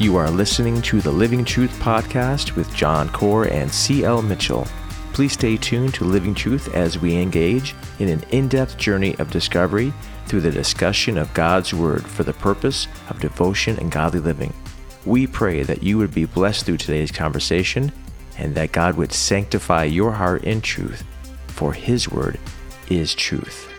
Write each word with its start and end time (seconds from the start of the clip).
You 0.00 0.16
are 0.16 0.28
listening 0.28 0.82
to 0.82 1.00
the 1.00 1.12
Living 1.12 1.44
Truth 1.44 1.78
podcast 1.78 2.56
with 2.56 2.74
John 2.74 3.08
Core 3.10 3.44
and 3.44 3.70
C.L. 3.70 4.22
Mitchell. 4.22 4.66
Please 5.12 5.34
stay 5.34 5.56
tuned 5.56 5.94
to 5.94 6.04
Living 6.04 6.34
Truth 6.34 6.74
as 6.74 6.98
we 6.98 7.14
engage 7.14 7.76
in 8.00 8.08
an 8.08 8.24
in 8.32 8.48
depth 8.48 8.76
journey 8.76 9.14
of 9.20 9.30
discovery 9.30 9.92
through 10.26 10.40
the 10.40 10.50
discussion 10.50 11.16
of 11.16 11.32
God's 11.32 11.72
Word 11.72 12.04
for 12.04 12.24
the 12.24 12.32
purpose 12.32 12.88
of 13.08 13.20
devotion 13.20 13.78
and 13.78 13.92
godly 13.92 14.18
living. 14.18 14.52
We 15.06 15.28
pray 15.28 15.62
that 15.62 15.84
you 15.84 15.96
would 15.98 16.12
be 16.12 16.24
blessed 16.24 16.66
through 16.66 16.78
today's 16.78 17.12
conversation 17.12 17.92
and 18.36 18.52
that 18.56 18.72
God 18.72 18.96
would 18.96 19.12
sanctify 19.12 19.84
your 19.84 20.10
heart 20.10 20.42
in 20.42 20.60
truth, 20.60 21.04
for 21.46 21.72
His 21.72 22.10
Word 22.10 22.40
is 22.88 23.14
truth. 23.14 23.72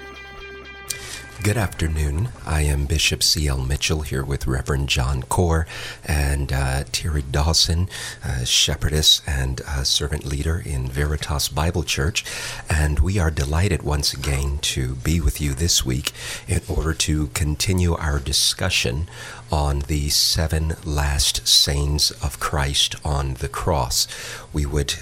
Good 1.45 1.57
afternoon. 1.57 2.29
I 2.43 2.63
am 2.63 2.87
Bishop 2.87 3.21
C.L. 3.21 3.59
Mitchell 3.59 4.01
here 4.01 4.25
with 4.25 4.47
Reverend 4.47 4.89
John 4.89 5.21
Core 5.21 5.67
and 6.03 6.51
uh, 6.51 6.85
Terry 6.91 7.21
Dawson, 7.21 7.87
uh, 8.23 8.45
shepherdess 8.45 9.21
and 9.27 9.61
uh, 9.61 9.83
servant 9.83 10.25
leader 10.25 10.59
in 10.65 10.87
Veritas 10.87 11.49
Bible 11.49 11.83
Church. 11.83 12.25
And 12.67 12.97
we 12.97 13.19
are 13.19 13.29
delighted 13.29 13.83
once 13.83 14.11
again 14.11 14.57
to 14.73 14.95
be 14.95 15.21
with 15.21 15.39
you 15.39 15.53
this 15.53 15.85
week 15.85 16.13
in 16.47 16.61
order 16.67 16.95
to 16.95 17.27
continue 17.27 17.93
our 17.93 18.17
discussion 18.17 19.07
on 19.51 19.81
the 19.81 20.09
seven 20.09 20.73
last 20.83 21.47
sayings 21.47 22.09
of 22.23 22.39
Christ 22.39 22.95
on 23.05 23.35
the 23.35 23.49
cross. 23.49 24.07
We 24.51 24.65
would 24.65 24.95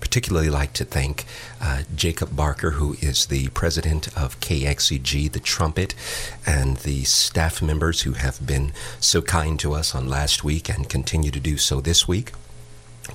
particularly 0.00 0.50
like 0.50 0.72
to 0.74 0.84
thank 0.84 1.24
uh, 1.60 1.82
Jacob 1.94 2.34
Barker, 2.34 2.72
who 2.72 2.96
is 3.00 3.26
the 3.26 3.48
president 3.48 4.08
of 4.16 4.40
KXEG, 4.40 5.32
the 5.32 5.40
Trumpet, 5.40 5.94
and 6.46 6.78
the 6.78 7.04
staff 7.04 7.60
members 7.62 8.02
who 8.02 8.12
have 8.12 8.44
been 8.46 8.72
so 9.00 9.22
kind 9.22 9.58
to 9.60 9.72
us 9.72 9.94
on 9.94 10.08
last 10.08 10.44
week 10.44 10.68
and 10.68 10.88
continue 10.88 11.30
to 11.30 11.40
do 11.40 11.56
so 11.56 11.80
this 11.80 12.06
week. 12.06 12.32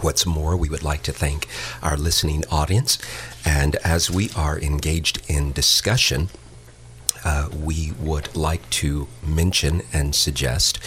What's 0.02 0.26
more, 0.26 0.58
we 0.58 0.70
would 0.70 0.84
like 0.84 1.04
to 1.04 1.12
thank 1.12 1.48
our 1.82 1.96
listening 1.96 2.44
audience. 2.50 2.98
And 3.46 3.76
as 3.78 4.10
we 4.10 4.30
are 4.36 4.60
engaged 4.60 5.22
in 5.30 5.52
discussion, 5.52 6.30
uh, 7.24 7.50
we 7.58 7.92
would 8.00 8.36
like 8.36 8.68
to 8.70 9.08
mention 9.26 9.82
and 9.92 10.16
suggest 10.16 10.80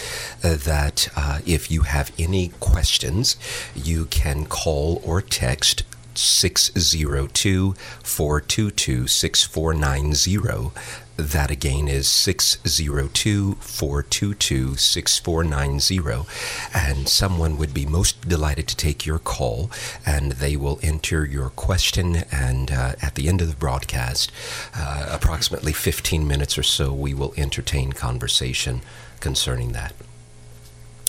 uh, 0.43 0.55
that 0.55 1.09
uh, 1.15 1.39
if 1.45 1.71
you 1.71 1.81
have 1.81 2.11
any 2.19 2.49
questions, 2.59 3.37
you 3.75 4.05
can 4.05 4.45
call 4.45 5.01
or 5.03 5.21
text 5.21 5.83
602 6.15 7.73
422 8.03 9.07
6490. 9.07 11.06
That 11.17 11.49
again 11.49 11.87
is 11.87 12.07
602 12.07 13.55
422 13.55 14.75
6490. 14.75 16.29
And 16.75 17.09
someone 17.09 17.57
would 17.57 17.73
be 17.73 17.87
most 17.87 18.29
delighted 18.29 18.67
to 18.67 18.77
take 18.77 19.07
your 19.07 19.17
call, 19.17 19.71
and 20.05 20.33
they 20.33 20.55
will 20.55 20.79
enter 20.83 21.25
your 21.25 21.49
question. 21.49 22.17
And 22.31 22.69
uh, 22.69 22.93
at 23.01 23.15
the 23.15 23.27
end 23.27 23.41
of 23.41 23.49
the 23.49 23.55
broadcast, 23.55 24.31
uh, 24.75 25.07
approximately 25.09 25.73
15 25.73 26.27
minutes 26.27 26.55
or 26.55 26.63
so, 26.63 26.93
we 26.93 27.15
will 27.15 27.33
entertain 27.35 27.93
conversation 27.93 28.81
concerning 29.19 29.71
that. 29.71 29.93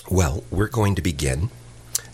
Well, 0.09 0.43
we're 0.49 0.69
going 0.69 0.95
to 0.95 1.03
begin 1.03 1.51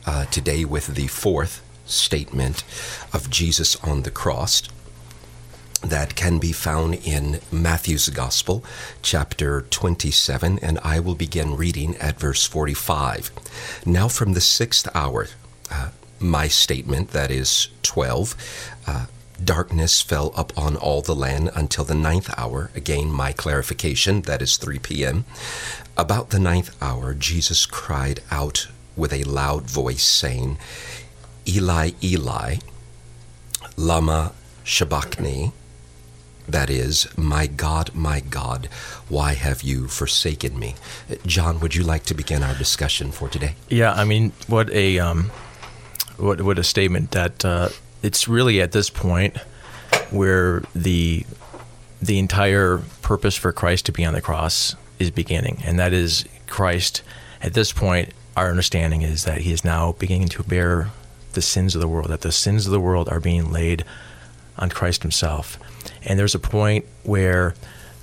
uh, 0.06 0.26
today 0.26 0.66
with 0.66 0.96
the 0.96 1.08
fourth 1.08 1.62
statement 1.86 2.66
of 3.14 3.30
Jesus 3.30 3.78
on 3.78 4.02
the 4.02 4.12
cross 4.12 4.64
that 5.82 6.16
can 6.16 6.40
be 6.40 6.52
found 6.52 6.96
in 7.06 7.40
Matthew's 7.52 8.10
Gospel, 8.10 8.64
chapter 9.02 9.62
27, 9.62 10.60
and 10.60 10.80
I 10.80 11.00
will 11.00 11.16
begin 11.16 11.56
reading 11.56 11.96
at 11.98 12.20
verse 12.20 12.46
45. 12.46 13.32
Now, 13.86 14.08
from 14.08 14.34
the 14.34 14.42
sixth 14.42 14.88
hour, 14.96 15.28
uh, 15.72 15.90
my 16.20 16.48
statement, 16.48 17.12
that 17.12 17.30
is 17.30 17.70
12, 17.84 18.36
uh, 18.88 19.06
darkness 19.44 20.02
fell 20.02 20.34
upon 20.36 20.76
all 20.76 21.02
the 21.02 21.16
land 21.16 21.52
until 21.56 21.84
the 21.84 21.96
ninth 21.96 22.34
hour. 22.38 22.72
Again, 22.76 23.12
my 23.12 23.32
clarification, 23.32 24.22
that 24.22 24.42
is 24.42 24.58
3 24.58 24.80
p.m. 24.80 25.26
About 25.98 26.30
the 26.30 26.40
ninth 26.40 26.76
hour, 26.82 27.14
Jesus 27.14 27.66
cried 27.66 28.22
out 28.32 28.68
with 28.96 29.12
a 29.14 29.24
loud 29.24 29.70
voice, 29.70 30.04
saying, 30.04 30.58
Eli, 31.48 31.92
Eli, 32.02 32.58
Lama 33.78 34.32
Shabachthani, 34.64 35.52
that 36.48 36.70
is, 36.70 37.08
My 37.18 37.48
God, 37.48 37.94
my 37.94 38.20
God, 38.20 38.68
why 39.10 39.34
have 39.34 39.62
you 39.64 39.88
forsaken 39.88 40.58
me? 40.60 40.76
John, 41.26 41.60
would 41.60 41.76
you 41.76 41.84
like 41.84 42.04
to 42.04 42.14
begin 42.14 42.44
our 42.44 42.56
discussion 42.56 43.12
for 43.12 43.30
today? 43.30 43.56
Yeah, 43.70 43.94
I 43.94 44.04
mean, 44.04 44.32
what 44.48 44.70
a 44.72 45.00
um, 45.00 45.32
what 46.18 46.42
what 46.42 46.60
a 46.60 46.64
statement 46.64 47.12
that 47.12 47.44
uh, 47.44 47.70
it's 48.04 48.28
really 48.28 48.62
at 48.62 48.72
this 48.72 48.90
point 48.90 49.38
where 50.12 50.64
the 50.76 51.26
the 52.02 52.20
entire 52.20 52.80
purpose 53.02 53.36
for 53.36 53.52
Christ 53.52 53.86
to 53.88 53.92
be 53.92 54.06
on 54.06 54.14
the 54.14 54.22
cross 54.22 54.76
is 55.00 55.12
beginning, 55.12 55.62
and 55.66 55.80
that 55.80 55.94
is 55.94 56.26
Christ. 56.48 57.02
At 57.42 57.54
this 57.54 57.72
point, 57.72 58.14
our 58.38 58.50
understanding 58.50 59.02
is 59.02 59.26
that 59.26 59.42
he 59.42 59.52
is 59.52 59.64
now 59.64 59.94
beginning 59.94 60.30
to 60.30 60.44
bear 60.44 60.90
the 61.34 61.42
sins 61.42 61.76
of 61.76 61.82
the 61.82 61.88
world, 61.88 62.10
that 62.10 62.22
the 62.22 62.32
sins 62.32 62.66
of 62.66 62.72
the 62.72 62.80
world 62.80 63.10
are 63.10 63.20
being 63.20 63.52
laid 63.52 63.84
on 64.58 64.70
Christ 64.70 65.02
himself. 65.02 65.58
And 66.04 66.20
there's 66.20 66.36
a 66.36 66.40
point 66.40 66.86
where 67.04 67.56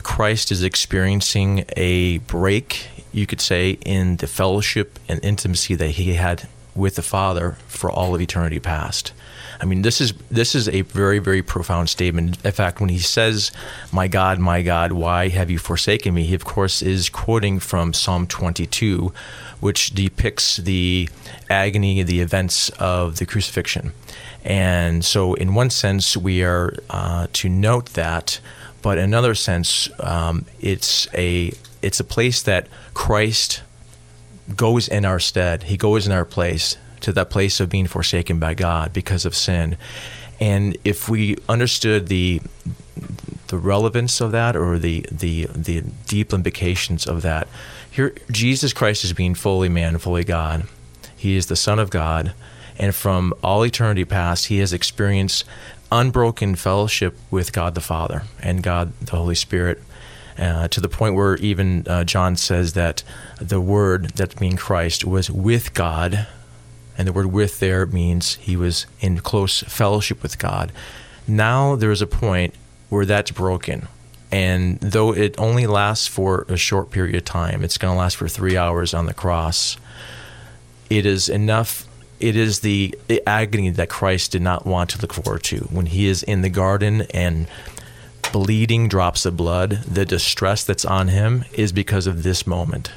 Christ 0.03 0.51
is 0.51 0.63
experiencing 0.63 1.65
a 1.77 2.19
break, 2.19 2.87
you 3.13 3.27
could 3.27 3.41
say, 3.41 3.79
in 3.85 4.17
the 4.17 4.27
fellowship 4.27 4.99
and 5.09 5.25
intimacy 5.25 5.75
that 5.77 5.91
he 5.91 6.15
had 6.15 6.49
with 6.75 6.97
the 6.97 7.03
Father 7.03 7.57
for 7.69 7.91
all 7.91 8.15
of 8.15 8.21
eternity 8.21 8.59
past. 8.59 9.13
I 9.61 9.65
mean, 9.65 9.83
this 9.83 10.01
is 10.01 10.13
this 10.29 10.57
is 10.57 10.69
a 10.69 10.81
very 10.81 11.21
very 11.21 11.43
profound 11.43 11.89
statement. 11.89 12.45
In 12.45 12.51
fact, 12.51 12.81
when 12.81 12.89
he 12.89 12.99
says, 12.99 13.53
"My 13.93 14.09
God, 14.09 14.41
my 14.41 14.61
God, 14.63 14.91
why 14.91 15.29
have 15.29 15.51
you 15.51 15.59
forsaken 15.59 16.15
me?" 16.15 16.25
he 16.25 16.35
of 16.35 16.45
course 16.45 16.83
is 16.83 17.09
quoting 17.09 17.61
from 17.61 17.95
Psalm 17.95 18.27
22, 18.27 19.13
which 19.61 19.91
depicts 19.91 20.57
the 20.57 21.09
agony, 21.49 22.01
of 22.01 22.09
the 22.09 22.21
events 22.21 22.71
of 22.71 23.19
the 23.19 23.27
crucifixion. 23.27 23.93
And 24.45 25.05
so, 25.05 25.35
in 25.35 25.55
one 25.55 25.71
sense, 25.71 26.17
we 26.17 26.43
are 26.43 26.75
uh, 26.91 27.29
to 27.33 27.49
note 27.49 27.91
that, 27.95 28.41
but 28.83 28.99
in 28.99 29.05
another 29.05 29.35
sense, 29.35 29.89
um, 30.01 30.47
it's 30.61 31.07
a 31.15 31.53
it's 31.81 32.01
a 32.01 32.05
place 32.05 32.43
that 32.43 32.69
Christ 32.95 33.63
goes 34.57 34.89
in 34.89 35.05
our 35.05 35.21
stead. 35.21 35.65
He 35.65 35.77
goes 35.77 36.07
in 36.07 36.13
our 36.13 36.25
place 36.25 36.77
to 37.01 37.13
that 37.13 37.31
place 37.31 37.61
of 37.61 37.69
being 37.69 37.87
forsaken 37.87 38.39
by 38.39 38.55
God 38.55 38.93
because 38.93 39.25
of 39.25 39.35
sin. 39.35 39.77
And 40.41 40.77
if 40.85 41.09
we 41.09 41.37
understood 41.49 42.09
the 42.09 42.41
the 43.49 43.59
relevance 43.59 44.21
of 44.21 44.33
that 44.33 44.57
or 44.57 44.79
the 44.79 45.07
the 45.11 45.47
the 45.55 45.83
deep 46.07 46.33
implications 46.33 47.07
of 47.07 47.23
that, 47.23 47.47
here 47.91 48.15
Jesus 48.31 48.73
Christ 48.73 49.05
is 49.05 49.13
being 49.13 49.35
fully 49.35 49.69
man, 49.69 49.99
fully 49.99 50.25
God. 50.25 50.65
He 51.17 51.37
is 51.37 51.47
the 51.47 51.57
Son 51.57 51.79
of 51.79 51.91
God, 51.91 52.35
and 52.83 52.95
from 52.95 53.33
all 53.43 53.65
eternity 53.65 54.05
past, 54.05 54.47
he 54.47 54.59
has 54.59 54.73
experienced 54.73 55.45
unbroken 55.91 56.55
fellowship 56.57 57.17
with 57.31 57.53
God 57.53 57.75
the 57.75 57.81
Father 57.81 58.25
and 58.43 58.63
God 58.63 58.93
the 59.01 59.13
Holy 59.13 59.35
Spirit. 59.35 59.81
Uh, 60.39 60.67
to 60.67 60.81
the 60.81 60.89
point 60.89 61.15
where 61.15 61.37
even 61.37 61.87
uh, 61.87 62.05
John 62.05 62.37
says 62.37 62.73
that 62.73 63.03
the 63.39 63.61
Word, 63.61 64.13
that 64.17 64.39
being 64.41 64.57
Christ, 64.57 65.05
was 65.05 65.31
with 65.31 65.75
God 65.75 66.27
and 66.97 67.09
the 67.09 67.13
word 67.13 67.27
with 67.27 67.61
there 67.61 67.87
means 67.87 68.35
he 68.35 68.57
was 68.57 68.87
in 69.01 69.19
close 69.21 69.61
fellowship 69.63 70.23
with 70.23 70.39
God. 70.39 70.73
Now 71.27 71.77
there's 71.77 72.03
a 72.03 72.07
point 72.07 72.55
where 72.89 73.07
that's 73.07 73.31
broken. 73.31 73.89
And 74.31 74.79
though 74.81 75.15
it 75.15 75.35
only 75.39 75.67
lasts 75.67 76.07
for 76.07 76.47
a 76.49 76.57
short 76.57 76.91
period 76.91 77.15
of 77.17 77.25
time, 77.25 77.63
it's 77.63 77.79
going 77.79 77.95
to 77.95 77.99
last 77.99 78.17
for 78.17 78.29
three 78.29 78.57
hours 78.57 78.95
on 78.95 79.07
the 79.07 79.15
cross. 79.15 79.77
It 80.91 81.07
is 81.07 81.29
enough. 81.29 81.87
It 82.23 82.37
is 82.37 82.61
the, 82.61 82.95
agony 83.27 83.71
that 83.71 83.89
Christ 83.89 84.31
did 84.31 84.43
not 84.43 84.65
want 84.65 84.91
to 84.91 85.03
look 85.03 85.13
forward 85.13 85.43
to. 85.45 85.59
When 85.71 85.87
he 85.87 86.07
is 86.07 86.23
in 86.23 86.43
the 86.43 86.51
garden 86.51 87.03
and 87.11 87.49
bleeding 88.33 88.87
drops 88.87 89.27
of 89.27 89.37
blood, 89.37 89.83
the 89.83 90.05
distress 90.05 90.63
that's 90.63 90.85
on 90.85 91.09
him 91.09 91.45
is 91.53 91.73
because 91.73 92.07
of 92.07 92.23
this 92.23 92.47
moment. 92.47 92.93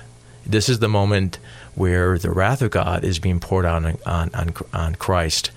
This 0.45 0.69
is 0.69 0.77
the 0.77 0.87
moment 0.87 1.39
where 1.73 2.19
the 2.19 2.29
wrath 2.29 2.61
of 2.61 2.69
God 2.69 3.03
is 3.03 3.17
being 3.17 3.39
poured 3.39 3.65
out 3.65 3.83
on, 3.83 3.97
on, 4.05 4.29
on, 4.35 4.53
on 4.71 4.95
Christ. 4.95 5.49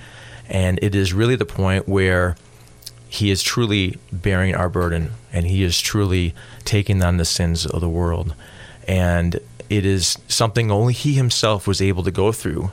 And 0.48 0.78
it 0.82 0.94
is 0.94 1.12
really 1.12 1.36
the 1.36 1.44
point 1.44 1.86
where 1.86 2.36
he 3.06 3.30
is 3.30 3.42
truly 3.42 3.98
bearing 4.10 4.54
our 4.54 4.70
burden 4.70 5.10
and 5.30 5.46
he 5.46 5.62
is 5.62 5.78
truly 5.78 6.34
taking 6.64 7.02
on 7.02 7.18
the 7.18 7.26
sins 7.26 7.66
of 7.66 7.82
the 7.82 7.88
world. 7.88 8.34
And 8.86 9.38
it 9.68 9.84
is 9.84 10.16
something 10.26 10.70
only 10.70 10.94
he 10.94 11.12
himself 11.12 11.66
was 11.66 11.82
able 11.82 12.02
to 12.04 12.10
go 12.10 12.32
through. 12.32 12.70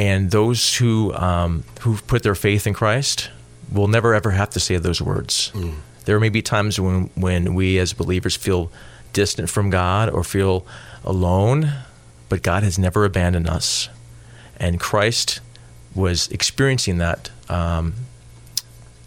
And 0.00 0.30
those 0.30 0.76
who 0.76 1.12
um, 1.14 1.64
who 1.80 1.96
put 1.98 2.22
their 2.22 2.34
faith 2.34 2.66
in 2.66 2.74
Christ 2.74 3.30
will 3.70 3.88
never 3.88 4.14
ever 4.14 4.30
have 4.30 4.50
to 4.50 4.60
say 4.60 4.76
those 4.78 5.02
words. 5.02 5.52
Mm. 5.54 5.74
There 6.06 6.18
may 6.18 6.30
be 6.30 6.42
times 6.42 6.80
when 6.80 7.10
when 7.14 7.54
we 7.54 7.78
as 7.78 7.92
believers 7.92 8.36
feel 8.36 8.72
distant 9.12 9.50
from 9.50 9.70
God 9.70 10.08
or 10.08 10.24
feel 10.24 10.66
alone 11.04 11.72
but 12.30 12.42
God 12.42 12.62
has 12.62 12.78
never 12.78 13.04
abandoned 13.04 13.48
us, 13.48 13.90
and 14.58 14.80
Christ 14.80 15.40
was 15.94 16.28
experiencing 16.28 16.98
that 16.98 17.30
um, 17.50 17.92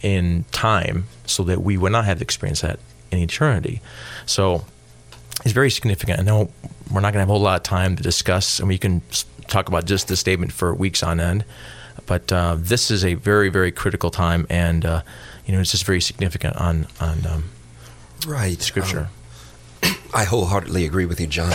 in 0.02 0.44
time, 0.52 1.06
so 1.26 1.42
that 1.44 1.62
we 1.62 1.76
would 1.76 1.90
not 1.90 2.04
have 2.04 2.22
experienced 2.22 2.62
that 2.62 2.78
in 3.10 3.18
eternity. 3.18 3.80
So 4.26 4.66
it's 5.42 5.52
very 5.52 5.70
significant. 5.70 6.20
I 6.20 6.22
know 6.22 6.50
we're 6.92 7.00
not 7.00 7.14
going 7.14 7.14
to 7.14 7.20
have 7.20 7.30
a 7.30 7.32
whole 7.32 7.40
lot 7.40 7.56
of 7.56 7.62
time 7.62 7.96
to 7.96 8.02
discuss, 8.02 8.60
and 8.60 8.68
we 8.68 8.76
can 8.76 9.00
talk 9.48 9.68
about 9.68 9.84
just 9.84 10.08
this 10.08 10.20
statement 10.20 10.52
for 10.52 10.74
weeks 10.74 11.02
on 11.02 11.20
end. 11.20 11.44
But 12.06 12.32
uh, 12.32 12.56
this 12.58 12.90
is 12.90 13.04
a 13.04 13.14
very, 13.14 13.48
very 13.48 13.72
critical 13.72 14.10
time, 14.10 14.46
and 14.50 14.84
uh, 14.84 15.02
you 15.46 15.54
know 15.54 15.60
it's 15.60 15.70
just 15.70 15.84
very 15.84 16.00
significant 16.00 16.56
on 16.56 16.86
on 17.00 17.26
um, 17.26 17.44
right 18.26 18.60
scripture. 18.60 19.08
Um, 19.82 19.94
I 20.14 20.24
wholeheartedly 20.24 20.84
agree 20.84 21.06
with 21.06 21.20
you, 21.20 21.26
John. 21.26 21.54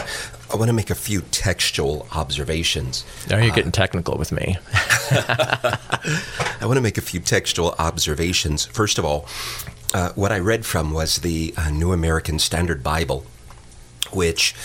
I 0.52 0.56
want 0.56 0.70
to 0.70 0.74
make 0.74 0.90
a 0.90 0.96
few 0.96 1.22
textual 1.30 2.08
observations. 2.12 3.06
Now 3.30 3.38
you're 3.38 3.54
getting 3.54 3.70
uh, 3.70 3.72
technical 3.72 4.18
with 4.18 4.32
me. 4.32 4.58
I 5.12 6.62
want 6.64 6.78
to 6.78 6.82
make 6.82 6.98
a 6.98 7.02
few 7.02 7.20
textual 7.20 7.76
observations. 7.78 8.66
First 8.66 8.98
of 8.98 9.06
all, 9.06 9.28
uh, 9.94 10.12
what 10.14 10.32
I 10.32 10.40
read 10.40 10.66
from 10.66 10.92
was 10.92 11.18
the 11.18 11.54
uh, 11.56 11.70
New 11.70 11.92
American 11.92 12.40
Standard 12.40 12.82
Bible 12.82 13.26
which 14.14 14.56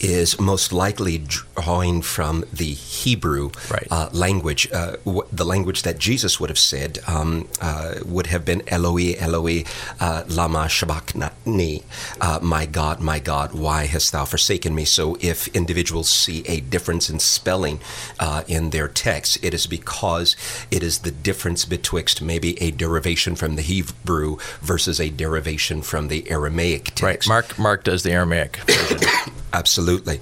is 0.00 0.40
most 0.40 0.72
likely 0.72 1.18
drawing 1.18 2.02
from 2.02 2.44
the 2.52 2.72
Hebrew 2.72 3.50
right. 3.70 3.86
uh, 3.90 4.08
language. 4.12 4.70
Uh, 4.72 4.96
w- 5.04 5.26
the 5.30 5.44
language 5.44 5.82
that 5.82 5.98
Jesus 5.98 6.40
would 6.40 6.48
have 6.50 6.58
said 6.58 6.98
um, 7.06 7.48
uh, 7.60 7.96
would 8.04 8.28
have 8.28 8.44
been 8.44 8.62
Eloi, 8.68 9.14
Eloi, 9.18 9.64
uh, 10.00 10.24
lama 10.28 10.68
sabachthani, 10.68 11.82
uh, 12.20 12.38
my 12.42 12.66
God, 12.66 13.00
my 13.00 13.18
God, 13.18 13.52
why 13.52 13.86
hast 13.86 14.12
thou 14.12 14.24
forsaken 14.24 14.74
me? 14.74 14.84
So 14.84 15.16
if 15.20 15.48
individuals 15.48 16.08
see 16.08 16.42
a 16.46 16.60
difference 16.60 17.10
in 17.10 17.18
spelling 17.18 17.80
uh, 18.18 18.42
in 18.48 18.70
their 18.70 18.88
text, 18.88 19.38
it 19.42 19.52
is 19.54 19.66
because 19.66 20.36
it 20.70 20.82
is 20.82 21.00
the 21.00 21.10
difference 21.10 21.64
betwixt 21.64 22.22
maybe 22.22 22.60
a 22.62 22.70
derivation 22.70 23.36
from 23.36 23.56
the 23.56 23.62
Hebrew 23.62 24.38
versus 24.60 25.00
a 25.00 25.10
derivation 25.10 25.82
from 25.82 26.08
the 26.08 26.30
Aramaic 26.30 26.94
text. 26.94 27.28
Right. 27.28 27.28
Mark, 27.28 27.58
Mark 27.58 27.84
does 27.84 28.02
the 28.02 28.12
Aramaic. 28.12 28.60
Absolutely. 29.52 30.20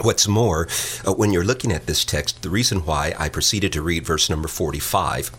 What's 0.00 0.28
more, 0.28 0.68
uh, 1.06 1.12
when 1.12 1.32
you're 1.32 1.44
looking 1.44 1.72
at 1.72 1.86
this 1.86 2.04
text, 2.04 2.42
the 2.42 2.50
reason 2.50 2.84
why 2.86 3.14
I 3.18 3.28
proceeded 3.28 3.72
to 3.72 3.82
read 3.82 4.06
verse 4.06 4.30
number 4.30 4.48
45 4.48 5.30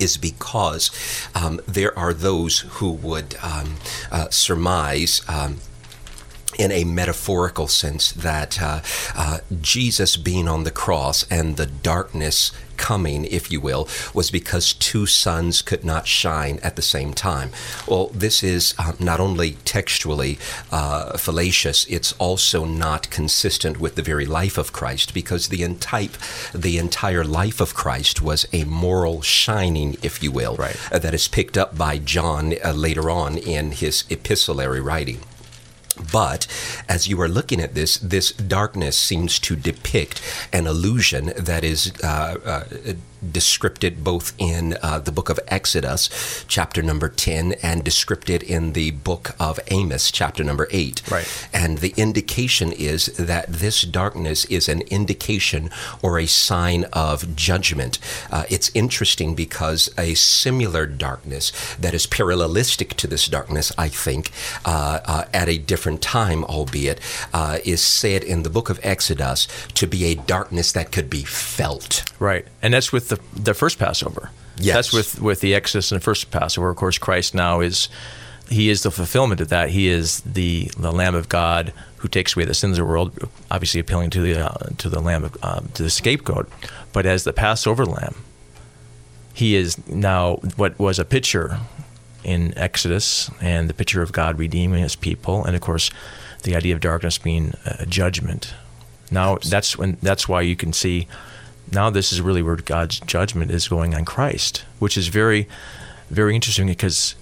is 0.00 0.16
because 0.16 0.90
um, 1.34 1.60
there 1.66 1.96
are 1.98 2.12
those 2.12 2.60
who 2.60 2.92
would 2.92 3.36
um, 3.42 3.76
uh, 4.10 4.28
surmise. 4.30 5.22
Um, 5.28 5.58
in 6.58 6.72
a 6.72 6.84
metaphorical 6.84 7.68
sense, 7.68 8.12
that 8.12 8.60
uh, 8.60 8.80
uh, 9.14 9.38
Jesus 9.62 10.16
being 10.16 10.48
on 10.48 10.64
the 10.64 10.70
cross 10.72 11.24
and 11.30 11.56
the 11.56 11.66
darkness 11.66 12.52
coming, 12.76 13.24
if 13.26 13.50
you 13.50 13.60
will, 13.60 13.88
was 14.14 14.30
because 14.30 14.72
two 14.72 15.04
suns 15.04 15.60
could 15.60 15.84
not 15.84 16.06
shine 16.06 16.58
at 16.62 16.76
the 16.76 16.82
same 16.82 17.12
time. 17.12 17.50
Well, 17.86 18.06
this 18.08 18.42
is 18.42 18.74
uh, 18.78 18.92
not 18.98 19.20
only 19.20 19.52
textually 19.64 20.38
uh, 20.72 21.18
fallacious, 21.18 21.84
it's 21.86 22.12
also 22.12 22.64
not 22.64 23.10
consistent 23.10 23.78
with 23.78 23.96
the 23.96 24.02
very 24.02 24.26
life 24.26 24.56
of 24.56 24.72
Christ 24.72 25.12
because 25.12 25.48
the, 25.48 25.62
entire 25.62 26.08
the 26.54 26.78
entire 26.78 27.24
life 27.24 27.60
of 27.60 27.74
Christ 27.74 28.22
was 28.22 28.46
a 28.52 28.64
moral 28.64 29.22
shining, 29.22 29.96
if 30.02 30.22
you 30.22 30.32
will, 30.32 30.56
right. 30.56 30.76
that 30.90 31.12
is 31.12 31.28
picked 31.28 31.58
up 31.58 31.76
by 31.76 31.98
John 31.98 32.54
uh, 32.64 32.72
later 32.72 33.10
on 33.10 33.36
in 33.36 33.72
his 33.72 34.04
epistolary 34.08 34.80
writing. 34.80 35.20
But 36.12 36.46
as 36.88 37.08
you 37.08 37.20
are 37.20 37.28
looking 37.28 37.60
at 37.60 37.74
this, 37.74 37.98
this 37.98 38.32
darkness 38.32 38.96
seems 38.96 39.38
to 39.40 39.56
depict 39.56 40.20
an 40.52 40.66
illusion 40.66 41.32
that 41.36 41.64
is 41.64 41.92
uh, 42.02 42.36
uh, 42.44 42.94
descripted 43.24 44.02
both 44.02 44.32
in 44.38 44.76
uh, 44.82 44.98
the 44.98 45.12
book 45.12 45.28
of 45.28 45.40
Exodus, 45.48 46.44
chapter 46.48 46.82
number 46.82 47.08
10, 47.08 47.54
and 47.62 47.84
descripted 47.84 48.42
in 48.42 48.72
the 48.72 48.90
book 48.92 49.34
of 49.38 49.60
Amos, 49.68 50.10
chapter 50.10 50.44
number 50.44 50.68
8. 50.70 51.10
Right. 51.10 51.48
And 51.52 51.78
the 51.78 51.94
indication 51.96 52.72
is 52.72 53.06
that 53.16 53.46
this 53.48 53.82
darkness 53.82 54.44
is 54.46 54.68
an 54.68 54.82
indication 54.82 55.70
or 56.02 56.18
a 56.18 56.26
sign 56.26 56.84
of 56.92 57.34
judgment. 57.36 57.98
Uh, 58.30 58.44
it's 58.48 58.70
interesting 58.74 59.34
because 59.34 59.90
a 59.98 60.14
similar 60.14 60.86
darkness 60.86 61.52
that 61.76 61.94
is 61.94 62.06
parallelistic 62.06 62.94
to 62.94 63.06
this 63.06 63.26
darkness, 63.26 63.72
I 63.78 63.88
think, 63.88 64.30
uh, 64.64 65.00
uh 65.04 65.24
at 65.32 65.48
a 65.48 65.58
different 65.58 66.02
time, 66.02 66.44
albeit, 66.44 67.00
uh, 67.32 67.58
is 67.64 67.82
said 67.82 68.22
in 68.24 68.42
the 68.42 68.50
book 68.50 68.70
of 68.70 68.80
Exodus 68.82 69.48
to 69.74 69.86
be 69.86 70.04
a 70.04 70.14
darkness 70.14 70.72
that 70.72 70.92
could 70.92 71.10
be 71.10 71.24
felt. 71.24 72.04
Right. 72.18 72.46
And 72.62 72.74
that's 72.74 72.92
with 72.92 73.08
the 73.08 73.20
the 73.34 73.54
first 73.54 73.78
Passover. 73.78 74.30
Yes. 74.56 74.74
That's 74.74 74.92
with 74.92 75.20
with 75.20 75.40
the 75.40 75.54
Exodus 75.54 75.92
and 75.92 76.00
the 76.00 76.04
first 76.04 76.30
Passover. 76.30 76.70
Of 76.70 76.76
course, 76.76 76.98
Christ 76.98 77.34
now 77.34 77.60
is 77.60 77.88
he 78.50 78.70
is 78.70 78.82
the 78.82 78.90
fulfillment 78.90 79.40
of 79.40 79.48
that. 79.48 79.70
He 79.70 79.88
is 79.88 80.20
the 80.22 80.70
the 80.78 80.90
Lamb 80.90 81.14
of 81.14 81.28
God 81.28 81.72
who 81.98 82.08
takes 82.08 82.36
away 82.36 82.44
the 82.44 82.54
sins 82.54 82.78
of 82.78 82.84
the 82.84 82.90
world. 82.90 83.28
Obviously, 83.50 83.80
appealing 83.80 84.10
to 84.10 84.20
the 84.20 84.46
uh, 84.46 84.70
to 84.78 84.88
the 84.88 85.00
Lamb 85.00 85.24
of, 85.24 85.36
uh, 85.42 85.60
to 85.74 85.82
the 85.82 85.90
scapegoat, 85.90 86.48
but 86.92 87.06
as 87.06 87.24
the 87.24 87.32
Passover 87.32 87.84
Lamb, 87.84 88.16
he 89.32 89.54
is 89.54 89.86
now 89.86 90.36
what 90.56 90.78
was 90.78 90.98
a 90.98 91.04
picture 91.04 91.60
in 92.24 92.56
Exodus 92.58 93.30
and 93.40 93.68
the 93.68 93.74
picture 93.74 94.02
of 94.02 94.12
God 94.12 94.38
redeeming 94.38 94.82
His 94.82 94.96
people, 94.96 95.44
and 95.44 95.54
of 95.54 95.62
course, 95.62 95.90
the 96.42 96.56
idea 96.56 96.74
of 96.74 96.80
darkness 96.80 97.18
being 97.18 97.54
a 97.64 97.86
judgment. 97.86 98.54
Now 99.10 99.38
that's 99.38 99.78
when 99.78 99.96
that's 100.02 100.28
why 100.28 100.42
you 100.42 100.56
can 100.56 100.72
see 100.72 101.06
now 101.72 101.90
this 101.90 102.12
is 102.12 102.20
really 102.20 102.42
where 102.42 102.56
God's 102.56 103.00
judgment 103.00 103.50
is 103.50 103.68
going 103.68 103.94
on 103.94 104.04
Christ, 104.04 104.64
which 104.78 104.96
is 104.96 105.08
very, 105.08 105.48
very 106.10 106.34
interesting 106.34 106.66
because 106.66 107.14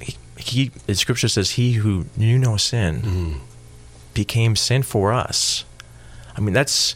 he, 0.00 0.16
he 0.36 0.68
the 0.86 0.94
scripture 0.94 1.28
says, 1.28 1.52
He 1.52 1.72
who 1.72 2.06
knew 2.16 2.38
no 2.38 2.56
sin 2.56 3.02
mm. 3.02 3.40
became 4.14 4.56
sin 4.56 4.82
for 4.82 5.12
us. 5.12 5.64
I 6.36 6.40
mean, 6.40 6.54
that's, 6.54 6.94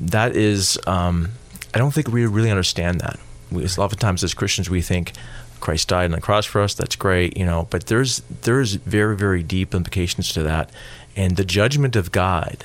that 0.00 0.36
is, 0.36 0.78
um, 0.86 1.30
I 1.74 1.78
don't 1.78 1.92
think 1.92 2.08
we 2.08 2.24
really 2.26 2.50
understand 2.50 3.00
that. 3.00 3.18
We, 3.50 3.64
a 3.64 3.68
lot 3.76 3.92
of 3.92 3.98
times 3.98 4.22
as 4.22 4.34
Christians, 4.34 4.70
we 4.70 4.82
think, 4.82 5.12
Christ 5.60 5.88
died 5.88 6.04
on 6.04 6.10
the 6.12 6.20
cross 6.20 6.46
for 6.46 6.60
us. 6.60 6.74
That's 6.74 6.96
great, 6.96 7.36
you 7.36 7.44
know. 7.44 7.66
But 7.70 7.86
there's 7.86 8.22
there's 8.42 8.74
very 8.74 9.16
very 9.16 9.42
deep 9.42 9.74
implications 9.74 10.32
to 10.34 10.42
that, 10.44 10.70
and 11.16 11.36
the 11.36 11.44
judgment 11.44 11.96
of 11.96 12.12
God 12.12 12.64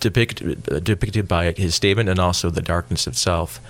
depicted, 0.00 0.68
uh, 0.70 0.80
depicted 0.80 1.28
by 1.28 1.52
his 1.52 1.74
statement 1.74 2.08
and 2.08 2.18
also 2.18 2.50
the 2.50 2.62
darkness 2.62 3.06
itself 3.06 3.60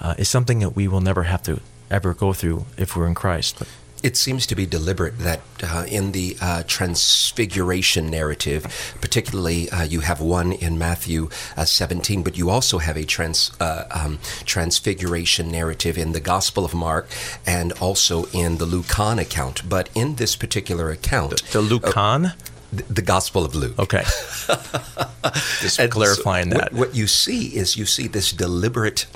uh, 0.00 0.14
is 0.18 0.28
something 0.28 0.60
that 0.60 0.76
we 0.76 0.88
will 0.88 1.00
never 1.00 1.24
have 1.24 1.42
to 1.42 1.60
ever 1.90 2.14
go 2.14 2.32
through 2.32 2.66
if 2.76 2.96
we're 2.96 3.06
in 3.06 3.14
Christ. 3.14 3.56
But, 3.58 3.68
it 4.02 4.16
seems 4.16 4.46
to 4.46 4.54
be 4.54 4.66
deliberate 4.66 5.18
that 5.18 5.40
uh, 5.62 5.84
in 5.86 6.12
the 6.12 6.36
uh, 6.40 6.62
transfiguration 6.66 8.10
narrative, 8.10 8.94
particularly 9.00 9.68
uh, 9.70 9.82
you 9.82 10.00
have 10.00 10.20
one 10.20 10.52
in 10.52 10.78
Matthew 10.78 11.28
uh, 11.56 11.64
17, 11.64 12.22
but 12.22 12.36
you 12.36 12.50
also 12.50 12.78
have 12.78 12.96
a 12.96 13.04
trans, 13.04 13.52
uh, 13.60 13.84
um, 13.90 14.18
transfiguration 14.44 15.50
narrative 15.50 15.98
in 15.98 16.12
the 16.12 16.20
Gospel 16.20 16.64
of 16.64 16.74
Mark 16.74 17.08
and 17.46 17.72
also 17.72 18.24
in 18.32 18.56
the 18.56 18.66
Lucan 18.66 19.18
account. 19.18 19.68
But 19.68 19.90
in 19.94 20.16
this 20.16 20.36
particular 20.36 20.90
account, 20.90 21.42
the, 21.42 21.58
the 21.58 21.60
Lucan? 21.60 22.32
The 22.72 23.02
Gospel 23.02 23.44
of 23.44 23.54
Luke. 23.54 23.78
Okay. 23.78 24.02
Just 25.60 25.80
clarifying 25.90 26.50
so 26.50 26.58
that. 26.58 26.72
What, 26.72 26.88
what, 26.88 26.96
you 26.96 27.06
see 27.06 27.56
is 27.56 27.76
you 27.76 27.86
see 27.86 28.06
this 28.06 28.32
deliberate 28.32 29.06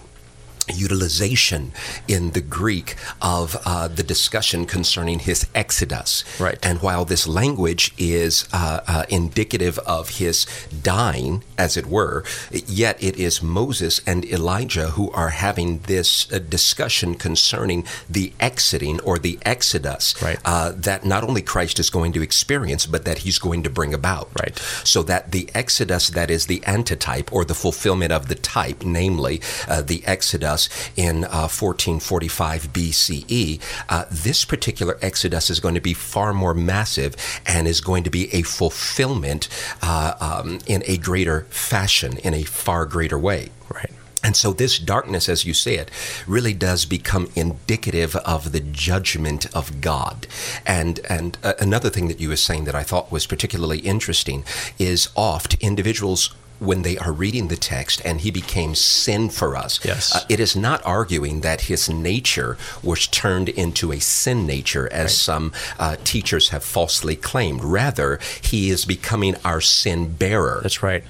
utilization 0.72 1.72
in 2.08 2.30
the 2.30 2.40
Greek 2.40 2.96
of 3.20 3.56
uh, 3.64 3.88
the 3.88 4.02
discussion 4.02 4.66
concerning 4.66 5.20
his 5.20 5.46
exodus. 5.54 6.24
Right. 6.40 6.58
And 6.62 6.80
while 6.80 7.04
this 7.04 7.26
language 7.26 7.92
is 7.98 8.48
uh, 8.52 8.80
uh, 8.86 9.04
indicative 9.08 9.78
of 9.80 10.18
his 10.20 10.46
dying, 10.82 11.42
as 11.58 11.76
it 11.76 11.86
were, 11.86 12.24
yet 12.50 13.02
it 13.02 13.16
is 13.16 13.42
Moses 13.42 14.00
and 14.06 14.24
Elijah 14.24 14.88
who 14.90 15.10
are 15.12 15.30
having 15.30 15.78
this 15.80 16.30
uh, 16.32 16.38
discussion 16.38 17.14
concerning 17.14 17.84
the 18.08 18.32
exiting 18.40 19.00
or 19.00 19.18
the 19.18 19.38
exodus 19.42 20.20
right. 20.22 20.38
Uh, 20.44 20.72
that 20.74 21.04
not 21.04 21.24
only 21.24 21.42
Christ 21.42 21.78
is 21.78 21.90
going 21.90 22.12
to 22.12 22.22
experience, 22.22 22.86
but 22.86 23.04
that 23.04 23.18
he's 23.18 23.38
going 23.38 23.62
to 23.62 23.70
bring 23.70 23.92
about. 23.94 24.28
Right. 24.40 24.56
So 24.84 25.02
that 25.04 25.32
the 25.32 25.48
exodus 25.54 26.08
that 26.10 26.30
is 26.30 26.46
the 26.46 26.62
antitype 26.66 27.32
or 27.32 27.44
the 27.44 27.54
fulfillment 27.54 28.12
of 28.12 28.28
the 28.28 28.34
type, 28.34 28.84
namely 28.84 29.40
uh, 29.68 29.82
the 29.82 30.04
exodus 30.06 30.53
us 30.54 30.68
in 30.96 31.24
uh, 31.24 31.50
1445 31.50 32.72
BCE, 32.72 33.60
uh, 33.88 34.04
this 34.10 34.44
particular 34.44 34.96
exodus 35.02 35.50
is 35.50 35.60
going 35.60 35.74
to 35.74 35.80
be 35.80 35.94
far 35.94 36.32
more 36.32 36.54
massive 36.54 37.16
and 37.44 37.68
is 37.68 37.80
going 37.80 38.04
to 38.04 38.10
be 38.10 38.32
a 38.34 38.42
fulfillment 38.42 39.48
uh, 39.82 40.14
um, 40.20 40.60
in 40.66 40.82
a 40.86 40.96
greater 40.96 41.42
fashion, 41.50 42.16
in 42.18 42.32
a 42.32 42.44
far 42.44 42.86
greater 42.86 43.18
way. 43.18 43.50
Right. 43.68 43.92
And 44.24 44.34
so, 44.34 44.54
this 44.54 44.78
darkness, 44.78 45.28
as 45.28 45.44
you 45.44 45.52
said, 45.52 45.90
really 46.26 46.54
does 46.54 46.86
become 46.86 47.30
indicative 47.34 48.16
of 48.16 48.52
the 48.52 48.60
judgment 48.60 49.54
of 49.54 49.82
God. 49.82 50.26
And 50.64 51.00
and 51.10 51.36
uh, 51.42 51.52
another 51.60 51.90
thing 51.90 52.08
that 52.08 52.20
you 52.20 52.30
were 52.30 52.36
saying 52.36 52.64
that 52.64 52.74
I 52.74 52.84
thought 52.84 53.12
was 53.12 53.26
particularly 53.26 53.80
interesting 53.80 54.42
is 54.78 55.10
oft 55.14 55.54
individuals 55.60 56.34
when 56.60 56.82
they 56.82 56.96
are 56.98 57.12
reading 57.12 57.48
the 57.48 57.56
text 57.56 58.00
and 58.04 58.20
he 58.20 58.30
became 58.30 58.74
sin 58.74 59.28
for 59.28 59.56
us. 59.56 59.84
Yes. 59.84 60.14
Uh, 60.14 60.24
it 60.28 60.40
is 60.40 60.54
not 60.56 60.84
arguing 60.84 61.40
that 61.40 61.62
his 61.62 61.90
nature 61.90 62.56
was 62.82 63.06
turned 63.06 63.48
into 63.48 63.92
a 63.92 64.00
sin 64.00 64.46
nature, 64.46 64.88
as 64.92 65.04
right. 65.04 65.10
some 65.10 65.52
uh, 65.78 65.96
teachers 66.04 66.50
have 66.50 66.64
falsely 66.64 67.16
claimed. 67.16 67.62
Rather, 67.62 68.18
he 68.42 68.70
is 68.70 68.84
becoming 68.84 69.36
our 69.44 69.60
sin 69.60 70.14
bearer. 70.14 70.60
That's 70.62 70.82
right. 70.82 71.04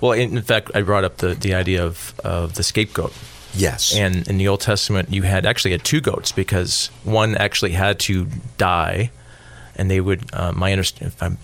Well, 0.00 0.12
in, 0.12 0.36
in 0.36 0.42
fact, 0.42 0.70
I 0.74 0.82
brought 0.82 1.04
up 1.04 1.18
the, 1.18 1.34
the 1.34 1.54
idea 1.54 1.84
of, 1.84 2.18
of 2.24 2.54
the 2.54 2.62
scapegoat. 2.62 3.12
Yes. 3.54 3.94
And 3.94 4.26
in 4.28 4.38
the 4.38 4.48
Old 4.48 4.60
Testament, 4.60 5.10
you 5.12 5.22
had 5.22 5.46
actually 5.46 5.70
had 5.70 5.84
two 5.84 6.00
goats 6.00 6.32
because 6.32 6.88
one 7.04 7.36
actually 7.36 7.72
had 7.72 7.98
to 8.00 8.26
die, 8.58 9.10
and 9.76 9.90
they 9.90 10.00
would. 10.00 10.28
Uh, 10.34 10.52
my 10.52 10.72
understanding, 10.72 11.08
if 11.08 11.22
I'm 11.22 11.38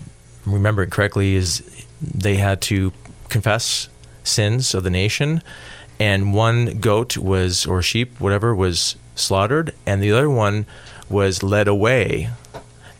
remembering 0.45 0.89
correctly, 0.89 1.35
is 1.35 1.63
they 2.01 2.35
had 2.35 2.61
to 2.63 2.91
confess 3.33 3.89
sins 4.23 4.73
of 4.73 4.83
the 4.83 4.89
nation, 4.89 5.41
and 5.99 6.33
one 6.33 6.79
goat 6.79 7.17
was 7.17 7.65
or 7.65 7.81
sheep, 7.81 8.19
whatever, 8.19 8.55
was 8.55 8.95
slaughtered, 9.15 9.73
and 9.85 10.01
the 10.01 10.11
other 10.11 10.29
one 10.29 10.65
was 11.09 11.43
led 11.43 11.67
away. 11.67 12.29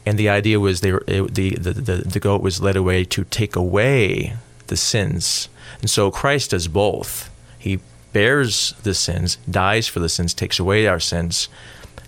And 0.06 0.20
the 0.20 0.28
idea 0.28 0.60
was 0.60 0.82
they 0.82 0.92
were, 0.92 1.04
it, 1.08 1.34
the, 1.34 1.56
the, 1.56 1.74
the 1.74 1.98
the 1.98 2.20
goat 2.20 2.42
was 2.42 2.62
led 2.62 2.76
away 2.76 3.06
to 3.06 3.24
take 3.24 3.56
away 3.56 4.36
the 4.68 4.76
sins. 4.76 5.48
And 5.80 5.90
so 5.90 6.12
Christ 6.12 6.52
does 6.52 6.68
both. 6.68 7.30
He 7.58 7.80
bears 8.12 8.74
the 8.84 8.94
sins, 8.94 9.38
dies 9.50 9.88
for 9.88 10.02
the 10.02 10.10
sins, 10.10 10.34
takes 10.34 10.60
away 10.60 10.88
our 10.88 11.00
sins 11.00 11.48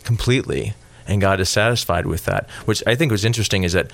completely, 0.03 0.73
and 1.07 1.21
God 1.21 1.39
is 1.39 1.49
satisfied 1.49 2.05
with 2.05 2.25
that. 2.25 2.49
Which 2.65 2.83
I 2.85 2.95
think 2.95 3.11
was 3.11 3.25
interesting 3.25 3.63
is 3.63 3.73
that 3.73 3.91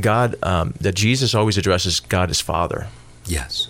God, 0.00 0.36
um, 0.42 0.74
that 0.80 0.94
Jesus 0.94 1.34
always 1.34 1.58
addresses 1.58 2.00
God 2.00 2.30
as 2.30 2.40
Father. 2.40 2.88
Yes. 3.28 3.68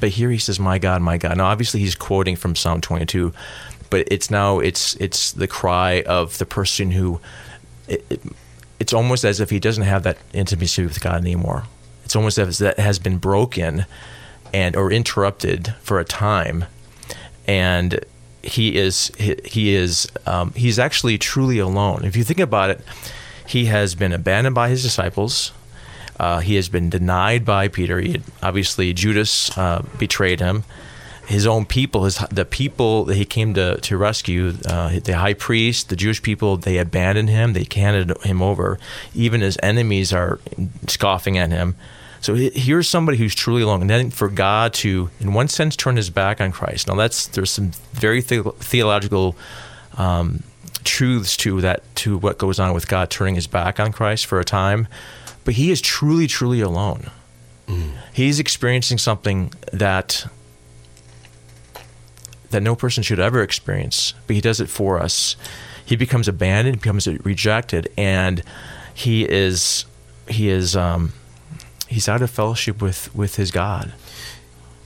But 0.00 0.10
here 0.10 0.30
he 0.30 0.38
says, 0.38 0.60
"My 0.60 0.78
God, 0.78 1.02
my 1.02 1.18
God." 1.18 1.36
Now, 1.36 1.46
obviously, 1.46 1.80
he's 1.80 1.94
quoting 1.94 2.36
from 2.36 2.54
Psalm 2.54 2.80
22, 2.80 3.32
but 3.90 4.06
it's 4.10 4.30
now 4.30 4.60
it's 4.60 4.94
it's 4.96 5.32
the 5.32 5.48
cry 5.48 6.02
of 6.02 6.38
the 6.38 6.46
person 6.46 6.92
who. 6.92 7.20
It, 7.88 8.04
it, 8.08 8.20
it's 8.80 8.92
almost 8.92 9.24
as 9.24 9.40
if 9.40 9.50
he 9.50 9.58
doesn't 9.58 9.82
have 9.82 10.04
that 10.04 10.18
intimacy 10.32 10.84
with 10.84 11.00
God 11.00 11.20
anymore. 11.20 11.64
It's 12.04 12.14
almost 12.14 12.38
as 12.38 12.60
if 12.60 12.76
that 12.76 12.82
has 12.82 13.00
been 13.00 13.18
broken 13.18 13.86
and 14.52 14.76
or 14.76 14.92
interrupted 14.92 15.74
for 15.82 15.98
a 15.98 16.04
time, 16.04 16.64
and 17.46 18.00
he 18.42 18.76
is 18.76 19.10
he, 19.18 19.36
he 19.44 19.74
is 19.74 20.08
um, 20.26 20.52
he's 20.54 20.78
actually 20.78 21.18
truly 21.18 21.58
alone. 21.58 22.04
If 22.04 22.16
you 22.16 22.24
think 22.24 22.40
about 22.40 22.70
it, 22.70 22.80
he 23.46 23.66
has 23.66 23.94
been 23.94 24.12
abandoned 24.12 24.54
by 24.54 24.68
his 24.68 24.82
disciples. 24.82 25.52
Uh, 26.18 26.40
he 26.40 26.56
has 26.56 26.68
been 26.68 26.90
denied 26.90 27.44
by 27.44 27.68
Peter. 27.68 28.00
Had, 28.00 28.22
obviously, 28.42 28.92
Judas 28.92 29.56
uh, 29.56 29.84
betrayed 29.98 30.40
him. 30.40 30.64
His 31.26 31.46
own 31.46 31.66
people, 31.66 32.04
his 32.04 32.16
the 32.30 32.46
people 32.46 33.04
that 33.04 33.16
he 33.16 33.26
came 33.26 33.52
to 33.54 33.78
to 33.82 33.98
rescue, 33.98 34.54
uh, 34.66 34.98
the 35.04 35.12
high 35.18 35.34
priest, 35.34 35.90
the 35.90 35.96
Jewish 35.96 36.22
people, 36.22 36.56
they 36.56 36.78
abandoned 36.78 37.28
him. 37.28 37.52
They 37.52 37.66
handed 37.72 38.16
him 38.22 38.40
over. 38.40 38.78
Even 39.14 39.42
his 39.42 39.58
enemies 39.62 40.12
are 40.12 40.40
scoffing 40.86 41.36
at 41.36 41.50
him. 41.50 41.76
So 42.20 42.34
here's 42.34 42.88
somebody 42.88 43.18
who's 43.18 43.34
truly 43.34 43.62
alone, 43.62 43.80
and 43.82 43.90
then 43.90 44.10
for 44.10 44.28
God 44.28 44.74
to, 44.74 45.10
in 45.20 45.34
one 45.34 45.48
sense, 45.48 45.76
turn 45.76 45.96
His 45.96 46.10
back 46.10 46.40
on 46.40 46.50
Christ. 46.50 46.88
Now 46.88 46.94
that's 46.94 47.28
there's 47.28 47.50
some 47.50 47.72
very 47.92 48.20
the- 48.20 48.52
theological 48.58 49.36
um, 49.96 50.42
truths 50.84 51.36
to 51.38 51.60
that 51.60 51.82
to 51.96 52.18
what 52.18 52.38
goes 52.38 52.58
on 52.58 52.74
with 52.74 52.88
God 52.88 53.10
turning 53.10 53.36
His 53.36 53.46
back 53.46 53.78
on 53.78 53.92
Christ 53.92 54.26
for 54.26 54.40
a 54.40 54.44
time, 54.44 54.88
but 55.44 55.54
He 55.54 55.70
is 55.70 55.80
truly, 55.80 56.26
truly 56.26 56.60
alone. 56.60 57.10
Mm. 57.66 57.92
He's 58.12 58.38
experiencing 58.38 58.98
something 58.98 59.52
that 59.72 60.26
that 62.50 62.62
no 62.62 62.74
person 62.74 63.02
should 63.02 63.20
ever 63.20 63.42
experience, 63.42 64.14
but 64.26 64.34
He 64.34 64.40
does 64.40 64.60
it 64.60 64.68
for 64.68 64.98
us. 64.98 65.36
He 65.84 65.96
becomes 65.96 66.28
abandoned, 66.28 66.76
he 66.76 66.80
becomes 66.80 67.06
rejected, 67.06 67.90
and 67.96 68.42
He 68.94 69.28
is 69.28 69.84
He 70.28 70.48
is. 70.48 70.76
Um, 70.76 71.12
he's 71.88 72.08
out 72.08 72.22
of 72.22 72.30
fellowship 72.30 72.80
with 72.80 73.12
with 73.14 73.36
his 73.36 73.50
God. 73.50 73.92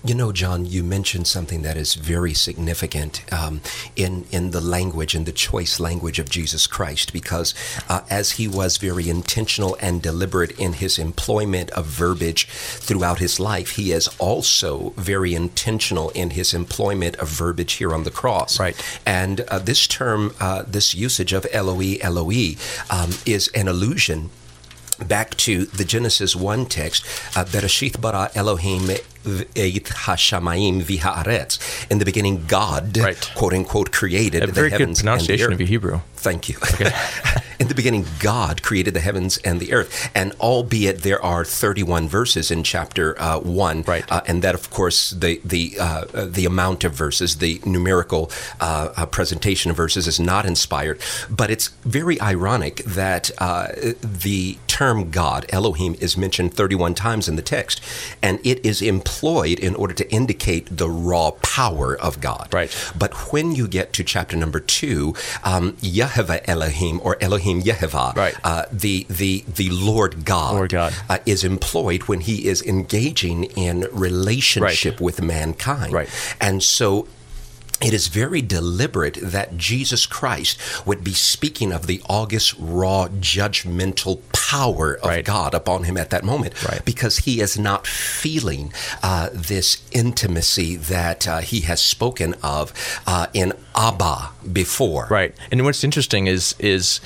You 0.04 0.16
know, 0.16 0.32
John, 0.32 0.66
you 0.66 0.82
mentioned 0.82 1.28
something 1.28 1.62
that 1.62 1.76
is 1.76 1.94
very 1.94 2.35
significant 2.35 3.23
um, 3.32 3.61
in 3.94 4.25
in 4.32 4.50
the 4.50 4.61
language 4.61 5.14
and 5.14 5.26
the 5.26 5.32
choice 5.32 5.78
language 5.78 6.18
of 6.18 6.28
Jesus 6.28 6.66
Christ, 6.66 7.12
because 7.12 7.54
uh, 7.88 8.00
as 8.11 8.32
he 8.32 8.49
was 8.49 8.78
very 8.78 9.09
intentional 9.09 9.76
and 9.80 10.02
deliberate 10.02 10.59
in 10.59 10.73
his 10.73 10.99
employment 10.99 11.71
of 11.71 11.87
verbiage 11.87 12.47
throughout 12.47 13.21
his 13.21 13.38
life, 13.38 13.76
he 13.76 13.92
is 13.92 14.09
also 14.18 14.92
very 14.97 15.35
intentional 15.35 16.11
in 16.11 16.30
his 16.30 16.52
employment 16.52 17.14
of 17.16 17.28
verbiage 17.28 17.75
here 17.75 17.94
on 17.94 18.02
the 18.02 18.11
cross. 18.11 18.59
Right. 18.59 18.75
And 19.06 19.42
uh, 19.42 19.61
this 19.61 19.87
term, 19.87 20.35
uh, 20.40 20.64
this 20.66 20.97
usage 20.97 21.32
of 21.32 21.47
Eloi, 21.52 21.99
Eloi, 22.00 22.56
um, 22.90 23.11
is 23.25 23.47
an 23.54 23.68
allusion 23.68 24.30
back 25.04 25.37
to 25.38 25.64
the 25.66 25.85
Genesis 25.85 26.35
1 26.37 26.66
text, 26.66 27.04
uh, 27.37 27.44
Bereshith 27.44 28.00
bara 28.00 28.30
Elohim 28.35 28.90
et 28.90 29.04
hashamayim 29.25 30.82
v'haaretz. 30.82 31.59
In 31.90 31.99
the 31.99 32.04
beginning, 32.04 32.44
God, 32.47 32.97
right. 32.99 33.30
quote 33.35 33.54
unquote, 33.54 33.92
created 33.92 34.42
A 34.42 34.47
the 34.47 34.52
very 34.52 34.71
heavens 34.71 35.00
good 35.00 35.04
pronunciation 35.06 35.47
and 35.47 35.54
of 35.54 35.61
your 35.61 35.68
Hebrew. 35.68 36.00
Thank 36.16 36.49
you. 36.49 36.56
Okay. 36.75 36.90
in 37.62 37.69
the 37.69 37.76
beginning, 37.76 38.04
God 38.19 38.61
created 38.61 38.92
the 38.92 38.99
heavens 38.99 39.38
and 39.38 39.61
the 39.61 39.73
earth. 39.73 40.11
And 40.16 40.33
albeit 40.40 41.02
there 41.02 41.25
are 41.25 41.45
31 41.45 42.09
verses 42.09 42.50
in 42.50 42.64
chapter 42.64 43.19
uh, 43.23 43.38
1, 43.38 43.83
right. 43.83 44.04
Uh, 44.11 44.21
and 44.26 44.42
that, 44.42 44.57
of 44.57 44.69
course, 44.71 45.11
the, 45.11 45.40
the, 45.45 45.76
uh, 45.78 46.04
the 46.26 46.45
amount 46.45 46.83
of 46.83 46.92
verses, 46.92 47.37
the 47.37 47.61
numerical 47.64 48.33
uh, 48.61 48.92
uh, 48.97 49.07
presentation 49.07 49.71
of 49.71 49.76
verses 49.76 50.09
is 50.09 50.19
not 50.19 50.45
inspired. 50.45 51.00
But 51.31 51.52
it's 51.52 51.69
very 51.85 52.21
ironic 52.21 52.83
that 52.83 53.31
uh, 53.38 53.69
the 54.02 54.59
term 54.66 55.11
God, 55.11 55.47
Elohim, 55.50 55.95
is 56.00 56.16
mentioned 56.16 56.54
31 56.54 56.95
times 56.95 57.28
in 57.28 57.37
the 57.37 57.42
text. 57.42 57.81
And 58.21 58.40
it 58.45 58.66
is 58.66 58.83
employed 58.83 59.61
in 59.61 59.76
order 59.76 59.95
to 59.95 60.11
indicate 60.11 60.66
the 60.76 60.90
raw 60.90 61.31
power 61.42 61.97
of 61.97 62.21
God. 62.21 62.49
Right. 62.52 62.92
But 62.99 63.14
when 63.33 63.52
you 63.52 63.69
get 63.69 63.92
to 63.92 64.02
chapter 64.02 64.37
number 64.37 64.59
2, 64.59 65.14
um, 65.45 65.75
Yehovah 65.75 66.40
Elohim 66.49 67.00
or 67.04 67.16
Elohim 67.21 67.51
Yehovah, 67.61 68.14
right. 68.16 68.35
uh, 68.44 68.64
the 68.73 69.06
the 69.11 69.44
the 69.47 69.68
Lord 69.71 70.25
God, 70.25 70.54
Lord 70.54 70.71
God. 70.71 70.94
Uh, 71.09 71.18
is 71.26 71.44
employed 71.44 72.04
when 72.04 72.21
He 72.21 72.47
is 72.47 72.62
engaging 72.62 73.44
in 73.44 73.87
relationship 73.92 74.94
right. 74.94 75.00
with 75.00 75.21
mankind, 75.21 75.92
right. 75.92 76.37
and 76.40 76.62
so 76.62 77.06
it 77.82 77.92
is 77.92 78.06
very 78.06 78.40
deliberate 78.40 79.18
that 79.21 79.56
Jesus 79.56 80.06
Christ 80.06 80.87
would 80.87 81.02
be 81.02 81.12
speaking 81.12 81.73
of 81.73 81.88
the 81.88 82.00
august, 82.09 82.54
raw, 82.59 83.09
judgmental 83.09 84.21
power 84.32 84.94
of 84.94 85.09
right. 85.09 85.25
God 85.25 85.52
upon 85.52 85.85
him 85.85 85.97
at 85.97 86.11
that 86.11 86.23
moment 86.23 86.62
right. 86.62 86.85
because 86.85 87.18
he 87.18 87.40
is 87.40 87.59
not 87.59 87.87
feeling 87.87 88.73
uh, 89.02 89.30
this 89.32 89.82
intimacy 89.90 90.76
that 90.76 91.26
uh, 91.26 91.38
he 91.38 91.62
has 91.62 91.82
spoken 91.82 92.35
of 92.42 92.73
uh, 93.06 93.26
in 93.35 93.52
Abba 93.75 94.30
before. 94.52 95.09
Right. 95.11 95.35
And 95.50 95.64
what's 95.64 95.82
interesting 95.82 96.28
is 96.28 96.54
is 96.61 97.00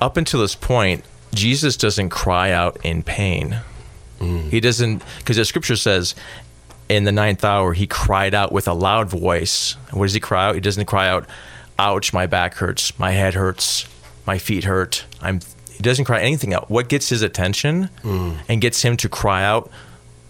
up 0.00 0.16
until 0.16 0.40
this 0.40 0.54
point, 0.54 1.04
Jesus 1.34 1.76
doesn't 1.76 2.10
cry 2.10 2.50
out 2.50 2.78
in 2.84 3.02
pain. 3.02 3.60
Mm. 4.18 4.50
He 4.50 4.60
doesn't, 4.60 5.02
because 5.18 5.36
the 5.36 5.44
scripture 5.44 5.76
says, 5.76 6.14
in 6.88 7.04
the 7.04 7.12
ninth 7.12 7.44
hour, 7.44 7.72
he 7.72 7.86
cried 7.86 8.34
out 8.34 8.52
with 8.52 8.66
a 8.66 8.72
loud 8.72 9.10
voice. 9.10 9.76
What 9.90 10.06
does 10.06 10.14
he 10.14 10.20
cry 10.20 10.46
out? 10.46 10.54
He 10.54 10.60
doesn't 10.60 10.86
cry 10.86 11.08
out, 11.08 11.26
"Ouch, 11.78 12.12
my 12.12 12.26
back 12.26 12.54
hurts, 12.54 12.98
my 12.98 13.10
head 13.10 13.34
hurts, 13.34 13.86
my 14.26 14.38
feet 14.38 14.64
hurt." 14.64 15.04
I'm. 15.20 15.40
He 15.70 15.82
doesn't 15.82 16.06
cry 16.06 16.20
anything 16.20 16.54
out. 16.54 16.70
What 16.70 16.88
gets 16.88 17.08
his 17.08 17.22
attention 17.22 17.90
mm. 18.02 18.38
and 18.48 18.60
gets 18.60 18.82
him 18.82 18.96
to 18.96 19.08
cry 19.08 19.44
out 19.44 19.70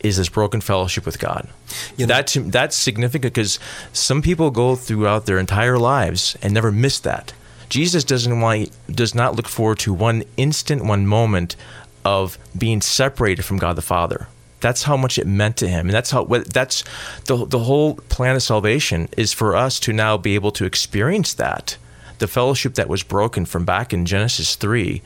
is 0.00 0.16
this 0.16 0.28
broken 0.28 0.60
fellowship 0.60 1.06
with 1.06 1.18
God. 1.18 1.48
You 1.96 2.06
know, 2.06 2.14
that 2.14 2.36
that's 2.46 2.76
significant 2.76 3.34
because 3.34 3.58
some 3.92 4.20
people 4.20 4.50
go 4.50 4.76
throughout 4.76 5.26
their 5.26 5.38
entire 5.38 5.78
lives 5.78 6.36
and 6.42 6.52
never 6.52 6.70
miss 6.70 6.98
that. 7.00 7.32
Jesus 7.68 8.04
doesn't 8.04 8.40
want 8.40 8.70
does 8.90 9.14
not 9.14 9.36
look 9.36 9.48
forward 9.48 9.78
to 9.80 9.92
one 9.92 10.24
instant, 10.36 10.84
one 10.84 11.06
moment 11.06 11.56
of 12.04 12.38
being 12.56 12.80
separated 12.80 13.44
from 13.44 13.58
God 13.58 13.76
the 13.76 13.82
Father. 13.82 14.28
That's 14.60 14.84
how 14.84 14.96
much 14.96 15.18
it 15.18 15.26
meant 15.26 15.56
to 15.58 15.68
him, 15.68 15.86
and 15.86 15.94
that's 15.94 16.10
how 16.10 16.24
that's 16.24 16.82
the 17.26 17.46
the 17.46 17.60
whole 17.60 17.94
plan 18.08 18.34
of 18.34 18.42
salvation 18.42 19.08
is 19.16 19.32
for 19.32 19.54
us 19.54 19.78
to 19.80 19.92
now 19.92 20.16
be 20.16 20.34
able 20.34 20.50
to 20.52 20.64
experience 20.64 21.34
that, 21.34 21.76
the 22.18 22.26
fellowship 22.26 22.74
that 22.74 22.88
was 22.88 23.04
broken 23.04 23.46
from 23.46 23.64
back 23.64 23.92
in 23.92 24.04
Genesis 24.04 24.56
three. 24.56 25.02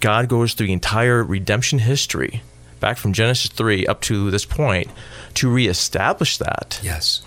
God 0.00 0.28
goes 0.28 0.54
through 0.54 0.68
the 0.68 0.72
entire 0.72 1.24
redemption 1.24 1.80
history, 1.80 2.42
back 2.78 2.98
from 2.98 3.12
Genesis 3.12 3.50
three 3.50 3.84
up 3.86 4.00
to 4.02 4.30
this 4.30 4.44
point, 4.44 4.88
to 5.34 5.50
reestablish 5.50 6.38
that. 6.38 6.78
Yes. 6.80 7.22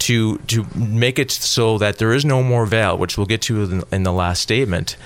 To 0.00 0.38
to 0.38 0.66
make 0.74 1.18
it 1.18 1.30
so 1.30 1.78
that 1.78 1.98
there 1.98 2.12
is 2.12 2.24
no 2.24 2.42
more 2.42 2.66
veil, 2.66 2.96
which 2.98 3.16
we'll 3.16 3.26
get 3.26 3.42
to 3.42 3.62
in, 3.62 3.82
in 3.92 4.02
the 4.02 4.12
last 4.12 4.40
statement. 4.40 4.96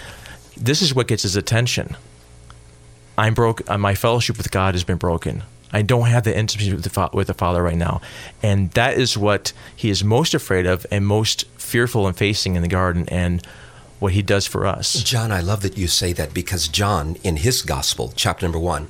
This 0.56 0.82
is 0.82 0.94
what 0.94 1.08
gets 1.08 1.22
his 1.22 1.36
attention. 1.36 1.96
I'm 3.16 3.34
broke. 3.34 3.68
Uh, 3.68 3.78
my 3.78 3.94
fellowship 3.94 4.36
with 4.36 4.50
God 4.50 4.74
has 4.74 4.84
been 4.84 4.98
broken. 4.98 5.42
I 5.72 5.82
don't 5.82 6.06
have 6.06 6.22
the 6.22 6.36
intimacy 6.36 6.72
with 6.72 6.84
the, 6.84 7.10
with 7.12 7.26
the 7.26 7.34
Father 7.34 7.60
right 7.62 7.76
now, 7.76 8.00
and 8.42 8.70
that 8.72 8.96
is 8.96 9.18
what 9.18 9.52
he 9.74 9.90
is 9.90 10.04
most 10.04 10.32
afraid 10.32 10.66
of 10.66 10.86
and 10.90 11.04
most 11.04 11.46
fearful 11.58 12.06
and 12.06 12.16
facing 12.16 12.54
in 12.54 12.62
the 12.62 12.68
garden, 12.68 13.08
and 13.08 13.44
what 13.98 14.12
he 14.12 14.22
does 14.22 14.46
for 14.46 14.66
us. 14.66 15.02
John, 15.02 15.32
I 15.32 15.40
love 15.40 15.62
that 15.62 15.76
you 15.76 15.88
say 15.88 16.12
that 16.12 16.32
because 16.32 16.68
John, 16.68 17.16
in 17.24 17.38
his 17.38 17.62
gospel, 17.62 18.12
chapter 18.14 18.46
number 18.46 18.58
one, 18.58 18.88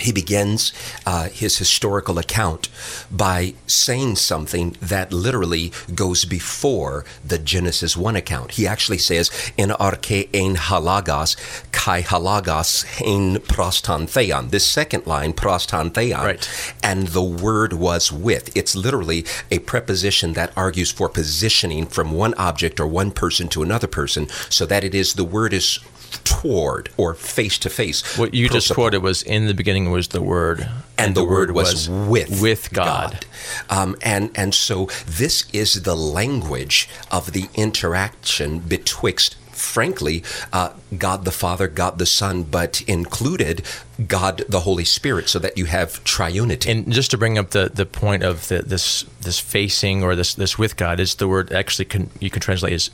he 0.00 0.12
begins 0.12 0.72
uh, 1.06 1.28
his 1.28 1.58
historical 1.58 2.18
account 2.18 2.68
by 3.10 3.54
saying 3.66 4.16
something 4.16 4.76
that 4.80 5.12
literally 5.12 5.72
goes 5.94 6.24
before 6.24 7.04
the 7.24 7.38
Genesis 7.38 7.96
1 7.96 8.16
account. 8.16 8.52
He 8.52 8.66
actually 8.66 8.98
says, 8.98 9.30
In 9.56 9.70
arche 9.70 10.28
ein 10.34 10.56
ho 10.56 10.80
logos, 10.80 11.36
kai 11.70 12.00
ho 12.00 12.18
logos 12.18 12.84
ein 13.04 13.40
pros 13.40 13.80
ton 13.80 14.06
theon. 14.06 14.48
This 14.48 14.66
second 14.66 15.06
line, 15.06 15.32
pros 15.32 15.66
ton 15.66 15.90
theon. 15.90 16.24
Right. 16.24 16.76
And 16.82 17.08
the 17.08 17.22
word 17.22 17.72
was 17.72 18.10
with. 18.10 18.54
It's 18.56 18.74
literally 18.74 19.24
a 19.50 19.60
preposition 19.60 20.32
that 20.32 20.52
argues 20.56 20.90
for 20.90 21.08
positioning 21.08 21.86
from 21.86 22.12
one 22.12 22.34
object 22.34 22.80
or 22.80 22.86
one 22.86 23.12
person 23.12 23.48
to 23.48 23.62
another 23.62 23.86
person, 23.86 24.28
so 24.50 24.66
that 24.66 24.82
it 24.82 24.94
is 24.94 25.14
the 25.14 25.24
word 25.24 25.52
is 25.52 25.78
toward 26.22 26.90
or 26.96 27.14
face 27.14 27.58
to 27.58 27.70
face. 27.70 28.16
What 28.16 28.34
you 28.34 28.48
just 28.48 28.72
quoted 28.72 28.98
was 28.98 29.22
in 29.22 29.46
the 29.46 29.54
beginning 29.54 29.90
was 29.94 30.08
the 30.08 30.20
word, 30.20 30.68
and, 30.98 31.14
the, 31.14 31.24
word, 31.24 31.52
was, 31.52 31.88
with 31.88 32.42
with 32.42 32.72
God. 32.72 33.24
Um, 33.70 33.96
and 34.02 34.30
and 34.34 34.52
so 34.54 34.88
this 35.06 35.48
is 35.52 35.82
the 35.82 35.94
language 35.94 36.88
of 37.10 37.32
the 37.32 37.48
interaction 37.54 38.58
betwixt. 38.58 39.36
Frankly, 39.52 40.24
uh, 40.52 40.70
God 40.98 41.24
the 41.24 41.30
Father, 41.30 41.68
God 41.68 41.98
the 41.98 42.06
Son, 42.06 42.42
but 42.42 42.82
included 42.88 43.62
God 44.08 44.42
the 44.48 44.60
Holy 44.60 44.84
Spirit, 44.84 45.28
so 45.28 45.38
that 45.38 45.56
you 45.56 45.66
have 45.66 46.02
triunity. 46.02 46.70
And 46.70 46.92
just 46.92 47.12
to 47.12 47.18
bring 47.18 47.38
up 47.38 47.50
the, 47.50 47.70
the 47.72 47.86
point 47.86 48.24
of 48.24 48.48
the, 48.48 48.62
this 48.62 49.04
this 49.20 49.38
facing 49.38 50.02
or 50.02 50.16
this 50.16 50.34
this 50.34 50.58
with 50.58 50.76
God 50.76 50.98
is 50.98 51.14
the 51.14 51.28
word 51.28 51.52
actually 51.52 51.84
can, 51.84 52.10
you 52.18 52.30
can 52.30 52.42
translate 52.42 52.72
as 52.72 52.90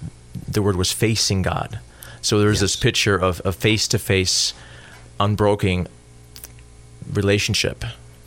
the 0.47 0.61
word 0.61 0.76
was 0.76 0.92
facing 0.92 1.40
God. 1.42 1.80
So 2.21 2.38
there's 2.38 2.61
yes. 2.61 2.61
this 2.61 2.76
picture 2.76 3.16
of 3.16 3.40
a 3.45 3.52
face 3.52 3.88
to 3.88 3.99
face, 3.99 4.52
unbroken 5.19 5.88
relationship. 7.12 7.85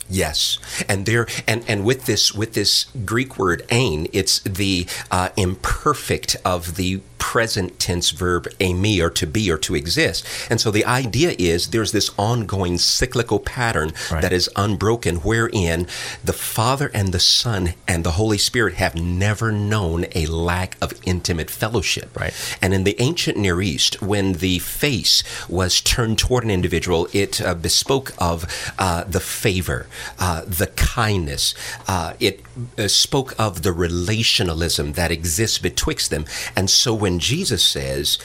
Yes, 0.08 0.58
and 0.86 1.06
there 1.06 1.26
and 1.48 1.64
and 1.66 1.84
with 1.84 2.04
this 2.04 2.34
with 2.34 2.52
this 2.52 2.84
Greek 3.06 3.38
word 3.38 3.64
"ein," 3.70 4.06
it's 4.12 4.40
the 4.40 4.86
uh, 5.10 5.30
imperfect 5.36 6.36
of 6.44 6.76
the 6.76 7.00
present 7.24 7.78
tense 7.78 8.10
verb 8.10 8.46
eimi 8.60 9.00
or 9.00 9.08
to 9.08 9.26
be 9.26 9.50
or 9.50 9.56
to 9.56 9.74
exist. 9.74 10.26
And 10.50 10.60
so 10.60 10.70
the 10.70 10.84
idea 10.84 11.34
is 11.38 11.70
there's 11.70 11.90
this 11.90 12.10
ongoing 12.18 12.76
cyclical 12.76 13.40
pattern 13.40 13.92
right. 14.12 14.20
that 14.20 14.32
is 14.32 14.50
unbroken 14.56 15.16
wherein 15.16 15.86
the 16.22 16.34
Father 16.34 16.90
and 16.92 17.12
the 17.12 17.18
Son 17.18 17.72
and 17.88 18.04
the 18.04 18.12
Holy 18.12 18.36
Spirit 18.36 18.74
have 18.74 18.94
never 18.94 19.50
known 19.50 20.04
a 20.14 20.26
lack 20.26 20.76
of 20.82 20.92
intimate 21.06 21.50
fellowship. 21.50 22.14
Right. 22.14 22.34
And 22.60 22.74
in 22.74 22.84
the 22.84 23.00
ancient 23.00 23.38
Near 23.38 23.62
East, 23.62 24.02
when 24.02 24.34
the 24.34 24.58
face 24.58 25.24
was 25.48 25.80
turned 25.80 26.18
toward 26.18 26.44
an 26.44 26.50
individual, 26.50 27.08
it 27.14 27.40
uh, 27.40 27.54
bespoke 27.54 28.12
of 28.18 28.44
uh, 28.78 29.04
the 29.04 29.20
favor, 29.20 29.86
uh, 30.18 30.42
the 30.46 30.66
kindness. 30.76 31.54
Uh, 31.88 32.12
it 32.20 32.42
uh, 32.78 32.86
spoke 32.86 33.34
of 33.38 33.62
the 33.62 33.72
relationalism 33.72 34.92
that 34.92 35.10
exists 35.10 35.58
betwixt 35.58 36.10
them. 36.10 36.26
And 36.54 36.68
so 36.68 36.94
when 36.94 37.13
Jesus 37.18 37.64
says, 37.64 38.18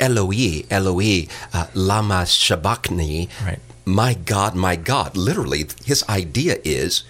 Eloi, 0.00 0.64
Eloi, 0.70 1.28
uh, 1.52 1.66
lama 1.74 2.26
sabachthani, 2.26 3.28
right. 3.44 3.60
my 3.84 4.14
God, 4.14 4.54
my 4.54 4.76
God, 4.76 5.16
literally, 5.16 5.66
his 5.84 6.04
idea 6.08 6.58
is, 6.64 7.04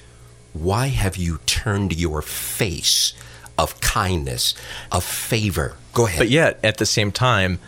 why 0.52 0.88
have 0.88 1.16
you 1.16 1.38
turned 1.46 1.96
your 1.96 2.22
face 2.22 3.14
of 3.58 3.80
kindness, 3.80 4.54
of 4.92 5.04
favor? 5.04 5.76
Go 5.92 6.06
ahead. 6.06 6.18
But 6.18 6.30
yet, 6.30 6.60
at 6.62 6.78
the 6.78 6.86
same 6.86 7.10
time, 7.10 7.58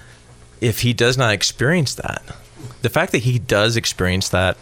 if 0.60 0.80
he 0.80 0.92
does 0.92 1.16
not 1.16 1.32
experience 1.32 1.94
that, 1.94 2.22
the 2.82 2.88
fact 2.88 3.12
that 3.12 3.22
he 3.22 3.38
does 3.38 3.76
experience 3.76 4.28
that, 4.30 4.56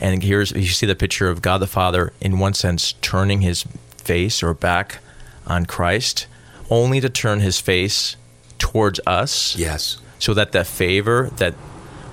and 0.00 0.22
here's 0.22 0.52
you 0.52 0.66
see 0.66 0.86
the 0.86 0.94
picture 0.94 1.28
of 1.28 1.42
God 1.42 1.58
the 1.58 1.66
Father, 1.66 2.12
in 2.20 2.38
one 2.38 2.54
sense, 2.54 2.94
turning 3.00 3.42
his 3.42 3.64
face 3.96 4.42
or 4.42 4.54
back 4.54 4.98
on 5.46 5.66
Christ, 5.66 6.26
only 6.70 7.00
to 7.00 7.08
turn 7.08 7.40
his 7.40 7.60
face 7.60 8.16
towards 8.60 9.00
us. 9.06 9.56
Yes. 9.56 9.98
So 10.20 10.34
that 10.34 10.52
that 10.52 10.68
favor 10.68 11.30
that 11.38 11.54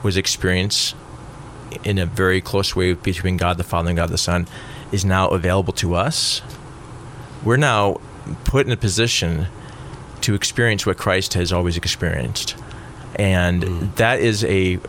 was 0.01 0.17
experienced 0.17 0.95
in 1.83 1.99
a 1.99 2.05
very 2.05 2.41
close 2.41 2.75
way 2.75 2.93
between 2.93 3.37
God 3.37 3.57
the 3.57 3.63
Father 3.63 3.89
and 3.89 3.97
God 3.97 4.09
the 4.09 4.17
Son 4.17 4.47
is 4.91 5.05
now 5.05 5.27
available 5.27 5.73
to 5.73 5.93
us. 5.93 6.41
We're 7.43 7.57
now 7.57 7.99
put 8.45 8.65
in 8.65 8.71
a 8.71 8.77
position 8.77 9.47
to 10.21 10.33
experience 10.33 10.85
what 10.85 10.97
Christ 10.97 11.33
has 11.35 11.53
always 11.53 11.77
experienced. 11.77 12.55
And 13.15 13.63
mm. 13.63 13.95
that 13.95 14.19
is 14.19 14.43
a 14.43 14.79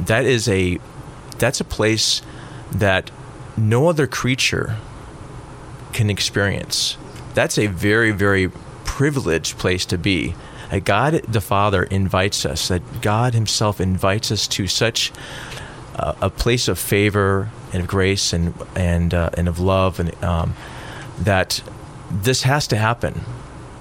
that 0.00 0.24
is 0.24 0.48
a 0.48 0.78
that's 1.38 1.60
a 1.60 1.64
place 1.64 2.22
that 2.72 3.10
no 3.56 3.88
other 3.88 4.06
creature 4.06 4.76
can 5.92 6.10
experience. 6.10 6.96
That's 7.34 7.58
a 7.58 7.66
very 7.66 8.10
very 8.10 8.50
privileged 8.84 9.56
place 9.58 9.86
to 9.86 9.96
be 9.96 10.34
God 10.78 11.14
the 11.26 11.40
Father 11.40 11.82
invites 11.82 12.46
us, 12.46 12.68
that 12.68 13.02
God 13.02 13.34
Himself 13.34 13.80
invites 13.80 14.30
us 14.30 14.46
to 14.48 14.68
such 14.68 15.12
uh, 15.96 16.14
a 16.20 16.30
place 16.30 16.68
of 16.68 16.78
favor 16.78 17.50
and 17.72 17.82
of 17.82 17.88
grace 17.88 18.32
and 18.32 18.54
and 18.76 19.12
uh, 19.12 19.30
and 19.36 19.48
of 19.48 19.58
love, 19.58 19.98
and 19.98 20.22
um, 20.22 20.54
that 21.18 21.62
this 22.10 22.42
has 22.44 22.66
to 22.68 22.76
happen. 22.76 23.22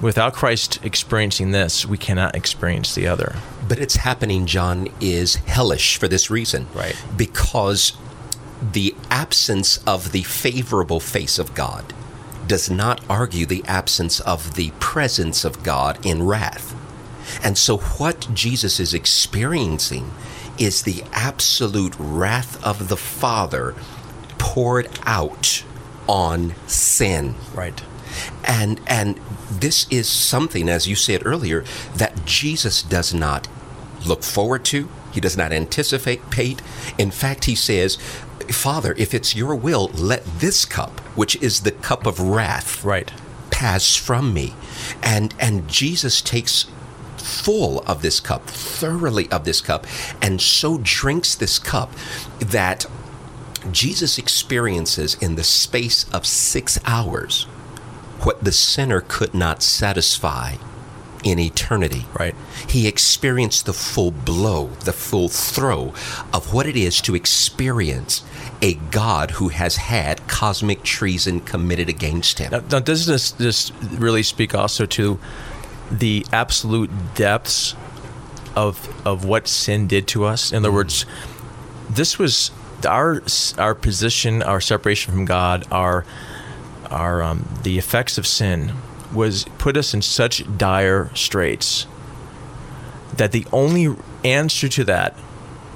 Without 0.02 0.34
Christ 0.34 0.80
experiencing 0.84 1.52
this, 1.52 1.86
we 1.86 1.97
cannot 1.97 2.34
experience 2.36 2.95
the 2.95 3.06
other. 3.06 3.36
But 3.67 3.80
it's 3.80 3.97
happening, 3.97 4.45
John, 4.45 4.88
is 5.02 5.36
hellish 5.36 5.97
for 5.97 6.08
this 6.08 6.30
reason. 6.32 6.67
Right. 6.73 6.95
Because 7.17 7.97
the 8.62 8.95
absence 9.10 9.78
of 9.86 10.12
the 10.12 10.23
favorable 10.23 10.99
face 10.99 11.38
of 11.38 11.54
God 11.54 11.93
does 12.47 12.69
not 12.69 13.02
argue 13.10 13.45
the 13.45 13.63
absence 13.67 14.19
of 14.21 14.56
the 14.56 14.71
presence 14.80 15.43
of 15.45 15.63
God 15.63 16.04
in 16.06 16.23
wrath. 16.23 16.75
And 17.44 17.58
so, 17.58 17.78
what 17.78 18.28
Jesus 18.34 18.80
is 18.80 18.94
experiencing 18.94 20.12
is 20.58 20.84
the 20.84 21.04
absolute 21.13 21.96
wrath 21.98 22.63
of 22.63 22.89
the 22.89 22.98
Father 22.98 23.76
poured 24.38 24.89
out 25.06 25.63
on 26.08 26.56
sin. 26.68 27.36
Right. 27.54 27.82
And 28.44 28.82
and 28.88 29.20
this 29.50 29.88
is 29.89 30.10
something, 30.10 30.68
as 30.68 30.88
you 30.88 30.96
said 30.96 31.26
earlier, 31.26 31.63
that 31.96 32.26
Jesus 32.26 32.82
does 32.82 33.13
not 33.13 33.48
look 34.06 34.24
forward 34.24 34.65
to. 34.65 34.89
He 35.12 35.22
does 35.22 35.38
not 35.38 35.52
anticipate. 35.52 36.30
Pate. 36.30 36.62
In 36.98 37.12
fact, 37.12 37.46
he 37.46 37.56
says, 37.56 37.98
Father, 38.50 38.96
if 38.98 39.13
it's 39.13 39.36
your 39.36 39.56
will, 39.56 39.88
let 39.94 40.26
this 40.39 40.65
cup, 40.65 41.00
which 41.15 41.36
is 41.38 41.62
the 41.62 41.72
cup 41.72 42.06
of 42.06 42.20
wrath, 42.20 42.84
right, 42.84 43.12
pass 43.52 43.96
from 43.96 44.34
me. 44.34 44.56
And 45.04 45.34
and 45.39 45.68
Jesus 45.68 46.22
takes 46.22 46.65
full 47.19 47.79
of 47.82 48.01
this 48.01 48.19
cup, 48.19 48.47
thoroughly 48.47 49.29
of 49.32 49.45
this 49.45 49.62
cup, 49.62 49.86
and 50.21 50.41
so 50.41 50.79
drinks 50.82 51.36
this 51.36 51.60
cup 51.60 51.91
that 52.39 52.86
Jesus 53.71 54.17
experiences 54.17 55.15
in 55.15 55.36
the 55.36 55.43
space 55.43 56.10
of 56.13 56.25
six 56.25 56.79
hours 56.86 57.43
what 58.21 58.43
the 58.43 58.51
sinner 58.51 59.01
could 59.01 59.34
not 59.34 59.62
satisfy 59.63 60.55
in 61.23 61.39
eternity. 61.39 62.05
Right. 62.17 62.36
He 62.67 62.88
experienced 62.88 63.65
the 63.65 63.73
full 63.73 64.12
blow, 64.12 64.67
the 64.86 64.93
full 64.93 65.29
throw 65.29 65.93
of 66.34 66.53
what 66.53 66.65
it 66.65 66.75
is 66.75 67.01
to 67.01 67.15
experience 67.15 68.23
a 68.62 68.75
God 68.75 69.32
who 69.32 69.49
has 69.49 69.77
had 69.77 70.25
cosmic 70.27 70.84
treason 70.84 71.41
committed 71.41 71.89
against 71.89 72.39
him. 72.39 72.51
Now, 72.51 72.60
now 72.71 72.79
does 72.79 73.05
this, 73.05 73.32
this 73.32 73.71
really 73.91 74.23
speak 74.23 74.55
also 74.55 74.86
to 74.86 75.19
the 75.91 76.25
absolute 76.32 76.91
depths 77.15 77.75
of 78.56 78.88
of 79.06 79.25
what 79.25 79.47
sin 79.47 79.88
did 79.88 80.08
to 80.10 80.25
us. 80.25 80.52
In 80.52 80.60
other 80.60 80.71
words, 80.71 81.06
this 81.89 82.19
was 82.19 82.52
our 82.86 83.21
our 83.58 83.75
position, 83.75 84.41
our 84.43 84.62
separation 84.62 85.13
from 85.13 85.25
God, 85.25 85.65
our 85.71 86.06
our 86.89 87.21
um, 87.21 87.47
the 87.63 87.78
effects 87.78 88.17
of 88.17 88.25
sin 88.25 88.73
was 89.13 89.45
put 89.58 89.75
us 89.75 89.93
in 89.93 90.02
such 90.02 90.43
dire 90.58 91.10
straits 91.15 91.88
that 93.15 93.32
the 93.32 93.45
only 93.52 93.95
answer 94.23 94.67
to 94.69 94.84
that 94.84 95.15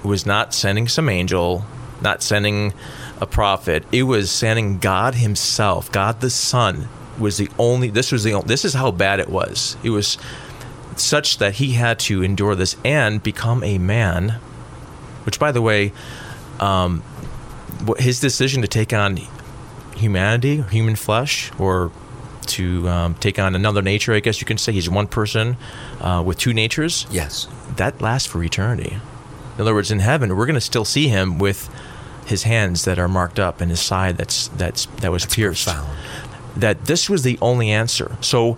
was 0.04 0.26
not 0.26 0.54
sending 0.54 0.88
some 0.88 1.10
angel, 1.10 1.65
not 2.02 2.21
sending 2.21 2.73
a 3.19 3.26
prophet. 3.26 3.84
It 3.91 4.04
was 4.04 4.32
sending 4.32 4.80
God 4.80 5.15
Himself, 5.15 5.91
God 5.91 6.21
the 6.21 6.30
Son, 6.30 6.88
was 7.19 7.38
the 7.38 7.49
only. 7.60 7.89
This 7.89 8.12
was 8.12 8.23
the. 8.23 8.34
Only, 8.34 8.47
this 8.47 8.65
is 8.65 8.73
how 8.73 8.91
bad 8.91 9.19
it 9.19 9.30
was. 9.30 9.78
It 9.84 9.89
was 9.91 10.17
such 10.95 11.38
that 11.39 11.56
he 11.56 11.73
had 11.73 11.99
to 11.99 12.23
endure 12.23 12.56
this 12.56 12.76
and 12.84 13.21
become 13.21 13.63
a 13.63 13.78
man. 13.78 14.39
Which, 15.26 15.39
by 15.39 15.52
the 15.52 15.62
way, 15.62 15.93
um, 16.60 17.02
his 17.97 18.19
decision 18.19 18.62
to 18.62 18.67
take 18.67 18.93
on 18.93 19.19
humanity, 19.95 20.62
human 20.63 20.95
flesh, 20.95 21.52
or 21.58 21.91
to 22.47 22.88
um, 22.89 23.15
take 23.15 23.39
on 23.39 23.56
another 23.56 23.82
nature, 23.82 24.13
I 24.13 24.19
guess 24.19 24.41
you 24.41 24.45
can 24.45 24.58
say 24.58 24.73
he's 24.73 24.89
one 24.89 25.08
person 25.08 25.56
uh, 26.02 26.21
with 26.26 26.38
two 26.38 26.54
natures. 26.54 27.08
Yes. 27.10 27.47
That 27.78 28.02
lasts 28.02 28.28
for 28.28 28.43
eternity. 28.43 28.97
In 29.56 29.62
other 29.62 29.73
words, 29.73 29.91
in 29.91 29.99
heaven, 29.99 30.36
we're 30.36 30.45
going 30.45 30.56
to 30.56 30.62
still 30.62 30.84
see 30.86 31.08
him 31.08 31.38
with 31.39 31.69
his 32.26 32.43
hands 32.43 32.86
that 32.86 32.97
are 32.99 33.08
marked 33.08 33.39
up 33.39 33.62
and 33.62 33.69
his 33.69 33.82
side 33.82 34.17
that's 34.17 34.47
that's 34.49 34.86
that 35.02 35.12
was 35.12 35.23
That's 35.23 35.36
pierced. 35.36 35.65
profound. 35.65 35.89
That 36.56 36.86
this 36.86 37.10
was 37.10 37.24
the 37.24 37.38
only 37.42 37.72
answer. 37.72 38.18
So 38.22 38.58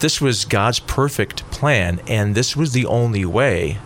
this 0.00 0.20
was 0.20 0.44
God's 0.44 0.80
perfect 0.80 1.48
plan, 1.50 2.00
and 2.06 2.34
this 2.34 2.56
was 2.56 2.72
the 2.72 2.86
only 2.86 3.24
way. 3.24 3.78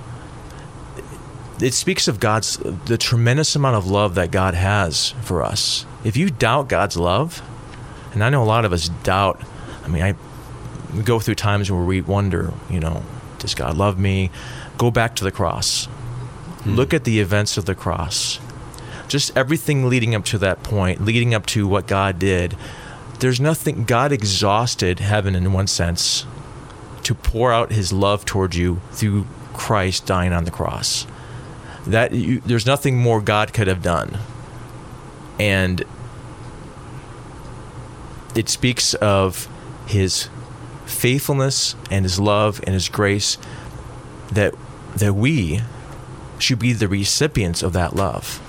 It 1.61 1.74
speaks 1.74 2.07
of 2.07 2.20
God's 2.20 2.57
the 2.57 2.98
tremendous 2.98 3.57
amount 3.57 3.76
of 3.76 3.87
love 3.87 4.14
that 4.14 4.31
God 4.31 4.54
has 4.54 5.11
for 5.22 5.42
us. 5.42 5.87
If 6.04 6.16
you 6.16 6.31
doubt 6.31 6.68
God's 6.68 6.96
love, 6.96 7.42
and 8.12 8.22
I 8.22 8.31
know 8.31 8.42
a 8.42 8.44
lot 8.44 8.64
of 8.64 8.72
us 8.72 8.88
doubt. 8.88 9.40
I 9.85 9.88
mean, 9.88 10.02
I 10.02 10.14
we 10.94 11.02
go 11.02 11.20
through 11.20 11.35
times 11.35 11.70
where 11.70 11.83
we 11.83 12.00
wonder, 12.00 12.52
you 12.70 12.81
know, 12.81 13.02
does 13.38 13.54
God 13.54 13.76
love 13.76 13.98
me? 13.98 14.31
Go 14.78 14.90
back 14.90 15.14
to 15.16 15.24
the 15.24 15.31
cross. 15.31 15.85
Hmm. 15.85 16.74
Look 16.74 16.94
at 16.94 17.04
the 17.04 17.20
events 17.20 17.57
of 17.57 17.66
the 17.66 17.74
cross. 17.74 18.40
Just 19.08 19.36
everything 19.36 19.88
leading 19.88 20.14
up 20.14 20.24
to 20.26 20.38
that 20.38 20.62
point, 20.62 21.02
leading 21.02 21.34
up 21.34 21.46
to 21.46 21.66
what 21.66 21.86
God 21.86 22.18
did. 22.18 22.56
There's 23.20 23.40
nothing, 23.40 23.84
God 23.84 24.12
exhausted 24.12 25.00
heaven 25.00 25.34
in 25.34 25.52
one 25.52 25.66
sense 25.66 26.24
to 27.02 27.14
pour 27.14 27.52
out 27.52 27.72
his 27.72 27.92
love 27.92 28.24
towards 28.24 28.56
you 28.56 28.80
through 28.92 29.26
Christ 29.54 30.06
dying 30.06 30.32
on 30.32 30.44
the 30.44 30.50
cross. 30.50 31.06
That 31.86 32.12
you, 32.12 32.40
there's 32.40 32.66
nothing 32.66 32.98
more 32.98 33.20
God 33.20 33.52
could 33.52 33.66
have 33.66 33.82
done. 33.82 34.18
And 35.40 35.84
it 38.34 38.48
speaks 38.48 38.94
of 38.94 39.48
his 39.86 40.28
faithfulness 40.84 41.74
and 41.90 42.04
his 42.04 42.20
love 42.20 42.60
and 42.64 42.74
his 42.74 42.88
grace 42.88 43.38
that 44.32 44.54
that 44.96 45.14
we 45.14 45.60
should 46.38 46.58
be 46.58 46.72
the 46.72 46.88
recipients 46.88 47.62
of 47.62 47.72
that 47.72 47.94
love. 47.94 48.42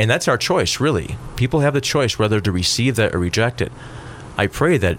And 0.00 0.10
that's 0.10 0.28
our 0.28 0.38
choice, 0.38 0.80
really. 0.80 1.16
People 1.36 1.60
have 1.60 1.74
the 1.74 1.80
choice 1.82 2.18
whether 2.18 2.40
to 2.40 2.50
receive 2.50 2.96
that 2.96 3.14
or 3.14 3.18
reject 3.18 3.60
it. 3.60 3.70
I 4.38 4.46
pray 4.46 4.78
that 4.78 4.96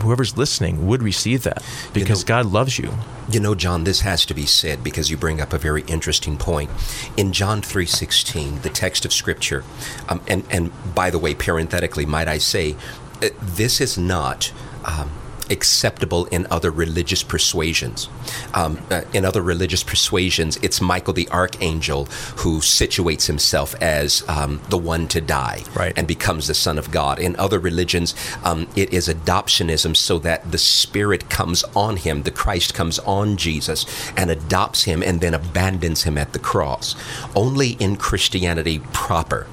whoever's 0.00 0.36
listening 0.36 0.86
would 0.86 1.02
receive 1.02 1.42
that 1.42 1.60
because 1.92 2.22
know- 2.22 2.28
God 2.28 2.46
loves 2.46 2.78
you. 2.78 2.94
You 3.28 3.40
know, 3.40 3.56
John, 3.56 3.82
this 3.82 4.02
has 4.02 4.24
to 4.26 4.34
be 4.34 4.46
said 4.46 4.84
because 4.84 5.10
you 5.10 5.16
bring 5.16 5.40
up 5.40 5.52
a 5.52 5.58
very 5.58 5.82
interesting 5.88 6.36
point. 6.36 6.70
In 7.16 7.32
John 7.32 7.60
3:16, 7.60 8.62
the 8.62 8.68
text 8.70 9.04
of 9.04 9.12
scripture, 9.12 9.64
um, 10.08 10.20
and 10.28 10.44
and 10.50 10.70
by 10.94 11.10
the 11.10 11.18
way, 11.18 11.34
parenthetically, 11.34 12.06
might 12.06 12.28
I 12.28 12.38
say, 12.38 12.76
uh, 13.20 13.30
this 13.42 13.80
is 13.80 13.98
not 13.98 14.52
um, 14.84 15.10
acceptable 15.50 16.26
in 16.26 16.46
other 16.50 16.70
religious 16.70 17.22
persuasions. 17.22 18.08
Um, 18.54 18.78
uh, 18.90 19.02
in 19.12 19.24
other 19.24 19.42
religious 19.42 19.82
persuasions, 19.82 20.56
it's 20.62 20.80
Michael 20.80 21.12
the 21.14 21.28
archangel 21.30 22.04
who 22.38 22.60
situates 22.60 23.26
himself 23.26 23.74
as 23.80 24.22
um, 24.28 24.60
the 24.68 24.78
one 24.78 25.08
to 25.08 25.20
die 25.20 25.62
Right. 25.74 25.92
and 25.96 26.06
becomes 26.06 26.46
the 26.46 26.54
Son 26.54 26.78
of 26.78 26.90
God. 26.90 27.18
In 27.18 27.36
other 27.36 27.58
religions, 27.58 28.14
um, 28.44 28.68
it 28.76 28.92
is 28.92 29.08
adoptionism 29.08 29.96
so 29.96 30.18
that 30.20 30.50
the 30.50 30.58
Spirit 30.58 31.28
comes 31.30 31.64
on 31.74 31.96
him, 31.96 32.22
the 32.22 32.30
Christ 32.30 32.74
comes 32.74 32.98
on 33.00 33.36
Jesus 33.36 33.86
and 34.16 34.30
adopts 34.30 34.84
him 34.84 35.02
and 35.02 35.20
then 35.20 35.34
abandons 35.34 36.02
him 36.04 36.18
at 36.18 36.32
the 36.32 36.38
cross. 36.38 36.94
Only 37.34 37.70
in 37.72 37.96
Christianity 37.96 38.80
proper 38.92 39.46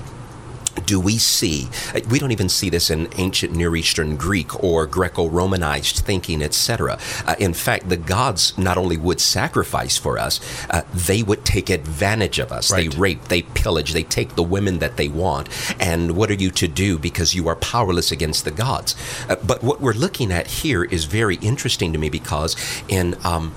do 0.85 0.99
we 0.99 1.17
see 1.17 1.67
we 2.09 2.19
don't 2.19 2.31
even 2.31 2.49
see 2.49 2.69
this 2.69 2.89
in 2.89 3.07
ancient 3.17 3.53
near 3.53 3.75
eastern 3.75 4.15
greek 4.15 4.63
or 4.63 4.85
greco-romanized 4.85 5.97
thinking 5.97 6.41
etc 6.41 6.97
uh, 7.25 7.35
in 7.39 7.53
fact 7.53 7.89
the 7.89 7.97
gods 7.97 8.57
not 8.57 8.77
only 8.77 8.97
would 8.97 9.19
sacrifice 9.21 9.97
for 9.97 10.17
us 10.17 10.39
uh, 10.69 10.81
they 10.93 11.23
would 11.23 11.45
take 11.45 11.69
advantage 11.69 12.39
of 12.39 12.51
us. 12.51 12.71
Right. 12.71 12.91
they 12.91 12.97
rape 12.97 13.23
they 13.25 13.41
pillage 13.41 13.93
they 13.93 14.03
take 14.03 14.35
the 14.35 14.43
women 14.43 14.79
that 14.79 14.97
they 14.97 15.07
want. 15.07 15.49
And 15.79 16.15
what 16.15 16.29
are 16.29 16.35
you 16.35 16.51
to 16.51 16.67
do 16.67 16.97
because 16.97 17.35
you 17.35 17.47
are 17.47 17.55
powerless 17.55 18.11
against 18.11 18.45
the 18.45 18.51
gods? 18.51 18.95
Uh, 19.29 19.35
but 19.35 19.63
what 19.63 19.81
we're 19.81 19.93
looking 19.93 20.31
at 20.31 20.47
here 20.47 20.83
is 20.83 21.05
very 21.05 21.35
interesting 21.37 21.93
to 21.93 21.99
me 21.99 22.09
because 22.09 22.55
in 22.87 23.15
um, 23.23 23.53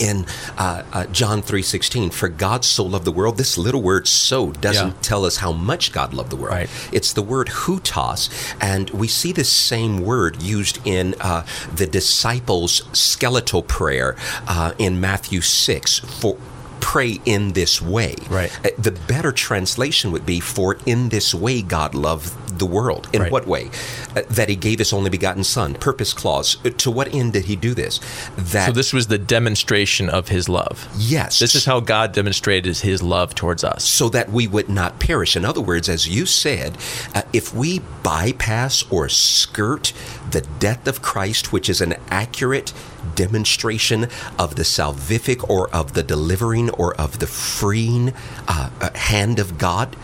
in 0.00 0.26
uh, 0.56 0.82
uh, 0.92 1.06
John 1.06 1.42
3:16 1.42 2.12
for 2.12 2.28
God 2.28 2.64
so 2.64 2.84
loved 2.84 3.04
the 3.04 3.12
world 3.12 3.36
this 3.36 3.56
little 3.58 3.82
word 3.82 4.06
so 4.08 4.52
doesn't 4.52 4.88
Yeah. 4.88 5.02
tell 5.02 5.24
us 5.24 5.36
how 5.38 5.52
much 5.52 5.92
God 5.92 6.14
loved 6.14 6.30
the 6.30 6.36
world 6.36 6.54
Right. 6.54 6.70
it's 6.92 7.12
the 7.12 7.22
word 7.22 7.48
houtos 7.48 8.28
and 8.60 8.90
we 8.90 9.08
see 9.08 9.32
this 9.32 9.50
same 9.52 10.00
word 10.00 10.42
used 10.42 10.78
in 10.84 11.14
uh, 11.20 11.44
the 11.74 11.86
disciples 11.86 12.82
skeletal 12.92 13.62
prayer 13.62 14.16
uh, 14.46 14.72
in 14.78 15.00
Matthew 15.00 15.40
6 15.40 15.98
for 16.00 16.36
pray 16.80 17.20
in 17.24 17.52
this 17.52 17.80
way 17.82 18.14
Right. 18.30 18.50
Uh, 18.64 18.70
the 18.78 18.92
better 18.92 19.32
translation 19.32 20.10
would 20.12 20.26
be 20.26 20.40
for 20.40 20.76
in 20.86 21.08
this 21.10 21.34
way 21.34 21.62
God 21.62 21.94
loved 21.94 22.58
the 22.58 22.66
world 22.66 23.08
in 23.12 23.22
Right. 23.22 23.32
what 23.32 23.46
way 23.46 23.70
Uh, 24.16 24.22
that 24.30 24.48
he 24.48 24.56
gave 24.56 24.78
his 24.78 24.92
only 24.92 25.10
begotten 25.10 25.44
son 25.44 25.74
purpose 25.74 26.12
clause 26.12 26.56
Uh, 26.64 26.70
to 26.78 26.90
what 26.90 27.12
end 27.14 27.32
did 27.34 27.44
he 27.46 27.56
do 27.56 27.74
this 27.74 28.00
that 28.36 28.66
So 28.66 28.72
this 28.72 28.92
was 28.92 29.06
the 29.08 29.18
demonstration 29.18 30.08
of 30.08 30.28
his 30.28 30.48
love. 30.48 30.88
Yes. 30.96 31.38
This 31.38 31.54
is 31.54 31.64
how 31.64 31.80
God 31.80 32.12
demonstrated 32.12 32.78
his 32.78 33.02
love 33.02 33.34
towards 33.34 33.64
us. 33.64 33.84
so 33.84 34.08
that 34.08 34.30
we 34.32 34.46
would 34.46 34.68
not 34.68 34.98
perish. 34.98 35.36
In 35.36 35.44
other 35.44 35.60
words, 35.60 35.88
as 35.88 36.08
you 36.08 36.26
said, 36.26 36.76
uh, 37.14 37.22
if 37.32 37.54
we 37.54 37.80
bypass 38.02 38.84
or 38.90 39.08
skirt 39.08 39.92
the 40.30 40.42
death 40.58 40.86
of 40.86 41.00
Christ, 41.02 41.52
which 41.52 41.68
is 41.68 41.80
an 41.80 41.94
accurate 42.10 42.72
demonstration 43.14 44.08
of 44.38 44.56
the 44.56 44.62
salvific 44.62 45.48
or 45.48 45.68
of 45.74 45.94
the 45.94 46.02
delivering 46.02 46.70
or 46.70 46.94
of 47.00 47.18
the 47.18 47.26
freeing 47.26 48.12
uh, 48.46 48.70
uh, 48.80 48.90
hand 48.96 49.38
of 49.38 49.58
God, 49.58 49.96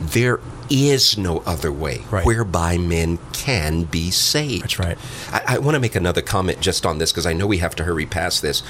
there 0.00 0.40
is 0.70 1.16
no 1.18 1.38
other 1.40 1.70
way 1.70 2.02
Right. 2.10 2.24
whereby 2.24 2.78
men 2.78 3.18
can 3.32 3.84
be 3.84 4.10
saved. 4.10 4.62
That's 4.64 4.78
right. 4.78 4.98
I, 5.30 5.54
I 5.54 5.58
want 5.58 5.74
to 5.74 5.80
make 5.80 5.94
another 5.94 6.22
comment 6.22 6.60
just 6.60 6.84
on 6.86 6.98
this 6.98 7.12
because 7.12 7.26
I 7.26 7.32
know 7.32 7.46
we 7.46 7.58
have 7.58 7.76
to 7.76 7.84
hurry 7.84 8.06
past 8.06 8.42
this. 8.42 8.62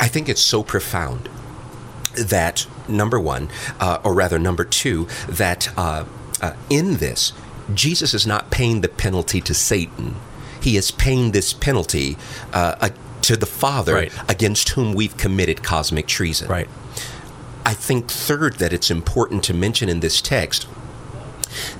I 0.00 0.08
think 0.08 0.28
it's 0.28 0.40
so 0.42 0.62
profound 0.62 1.28
that 2.16 2.66
number 2.88 3.20
one, 3.20 3.48
uh, 3.78 3.98
or 4.02 4.12
rather 4.14 4.38
number 4.38 4.64
two, 4.64 5.06
that 5.28 5.68
uh, 5.78 6.04
uh, 6.42 6.54
in 6.68 6.96
this, 6.96 7.32
Jesus 7.74 8.12
is 8.14 8.26
not 8.26 8.50
paying 8.50 8.80
the 8.80 8.88
penalty 8.88 9.40
to 9.42 9.54
Satan. 9.54 10.16
He 10.60 10.76
is 10.76 10.90
paying 10.90 11.30
this 11.32 11.52
penalty 11.52 12.16
uh, 12.52 12.74
to 13.26 13.36
the 13.36 13.46
Father 13.46 13.94
Right. 13.94 14.12
against 14.28 14.70
whom 14.70 14.94
we've 14.94 15.16
committed 15.16 15.62
cosmic 15.62 16.06
treason. 16.06 16.48
Right. 16.48 16.68
I 17.64 17.74
think, 17.74 18.08
third, 18.10 18.58
that 18.58 18.72
it's 18.72 18.90
important 18.90 19.42
to 19.44 19.54
mention 19.54 19.88
in 19.88 19.98
this 20.00 20.20
text 20.20 20.66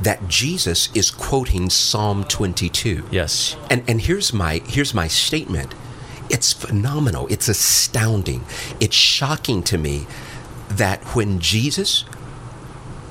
that 0.01 0.27
Jesus 0.29 0.89
is 0.95 1.11
quoting 1.11 1.71
Psalm 1.71 2.25
22. 2.25 3.05
Yes. 3.11 3.57
And 3.71 3.85
and 3.87 4.01
here's 4.01 4.33
my 4.33 4.61
here's 4.67 4.93
my 4.95 5.07
statement. 5.07 5.75
It's 6.29 6.53
phenomenal. 6.53 7.29
It's 7.31 7.49
astounding. 7.49 8.45
It's 8.81 8.97
shocking 8.97 9.63
to 9.65 9.79
me 9.79 10.07
that 10.69 11.01
when 11.15 11.39
Jesus 11.39 12.05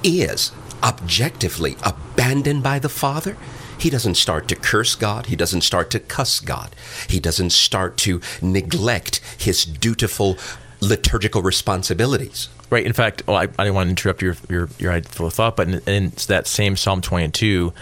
is 0.03 0.51
objectively 0.83 1.77
abandoned 1.83 2.61
by 2.63 2.79
the 2.79 2.89
Father, 2.89 3.37
he 3.79 3.89
doesn't 3.89 4.15
start 4.15 4.47
to 4.49 4.55
curse 4.55 4.95
God. 4.95 5.27
He 5.27 5.35
doesn't 5.35 5.61
start 5.61 5.89
to 5.91 5.99
cuss 5.99 6.39
God. 6.39 6.75
He 7.09 7.19
doesn't 7.19 7.51
start 7.51 7.97
to 7.97 8.21
neglect 8.41 9.21
his 9.37 9.65
dutiful 9.65 10.37
liturgical 10.81 11.41
responsibilities. 11.41 12.49
Right. 12.69 12.85
In 12.85 12.93
fact, 12.93 13.23
well, 13.27 13.37
I, 13.37 13.43
I 13.43 13.47
didn't 13.47 13.75
want 13.75 13.87
to 13.87 13.91
interrupt 13.91 14.21
your 14.21 14.35
your 14.49 14.69
your 14.79 14.99
thought, 15.01 15.55
but 15.55 15.67
in, 15.67 15.79
in 15.87 16.11
that 16.27 16.47
same 16.47 16.75
Psalm 16.75 17.01
22, 17.01 17.73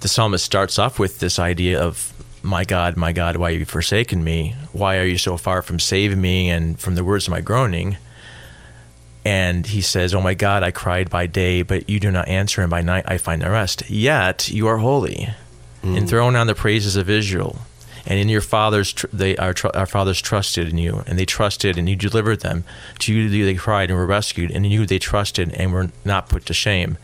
the 0.00 0.08
psalmist 0.08 0.44
starts 0.44 0.78
off 0.78 0.98
with 0.98 1.20
this 1.20 1.38
idea 1.38 1.80
of 1.80 2.12
"My 2.42 2.64
God, 2.64 2.96
my 2.96 3.12
God, 3.12 3.36
why 3.36 3.52
have 3.52 3.60
you 3.60 3.66
forsaken 3.66 4.22
me? 4.22 4.54
Why 4.72 4.98
are 4.98 5.04
you 5.04 5.18
so 5.18 5.36
far 5.36 5.62
from 5.62 5.78
saving 5.78 6.20
me 6.20 6.50
and 6.50 6.78
from 6.78 6.96
the 6.96 7.04
words 7.04 7.26
of 7.26 7.30
my 7.30 7.40
groaning?" 7.40 7.96
And 9.26 9.66
he 9.66 9.80
says, 9.80 10.14
"Oh 10.14 10.20
my 10.20 10.34
God, 10.34 10.62
I 10.62 10.70
cried 10.70 11.10
by 11.10 11.26
day, 11.26 11.62
but 11.62 11.88
you 11.88 11.98
do 11.98 12.10
not 12.10 12.28
answer, 12.28 12.62
and 12.62 12.70
by 12.70 12.82
night 12.82 13.04
I 13.08 13.18
find 13.18 13.42
no 13.42 13.50
rest. 13.50 13.90
Yet 13.90 14.48
you 14.48 14.68
are 14.68 14.78
holy, 14.78 15.30
enthroned 15.82 16.36
mm. 16.36 16.40
on 16.40 16.46
the 16.46 16.54
praises 16.54 16.96
of 16.96 17.10
Israel." 17.10 17.58
and 18.06 18.20
in 18.20 18.28
your 18.28 18.40
fathers 18.40 18.92
tr- 18.92 19.06
they 19.12 19.36
our, 19.36 19.52
tr- 19.52 19.74
our 19.74 19.86
fathers 19.86 20.20
trusted 20.20 20.68
in 20.68 20.78
you 20.78 21.02
and 21.06 21.18
they 21.18 21.24
trusted 21.24 21.76
and 21.76 21.88
you 21.88 21.96
delivered 21.96 22.40
them 22.40 22.64
to 22.98 23.12
you 23.12 23.44
they 23.44 23.54
cried 23.54 23.90
and 23.90 23.98
were 23.98 24.06
rescued 24.06 24.50
and 24.50 24.64
in 24.64 24.72
you 24.72 24.86
they 24.86 24.98
trusted 24.98 25.52
and 25.54 25.72
were 25.72 25.90
not 26.04 26.28
put 26.28 26.46
to 26.46 26.54
shame 26.54 26.96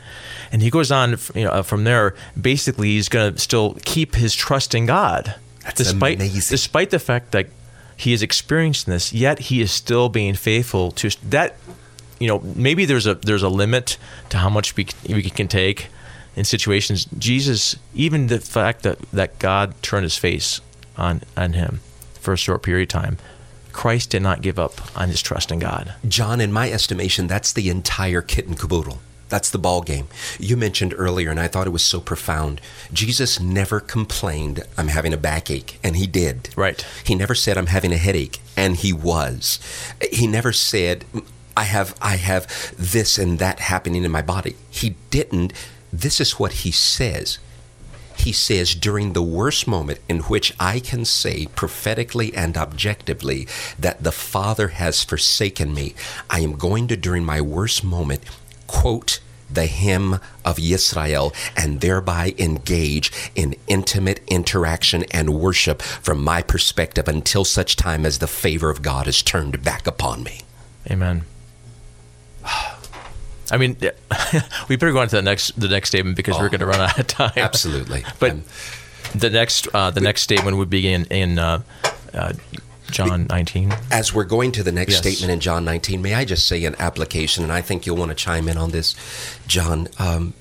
and 0.51 0.63
he 0.63 0.71
goes 0.71 0.91
on 0.91 1.19
you 1.35 1.45
know, 1.45 1.51
uh, 1.51 1.63
from 1.63 1.85
there 1.85 2.15
basically 2.41 2.91
he's 2.91 3.09
going 3.09 3.35
to 3.35 3.41
still 3.41 3.77
keep 3.85 4.15
his 4.15 4.35
trust 4.35 4.75
in 4.75 4.87
god 4.87 5.35
That's 5.65 5.79
despite 5.79 6.17
amazing. 6.17 6.55
despite 6.55 6.91
the 6.91 6.99
fact 6.99 7.33
that 7.33 7.49
he 7.97 8.13
is 8.13 8.23
experiencing 8.23 8.93
this 8.93 9.13
yet 9.13 9.39
he 9.41 9.61
is 9.61 9.73
still 9.73 10.09
being 10.09 10.35
faithful 10.35 10.93
to 10.93 11.11
that 11.29 11.57
you 12.23 12.29
know 12.29 12.41
maybe 12.57 12.85
there's 12.85 13.07
a 13.07 13.15
there's 13.15 13.43
a 13.43 13.49
limit 13.49 13.99
to 14.31 14.37
how 14.39 14.49
much 14.49 14.77
we, 14.77 14.87
we 15.09 15.23
can 15.23 15.49
take 15.49 15.89
in 16.37 16.45
situations 16.45 17.07
jesus 17.19 17.77
even 17.95 18.29
the 18.29 18.41
fact 18.41 18.83
that 18.83 18.99
that 19.13 19.39
god 19.39 19.75
turned 19.83 20.05
his 20.05 20.17
face 20.17 20.61
on 20.97 21.23
on 21.37 21.53
him 21.55 21.81
for 22.21 22.33
a 22.33 22.37
short 22.37 22.63
period 22.63 22.85
of 22.85 22.89
time 23.03 23.17
christ 23.73 24.11
did 24.11 24.23
not 24.23 24.43
give 24.43 24.59
up 24.59 24.75
on 24.97 25.09
his 25.09 25.21
trust 25.23 25.51
in 25.51 25.59
god 25.59 25.95
John, 26.07 26.41
in 26.41 26.53
my 26.53 26.71
estimation, 26.71 27.27
that's 27.27 27.53
the 27.53 27.69
entire 27.71 28.23
kit 28.23 28.47
and 28.47 28.59
caboodle. 28.59 28.99
That's 29.29 29.49
the 29.49 29.59
ball 29.59 29.81
game. 29.81 30.09
You 30.39 30.59
mentioned 30.59 30.93
earlier, 30.97 31.31
and 31.31 31.41
I 31.41 31.49
thought 31.49 31.67
it 31.67 31.71
was 31.71 31.83
so 31.83 32.01
profound. 32.01 32.61
Jesus 32.93 33.41
never 33.41 33.81
complained, 33.81 34.63
I'm 34.77 34.89
having 34.89 35.15
a 35.15 35.17
backache, 35.17 35.79
and 35.83 35.97
he 35.97 36.07
did. 36.07 36.51
Right. 36.55 36.85
He 37.03 37.15
never 37.15 37.35
said, 37.35 37.57
I'm 37.57 37.69
having 37.69 37.93
a 37.93 37.97
headache, 37.97 38.41
and 38.59 38.77
he 38.77 38.93
was. 38.93 39.59
He 40.13 40.27
never 40.27 40.53
said, 40.53 41.07
I 41.57 41.65
have, 41.65 41.97
I 42.01 42.17
have 42.17 42.75
this 42.79 43.19
and 43.19 43.39
that 43.39 43.61
happening 43.61 44.05
in 44.05 44.11
my 44.11 44.23
body. 44.23 44.57
He 44.71 44.97
didn't. 45.11 45.53
This 45.93 46.21
is 46.21 46.39
what 46.39 46.53
he 46.53 46.71
says 46.71 47.39
he 48.23 48.33
says, 48.33 48.75
during 48.75 49.13
the 49.13 49.23
worst 49.23 49.67
moment 49.67 49.99
in 50.09 50.21
which 50.21 50.55
I 50.61 50.81
can 50.81 51.05
say 51.05 51.47
prophetically 51.47 52.35
and 52.35 52.57
objectively 52.57 53.49
that 53.79 54.03
the 54.03 54.13
Father 54.13 54.69
has 54.69 55.03
forsaken 55.03 55.75
me, 55.75 55.95
I 56.31 56.41
am 56.41 56.57
going 56.57 56.89
to, 56.89 56.97
during 56.97 57.25
my 57.25 57.41
worst 57.41 57.83
moment, 57.83 58.23
quote 58.67 59.21
the 59.51 59.67
hymn 59.67 60.15
of 60.45 60.57
Yisrael 60.57 61.35
and 61.57 61.81
thereby 61.81 62.35
engage 62.39 63.13
in 63.35 63.55
intimate 63.67 64.21
interaction 64.27 65.05
and 65.11 65.39
worship 65.39 65.83
from 65.83 66.25
my 66.25 66.43
perspective 66.43 67.07
until 67.07 67.45
such 67.45 67.77
time 67.77 68.07
as 68.07 68.19
the 68.19 68.27
favor 68.27 68.71
of 68.71 68.81
God 68.81 69.07
is 69.07 69.23
turned 69.23 69.63
back 69.63 69.87
upon 69.87 70.23
me. 70.23 70.41
amen 70.91 71.27
i 73.51 73.57
mean 73.57 73.77
we 74.69 74.77
better 74.77 74.93
go 74.93 75.01
on 75.01 75.09
to 75.09 75.17
the 75.17 75.23
next 75.23 75.59
the 75.61 75.69
next 75.69 75.89
statement 75.89 76.17
because 76.17 76.39
we're 76.39 76.47
Oh. 76.47 76.49
going 76.49 76.61
to 76.61 76.67
run 76.67 76.81
out 76.81 76.99
of 76.99 77.07
time 77.07 77.33
Absolutely. 77.37 78.05
But 78.19 78.31
Um, 78.33 78.45
the 79.15 79.31
next 79.31 79.69
uh, 79.75 79.91
the 79.91 80.01
next 80.01 80.23
statement 80.23 80.57
would 80.57 80.71
begin 80.71 81.05
in 81.11 81.39
uh, 81.39 81.63
uh, 82.15 82.33
John 82.91 83.27
19. 83.29 83.73
As 83.91 84.15
we're 84.15 84.25
going 84.25 84.53
to 84.53 84.63
the 84.63 84.73
next 84.73 84.93
Yes. 84.93 85.01
statement 85.01 85.31
in 85.33 85.41
John 85.41 85.65
19, 85.65 86.01
may 86.01 86.15
I 86.15 86.25
just 86.25 86.47
say 86.47 86.65
an 86.65 86.77
application, 86.79 87.43
and 87.45 87.53
I 87.53 87.61
think 87.63 87.85
you'll 87.87 87.97
want 87.97 88.11
to 88.11 88.15
chime 88.15 88.49
in 88.49 88.57
on 88.57 88.71
this, 88.71 88.95
John. 89.47 89.89
Um, 89.99 90.35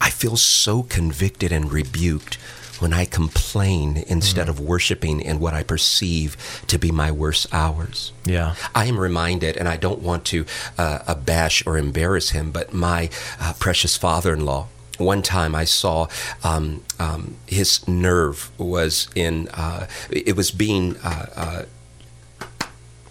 I 0.00 0.10
feel 0.10 0.36
so 0.36 0.82
convicted 0.82 1.52
and 1.52 1.70
rebuked 1.72 2.38
when 2.80 2.92
I 2.92 3.04
complain 3.04 4.04
instead 4.06 4.48
of 4.48 4.58
worshiping 4.58 5.20
in 5.20 5.38
what 5.38 5.54
I 5.54 5.62
perceive 5.62 6.36
to 6.66 6.78
be 6.78 6.90
my 6.90 7.12
worst 7.12 7.46
hours. 7.52 8.12
Yeah. 8.24 8.54
I 8.74 8.86
am 8.86 8.98
reminded, 8.98 9.56
and 9.56 9.68
I 9.68 9.76
don't 9.76 10.00
want 10.00 10.24
to 10.26 10.44
uh, 10.78 11.00
abash 11.06 11.66
or 11.66 11.78
embarrass 11.78 12.30
him, 12.30 12.50
but 12.50 12.72
my 12.72 13.10
uh, 13.40 13.52
precious 13.58 13.96
father 13.96 14.32
in 14.32 14.44
law. 14.44 14.68
One 14.98 15.22
time 15.22 15.54
I 15.54 15.64
saw 15.64 16.08
um, 16.44 16.84
um, 16.98 17.36
his 17.46 17.86
nerve 17.88 18.50
was 18.58 19.08
in, 19.14 19.48
uh, 19.48 19.86
it 20.10 20.36
was 20.36 20.50
being 20.50 20.96
uh, 20.98 21.26
uh, 21.34 21.62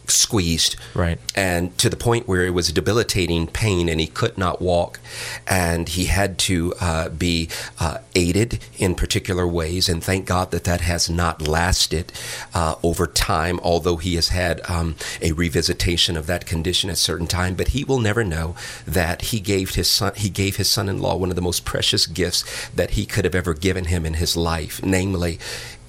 squeezed. 0.10 0.76
Right. 0.94 1.20
And 1.36 1.78
to 1.78 1.90
the 1.90 1.98
point 1.98 2.28
where 2.28 2.46
it 2.46 2.54
was 2.54 2.72
debilitating 2.72 3.48
pain 3.48 3.90
and 3.90 4.00
he 4.00 4.08
could 4.08 4.38
not 4.38 4.62
walk. 4.62 5.00
And 5.48 5.90
he 5.90 6.06
had 6.06 6.38
to 6.40 6.74
uh, 6.80 7.10
be 7.10 7.50
uh, 7.80 8.00
aided 8.16 8.60
in 8.78 8.96
particular 8.96 9.48
ways. 9.48 9.90
And 9.90 10.04
thank 10.04 10.26
God 10.26 10.52
that 10.52 10.64
that 10.64 10.82
has 10.82 11.10
not 11.10 11.48
lasted 11.48 12.12
uh, 12.54 12.76
over 12.84 13.08
time, 13.08 13.60
although 13.62 13.98
he 13.98 14.16
has 14.16 14.30
had 14.30 14.62
um, 14.70 14.96
a 15.22 15.32
revisitation 15.32 16.18
of 16.18 16.28
that 16.28 16.46
condition 16.46 16.90
at 16.90 16.98
certain 16.98 17.28
time. 17.28 17.56
But 17.56 17.70
he 17.70 17.84
will 17.84 18.00
never 18.00 18.24
know 18.24 18.56
that 18.86 19.24
he 19.24 19.40
gave 19.40 19.76
his 19.76 19.90
son, 19.90 20.14
he 20.16 20.30
gave 20.30 20.58
his 20.58 20.70
son-in-law 20.70 21.18
one 21.18 21.30
of 21.30 21.36
the 21.36 21.42
most 21.42 21.66
precious 21.66 22.06
gifts 22.06 22.70
that 22.70 22.92
he 22.92 23.06
could 23.06 23.26
have 23.26 23.36
ever 23.36 23.54
given 23.54 23.86
him 23.86 24.06
in 24.06 24.16
his 24.16 24.36
life, 24.36 24.84
namely 24.84 25.40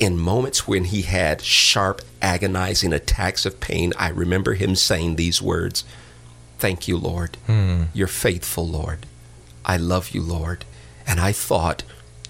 in 0.01 0.19
moments 0.19 0.67
when 0.67 0.85
he 0.85 1.03
had 1.03 1.43
sharp, 1.43 2.01
agonizing 2.23 2.93
attacks 2.93 3.45
of 3.47 3.61
pain, 3.61 3.93
I 3.99 4.09
remember 4.09 4.55
him 4.55 4.75
saying 4.75 5.15
these 5.15 5.41
words 5.41 5.85
Thank 6.59 6.87
you, 6.87 6.99
Lord. 6.99 7.37
Hmm. 7.47 7.85
You're 7.95 8.07
faithful, 8.07 8.69
Lord. 8.69 9.07
I 9.65 9.79
love 9.79 10.11
you, 10.11 10.21
Lord. 10.21 10.67
And 11.07 11.19
I 11.19 11.33
thought, 11.33 11.85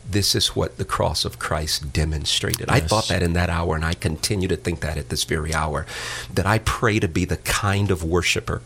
this 0.09 0.37
is 0.37 0.55
what 0.55 0.77
the 0.77 0.85
cross 0.85 1.25
of 1.25 1.41
Christ 1.41 1.93
demonstrated. 1.93 2.69
I 2.69 2.79
thought 2.79 3.09
that 3.09 3.25
in 3.25 3.33
that 3.33 3.51
hour, 3.51 3.75
and 3.75 3.85
I 3.85 3.95
continue 3.95 4.47
to 4.47 4.57
think 4.57 4.81
that 4.81 4.97
at 4.97 5.09
this 5.09 5.25
very 5.25 5.53
hour, 5.53 5.85
that 6.33 6.47
I 6.47 6.59
pray 6.59 7.01
to 7.01 7.09
be 7.09 7.25
the 7.25 7.39
kind 7.39 7.91
of 7.91 8.05
worshiper 8.05 8.63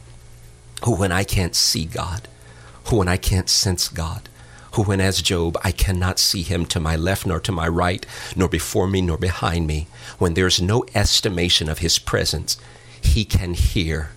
who, 0.84 0.96
when 0.96 1.12
I 1.12 1.24
can't 1.24 1.54
see 1.54 1.86
God, 1.86 2.28
who, 2.84 2.98
when 2.98 3.08
I 3.08 3.16
can't 3.16 3.48
sense 3.48 3.88
God, 3.88 4.28
who, 4.74 4.82
when 4.82 5.00
as 5.00 5.22
Job, 5.22 5.56
I 5.62 5.72
cannot 5.72 6.18
see 6.18 6.42
him 6.42 6.66
to 6.66 6.80
my 6.80 6.96
left 6.96 7.26
nor 7.26 7.40
to 7.40 7.52
my 7.52 7.68
right, 7.68 8.04
nor 8.36 8.48
before 8.48 8.86
me 8.86 9.00
nor 9.00 9.16
behind 9.16 9.66
me, 9.66 9.86
when 10.18 10.34
there's 10.34 10.60
no 10.60 10.84
estimation 10.94 11.68
of 11.68 11.78
his 11.78 11.98
presence, 11.98 12.56
he 13.00 13.24
can 13.24 13.54
hear 13.54 14.10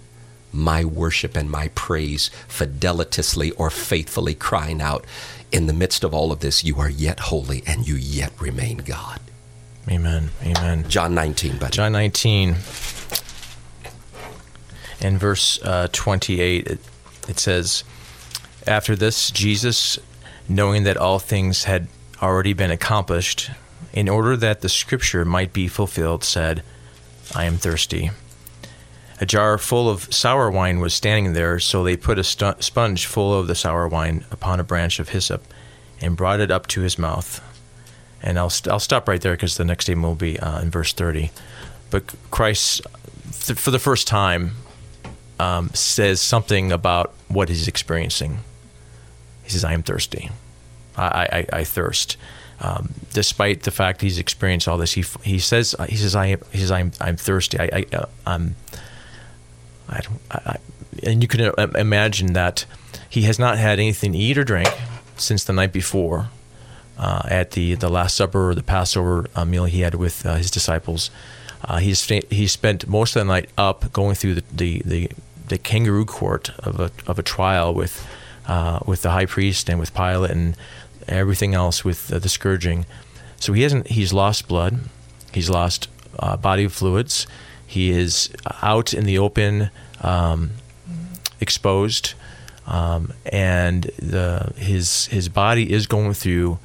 my 0.51 0.83
worship 0.83 1.35
and 1.35 1.51
my 1.51 1.69
praise 1.69 2.31
fidelitously 2.47 3.51
or 3.57 3.69
faithfully 3.69 4.33
crying 4.33 4.81
out, 4.81 5.05
In 5.51 5.67
the 5.67 5.73
midst 5.73 6.03
of 6.03 6.13
all 6.13 6.31
of 6.31 6.39
this, 6.39 6.63
you 6.63 6.79
are 6.79 6.89
yet 6.89 7.19
holy 7.19 7.63
and 7.65 7.87
you 7.87 7.95
yet 7.95 8.33
remain 8.39 8.77
God. 8.77 9.19
Amen. 9.89 10.31
Amen. 10.43 10.89
John 10.89 11.15
19, 11.15 11.57
buddy. 11.57 11.71
John 11.71 11.93
19 11.93 12.55
in 14.99 15.17
verse 15.17 15.59
uh, 15.63 15.87
28 15.91 16.67
it, 16.67 16.79
it 17.27 17.39
says 17.39 17.83
after 18.65 18.95
this 18.95 19.29
Jesus 19.31 19.99
knowing 20.49 20.83
that 20.83 20.97
all 20.97 21.19
things 21.19 21.65
had 21.65 21.87
already 22.21 22.53
been 22.53 22.71
accomplished 22.71 23.51
in 23.93 24.09
order 24.09 24.35
that 24.35 24.61
the 24.61 24.69
scripture 24.69 25.25
might 25.25 25.53
be 25.53 25.67
fulfilled 25.67 26.23
said 26.23 26.63
I 27.35 27.45
am 27.45 27.57
thirsty 27.57 28.11
a 29.19 29.25
jar 29.25 29.57
full 29.57 29.89
of 29.89 30.13
sour 30.13 30.49
wine 30.49 30.79
was 30.79 30.93
standing 30.93 31.33
there 31.33 31.59
so 31.59 31.83
they 31.83 31.97
put 31.97 32.19
a 32.19 32.23
stu- 32.23 32.55
sponge 32.59 33.05
full 33.05 33.37
of 33.37 33.47
the 33.47 33.55
sour 33.55 33.87
wine 33.87 34.25
upon 34.31 34.59
a 34.59 34.63
branch 34.63 34.99
of 34.99 35.09
hyssop 35.09 35.43
and 36.01 36.17
brought 36.17 36.39
it 36.39 36.51
up 36.51 36.67
to 36.67 36.81
his 36.81 36.97
mouth 36.97 37.41
and 38.21 38.37
I'll, 38.37 38.49
st- 38.49 38.71
I'll 38.71 38.79
stop 38.79 39.07
right 39.07 39.21
there 39.21 39.33
because 39.33 39.57
the 39.57 39.65
next 39.65 39.85
statement 39.85 40.07
will 40.07 40.15
be 40.15 40.39
uh, 40.39 40.61
in 40.61 40.71
verse 40.71 40.93
30. 40.93 41.31
But 41.91 42.13
Christ, 42.31 42.81
th- 43.31 43.59
for 43.59 43.71
the 43.71 43.79
first 43.79 44.07
time, 44.07 44.55
um, 45.39 45.69
says 45.73 46.19
something 46.19 46.71
about 46.71 47.13
what 47.27 47.49
he's 47.49 47.67
experiencing. 47.67 48.39
He 49.47 49.53
says, 49.53 49.63
I 49.63 49.71
am 49.71 49.81
thirsty. 49.81 50.29
I, 50.97 51.45
I, 51.53 51.59
I 51.59 51.63
thirst. 51.63 52.17
Um, 52.59 52.93
despite 53.13 53.63
the 53.63 53.71
fact 53.71 54.01
he's 54.01 54.19
experienced 54.19 54.67
all 54.67 54.77
this, 54.77 54.91
he, 54.91 55.05
he 55.23 55.39
says, 55.39 55.73
he 55.87 55.95
says, 55.95 56.15
I 56.15 56.25
am, 56.27 56.41
he 56.51 56.57
says, 56.57 56.69
I'm, 56.71 56.91
I'm 56.99 57.15
thirsty. 57.15 57.57
I, 57.57 57.69
I, 57.71 57.85
uh, 57.95 58.05
I'm, 58.25 58.55
I 59.87 60.01
don't, 60.01 60.19
I, 60.29 60.57
and 61.03 61.21
you 61.21 61.29
can 61.29 61.53
uh, 61.57 61.67
imagine 61.75 62.33
that 62.33 62.65
he 63.09 63.21
has 63.21 63.39
not 63.39 63.57
had 63.57 63.79
anything 63.79 64.11
to 64.11 64.17
eat 64.17 64.37
or 64.37 64.43
drink 64.43 64.67
since 65.15 65.45
the 65.45 65.53
night 65.53 65.71
before 65.71 66.27
uh, 66.97 67.21
at 67.29 67.51
the, 67.51 67.75
the 67.75 67.87
Last 67.87 68.17
Supper 68.17 68.49
or 68.49 68.55
the 68.55 68.63
Passover 68.63 69.27
uh, 69.33 69.45
meal 69.45 69.63
he 69.63 69.79
had 69.79 69.95
with 69.95 70.25
uh, 70.25 70.35
his 70.35 70.51
disciples. 70.51 71.09
Uh, 71.63 71.77
he's 71.77 72.05
he 72.05 72.47
spent 72.47 72.85
most 72.85 73.15
of 73.15 73.21
the 73.21 73.25
night 73.25 73.49
up 73.57 73.93
going 73.93 74.15
through 74.15 74.35
the, 74.35 74.43
the, 74.51 74.81
the, 74.85 75.11
the 75.47 75.57
kangaroo 75.57 76.05
court 76.05 76.49
of 76.59 76.79
a, 76.79 76.91
of 77.07 77.17
a 77.17 77.23
trial 77.23 77.73
with 77.73 78.05
uh, 78.47 78.79
with 78.85 79.01
the 79.01 79.11
high 79.11 79.25
priest 79.25 79.69
and 79.69 79.79
with 79.79 79.93
Pilate 79.93 80.31
and 80.31 80.55
everything 81.07 81.53
else 81.53 81.85
with 81.85 82.11
uh, 82.11 82.19
the 82.19 82.29
scourging. 82.29 82.85
So 83.39 83.53
he 83.53 83.61
hasn't 83.61 83.87
he's 83.87 84.13
lost 84.13 84.47
blood, 84.47 84.79
he's 85.33 85.49
lost 85.49 85.89
uh, 86.17 86.37
body 86.37 86.67
fluids, 86.67 87.27
he 87.65 87.91
is 87.91 88.29
out 88.61 88.93
in 88.93 89.05
the 89.05 89.19
open, 89.19 89.69
um, 90.01 90.51
exposed, 91.39 92.13
um, 92.65 93.13
and 93.25 93.83
the 93.99 94.53
his 94.55 95.05
his 95.07 95.29
body 95.29 95.71
is 95.71 95.85
going 95.85 96.13
through 96.13 96.57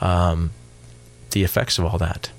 um, 0.00 0.50
the 1.32 1.42
effects 1.42 1.78
of 1.78 1.84
all 1.84 1.98
that. 1.98 2.30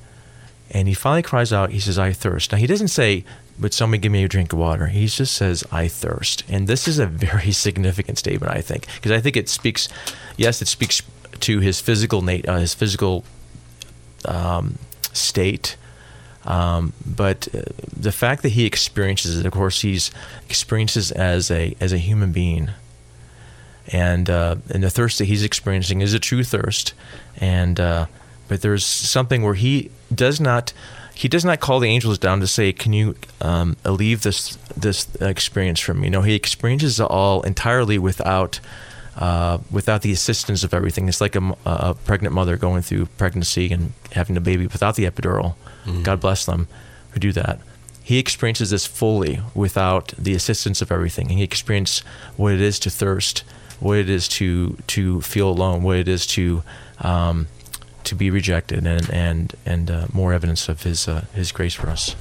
And 0.73 0.87
he 0.87 0.93
finally 0.93 1.21
cries 1.21 1.51
out, 1.51 1.71
he 1.71 1.79
says, 1.79 1.99
I 1.99 2.13
thirst. 2.13 2.51
Now, 2.51 2.57
he 2.57 2.65
doesn't 2.65 2.87
say, 2.87 3.25
Would 3.59 3.73
somebody 3.73 3.99
give 3.99 4.11
me 4.11 4.23
a 4.23 4.27
drink 4.27 4.53
of 4.53 4.59
water? 4.59 4.87
He 4.87 5.05
just 5.07 5.33
says, 5.33 5.63
I 5.71 5.87
thirst. 5.87 6.43
And 6.49 6.67
this 6.67 6.87
is 6.87 6.97
a 6.97 7.05
very 7.05 7.51
significant 7.65 8.17
statement, 8.17 8.53
I 8.53 8.61
think, 8.61 8.87
because 8.95 9.11
I 9.11 9.19
think 9.19 9.35
it 9.35 9.49
speaks, 9.49 9.89
yes, 10.37 10.61
it 10.61 10.67
speaks 10.67 11.01
to 11.41 11.59
his 11.59 11.81
physical, 11.81 12.27
uh, 12.27 12.57
his 12.57 12.73
physical 12.73 13.25
um, 14.25 14.77
state 15.13 15.75
Um, 16.45 16.93
but 17.05 17.47
uh, 17.53 17.61
the 17.95 18.11
fact 18.11 18.41
that 18.43 18.49
he 18.49 18.65
experiences 18.65 19.39
it, 19.39 19.45
of 19.45 19.53
course, 19.53 19.81
he's 19.81 20.11
experiences 20.49 21.11
as 21.11 21.51
a 21.51 21.75
as 21.79 21.93
a 21.93 21.97
human 21.97 22.31
being, 22.31 22.71
and 23.91 24.29
uh, 24.29 24.55
and 24.71 24.83
the 24.83 24.89
thirst 24.89 25.19
that 25.19 25.25
he's 25.25 25.43
experiencing 25.43 26.01
is 26.01 26.13
a 26.13 26.19
true 26.19 26.43
thirst, 26.43 26.93
and 27.37 27.79
uh, 27.79 28.07
but 28.51 28.61
there's 28.61 28.85
something 28.85 29.43
where 29.43 29.53
he 29.53 29.91
does 30.13 30.41
not 30.41 30.73
he 31.13 31.29
does 31.29 31.45
not 31.45 31.61
call 31.61 31.79
the 31.79 31.87
angels 31.87 32.17
down 32.17 32.41
to 32.41 32.47
say, 32.47 32.73
"Can 32.73 32.91
you 32.91 33.15
um, 33.39 33.77
alleviate 33.85 34.23
this 34.23 34.57
this 34.75 35.07
experience 35.21 35.79
from 35.79 36.01
me?" 36.01 36.09
No, 36.09 36.21
he 36.21 36.35
experiences 36.35 36.99
it 36.99 37.05
all 37.05 37.43
entirely 37.43 37.97
without. 37.97 38.59
Uh, 39.15 39.59
without 39.69 40.03
the 40.03 40.11
assistance 40.13 40.63
of 40.63 40.73
everything, 40.73 41.09
it's 41.09 41.19
like 41.19 41.35
a, 41.35 41.55
a, 41.65 41.93
pregnant 41.93 42.33
mother 42.33 42.55
going 42.55 42.81
through 42.81 43.05
pregnancy 43.17 43.69
and 43.69 43.91
having 44.13 44.37
a 44.37 44.41
baby 44.41 44.65
without 44.65 44.95
the 44.95 45.03
epidural. 45.03 45.55
Mm-hmm. 45.85 46.03
God 46.03 46.21
bless 46.21 46.45
them 46.45 46.69
who 47.11 47.19
do 47.19 47.33
that. 47.33 47.59
He 48.01 48.17
experiences 48.19 48.69
this 48.69 48.85
fully 48.85 49.41
without 49.53 50.13
the 50.17 50.33
assistance 50.33 50.81
of 50.81 50.93
everything. 50.93 51.27
And 51.27 51.37
he 51.37 51.43
experiences 51.43 51.99
what 52.37 52.53
it 52.53 52.61
is 52.61 52.79
to 52.79 52.89
thirst, 52.89 53.43
what 53.81 53.97
it 53.97 54.09
is 54.09 54.29
to 54.39 54.77
to 54.87 55.21
feel 55.21 55.49
alone, 55.49 55.83
what 55.83 55.97
it 55.97 56.07
is 56.07 56.25
to 56.27 56.63
um, 56.99 57.47
to 58.11 58.15
be 58.15 58.29
rejected, 58.29 58.85
and 58.85 59.09
and 59.09 59.55
and 59.65 59.89
uh, 59.89 60.07
more 60.11 60.33
evidence 60.33 60.67
of 60.67 60.83
his 60.83 61.07
uh, 61.07 61.23
his 61.33 61.53
grace 61.53 61.73
for 61.73 61.87
us. 61.87 62.13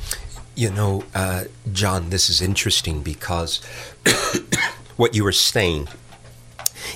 You 0.55 0.71
know, 0.71 1.03
uh, 1.15 1.45
John, 1.73 2.11
this 2.11 2.31
is 2.31 2.41
interesting 2.41 3.03
because 3.03 3.61
what 4.97 5.17
you 5.17 5.25
were 5.25 5.33
saying 5.33 5.89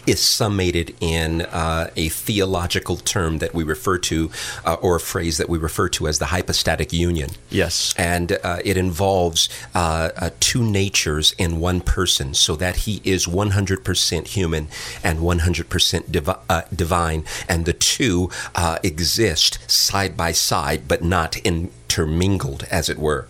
is 0.07 0.21
summated 0.21 0.95
in 1.01 1.43
uh, 1.43 1.91
a 1.97 2.09
theological 2.09 2.97
term 2.97 3.39
that 3.39 3.55
we 3.55 3.65
refer 3.65 3.99
to, 3.99 4.31
uh, 4.65 4.75
or 4.75 4.97
a 4.97 5.01
phrase 5.01 5.39
that 5.39 5.49
we 5.49 5.59
refer 5.59 5.89
to 5.91 6.07
as 6.07 6.19
the 6.19 6.27
hypostatic 6.27 6.93
union. 6.93 7.31
Yes. 7.51 7.95
And 7.97 8.33
uh, 8.33 8.59
it 8.65 8.77
involves 8.77 9.49
uh, 9.75 10.11
uh, 10.17 10.31
two 10.41 10.63
natures 10.63 11.33
in 11.39 11.61
one 11.61 11.81
person, 11.81 12.35
so 12.35 12.57
that 12.57 12.77
he 12.77 13.01
is 13.05 13.27
100% 13.27 14.27
human 14.29 14.69
and 15.03 15.19
100% 15.19 16.11
divi- 16.11 16.33
uh, 16.49 16.63
divine, 16.75 17.25
and 17.49 17.65
the 17.65 17.73
two 17.73 18.31
exist 18.83 19.59
side 19.71 20.17
by 20.17 20.33
side, 20.33 20.87
but 20.89 21.03
not 21.03 21.37
intermingled, 21.39 22.65
as 22.71 22.89
it 22.89 22.99
were. 22.99 23.27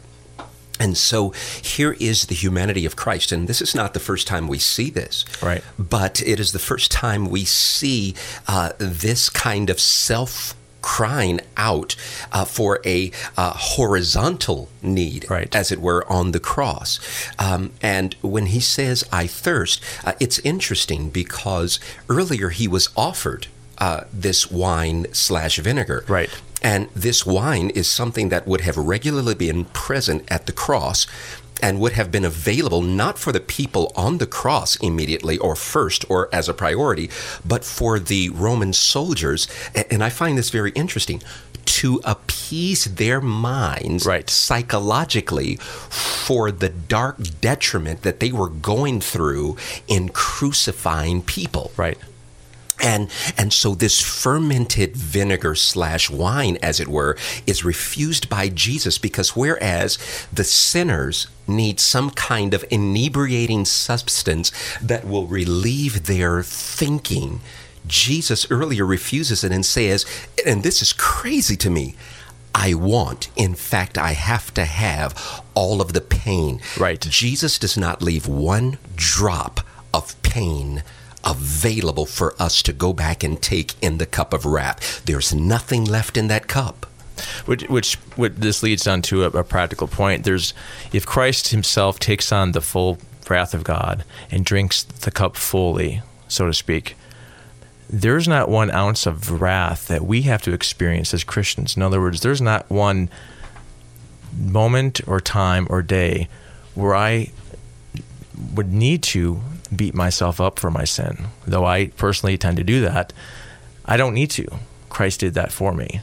And 0.80 0.96
so 0.96 1.30
here 1.62 1.96
is 2.00 2.26
the 2.26 2.34
humanity 2.34 2.84
of 2.84 2.96
Christ. 2.96 3.32
And 3.32 3.48
this 3.48 3.60
is 3.60 3.74
not 3.74 3.94
the 3.94 4.00
first 4.00 4.26
time 4.26 4.48
we 4.48 4.58
see 4.58 4.90
this. 4.90 5.24
Right. 5.42 5.62
But 5.78 6.22
it 6.22 6.40
is 6.40 6.52
the 6.52 6.58
first 6.58 6.90
time 6.90 7.26
we 7.26 7.44
see 7.44 8.14
uh, 8.48 8.72
this 8.78 9.30
kind 9.30 9.70
of 9.70 9.78
self 9.78 10.56
crying 10.84 11.40
out 11.56 11.96
uh, 12.30 12.44
for 12.44 12.78
a 12.84 13.10
uh, 13.38 13.54
horizontal 13.54 14.68
need, 14.82 15.24
right. 15.30 15.54
as 15.56 15.72
it 15.72 15.80
were, 15.80 16.04
on 16.12 16.32
the 16.32 16.40
cross. 16.40 17.00
Um, 17.38 17.72
and 17.80 18.14
when 18.20 18.46
he 18.46 18.60
says, 18.60 19.02
I 19.10 19.26
thirst, 19.26 19.82
uh, 20.04 20.12
it's 20.20 20.38
interesting 20.40 21.08
because 21.08 21.80
earlier 22.10 22.50
he 22.50 22.68
was 22.68 22.90
offered 22.98 23.46
uh, 23.78 24.04
this 24.12 24.50
wine 24.50 25.06
slash 25.12 25.56
vinegar. 25.56 26.04
Right. 26.06 26.30
And 26.64 26.88
this 26.96 27.26
wine 27.26 27.70
is 27.70 27.88
something 27.88 28.30
that 28.30 28.48
would 28.48 28.62
have 28.62 28.78
regularly 28.78 29.34
been 29.34 29.66
present 29.66 30.24
at 30.28 30.46
the 30.46 30.52
cross 30.52 31.06
and 31.62 31.78
would 31.78 31.92
have 31.92 32.10
been 32.10 32.24
available 32.24 32.80
not 32.80 33.18
for 33.18 33.32
the 33.32 33.40
people 33.40 33.92
on 33.94 34.18
the 34.18 34.26
cross 34.26 34.76
immediately 34.76 35.38
or 35.38 35.54
first 35.54 36.04
or 36.10 36.28
as 36.32 36.48
a 36.48 36.54
priority, 36.54 37.10
but 37.44 37.64
for 37.64 37.98
the 37.98 38.30
Roman 38.30 38.72
soldiers. 38.72 39.46
And 39.90 40.02
I 40.02 40.08
find 40.08 40.38
this 40.38 40.50
very 40.50 40.72
interesting 40.72 41.22
to 41.66 42.00
appease 42.04 42.84
their 42.84 43.20
minds 43.20 44.06
right. 44.06 44.28
psychologically 44.28 45.56
for 45.56 46.50
the 46.50 46.70
dark 46.70 47.16
detriment 47.40 48.02
that 48.02 48.20
they 48.20 48.32
were 48.32 48.48
going 48.48 49.00
through 49.00 49.56
in 49.86 50.08
crucifying 50.08 51.22
people. 51.22 51.72
Right. 51.76 51.98
And 52.82 53.10
and 53.38 53.52
so 53.52 53.74
this 53.74 54.00
fermented 54.00 54.96
vinegar 54.96 55.54
slash 55.54 56.10
wine, 56.10 56.58
as 56.62 56.80
it 56.80 56.88
were, 56.88 57.16
is 57.46 57.64
refused 57.64 58.28
by 58.28 58.48
Jesus 58.48 58.98
because 58.98 59.36
whereas 59.36 59.98
the 60.32 60.44
sinners 60.44 61.28
need 61.46 61.78
some 61.78 62.10
kind 62.10 62.52
of 62.54 62.64
inebriating 62.70 63.64
substance 63.64 64.50
that 64.82 65.06
will 65.06 65.26
relieve 65.26 66.06
their 66.06 66.42
thinking, 66.42 67.40
Jesus 67.86 68.50
earlier 68.50 68.84
refuses 68.84 69.44
it 69.44 69.52
and 69.52 69.64
says, 69.64 70.06
and 70.44 70.62
this 70.62 70.80
is 70.82 70.92
crazy 70.92 71.56
to 71.56 71.70
me. 71.70 71.94
I 72.54 72.74
want. 72.74 73.30
In 73.34 73.54
fact, 73.54 73.98
I 73.98 74.12
have 74.12 74.54
to 74.54 74.64
have 74.64 75.42
all 75.54 75.80
of 75.80 75.92
the 75.92 76.00
pain. 76.00 76.60
Right. 76.78 77.00
Jesus 77.00 77.58
does 77.58 77.76
not 77.76 78.00
leave 78.00 78.28
one 78.28 78.78
drop 78.94 79.60
of 79.92 80.20
pain 80.22 80.84
available 81.24 82.06
for 82.06 82.34
us 82.40 82.62
to 82.62 82.72
go 82.72 82.92
back 82.92 83.22
and 83.22 83.40
take 83.40 83.74
in 83.82 83.98
the 83.98 84.06
cup 84.06 84.32
of 84.32 84.44
wrath. 84.44 85.04
There's 85.04 85.34
nothing 85.34 85.84
left 85.84 86.16
in 86.16 86.28
that 86.28 86.46
cup. 86.46 86.86
Which, 87.46 87.62
which, 87.68 87.94
which 88.16 88.34
this 88.34 88.62
leads 88.62 88.88
on 88.88 89.00
to 89.02 89.24
a, 89.24 89.28
a 89.28 89.44
practical 89.44 89.86
point. 89.86 90.24
There's, 90.24 90.52
if 90.92 91.06
Christ 91.06 91.48
Himself 91.48 92.00
takes 92.00 92.32
on 92.32 92.52
the 92.52 92.60
full 92.60 92.98
wrath 93.30 93.54
of 93.54 93.62
God 93.62 94.04
and 94.32 94.44
drinks 94.44 94.82
the 94.82 95.12
cup 95.12 95.36
fully, 95.36 96.02
so 96.26 96.46
to 96.46 96.52
speak, 96.52 96.96
there's 97.88 98.26
not 98.26 98.48
one 98.48 98.70
ounce 98.70 99.06
of 99.06 99.40
wrath 99.40 99.86
that 99.86 100.04
we 100.04 100.22
have 100.22 100.42
to 100.42 100.52
experience 100.52 101.14
as 101.14 101.22
Christians. 101.22 101.76
In 101.76 101.82
other 101.82 102.00
words, 102.00 102.20
there's 102.20 102.42
not 102.42 102.68
one 102.68 103.08
moment 104.36 105.00
or 105.06 105.20
time 105.20 105.66
or 105.70 105.82
day 105.82 106.28
where 106.74 106.94
I 106.94 107.30
would 108.54 108.72
need 108.72 109.02
to 109.04 109.40
beat 109.74 109.94
myself 109.94 110.40
up 110.40 110.58
for 110.58 110.70
my 110.70 110.84
sin. 110.84 111.26
Though 111.46 111.64
I 111.64 111.86
personally 111.88 112.38
tend 112.38 112.56
to 112.56 112.64
do 112.64 112.80
that, 112.82 113.12
I 113.84 113.96
don't 113.96 114.14
need 114.14 114.30
to. 114.30 114.46
Christ 114.88 115.20
did 115.20 115.34
that 115.34 115.52
for 115.52 115.72
me. 115.72 116.00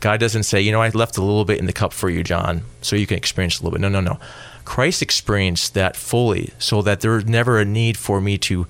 God 0.00 0.18
doesn't 0.18 0.44
say, 0.44 0.60
you 0.60 0.72
know, 0.72 0.80
I 0.80 0.88
left 0.88 1.18
a 1.18 1.22
little 1.22 1.44
bit 1.44 1.58
in 1.58 1.66
the 1.66 1.72
cup 1.72 1.92
for 1.92 2.08
you, 2.08 2.24
John, 2.24 2.62
so 2.80 2.96
you 2.96 3.06
can 3.06 3.18
experience 3.18 3.60
a 3.60 3.62
little 3.62 3.78
bit. 3.78 3.82
No, 3.82 3.88
no, 3.88 4.00
no. 4.00 4.18
Christ 4.64 5.02
experienced 5.02 5.74
that 5.74 5.96
fully 5.96 6.52
so 6.58 6.80
that 6.82 7.00
there's 7.00 7.26
never 7.26 7.58
a 7.58 7.64
need 7.64 7.96
for 7.96 8.20
me 8.20 8.38
to 8.38 8.66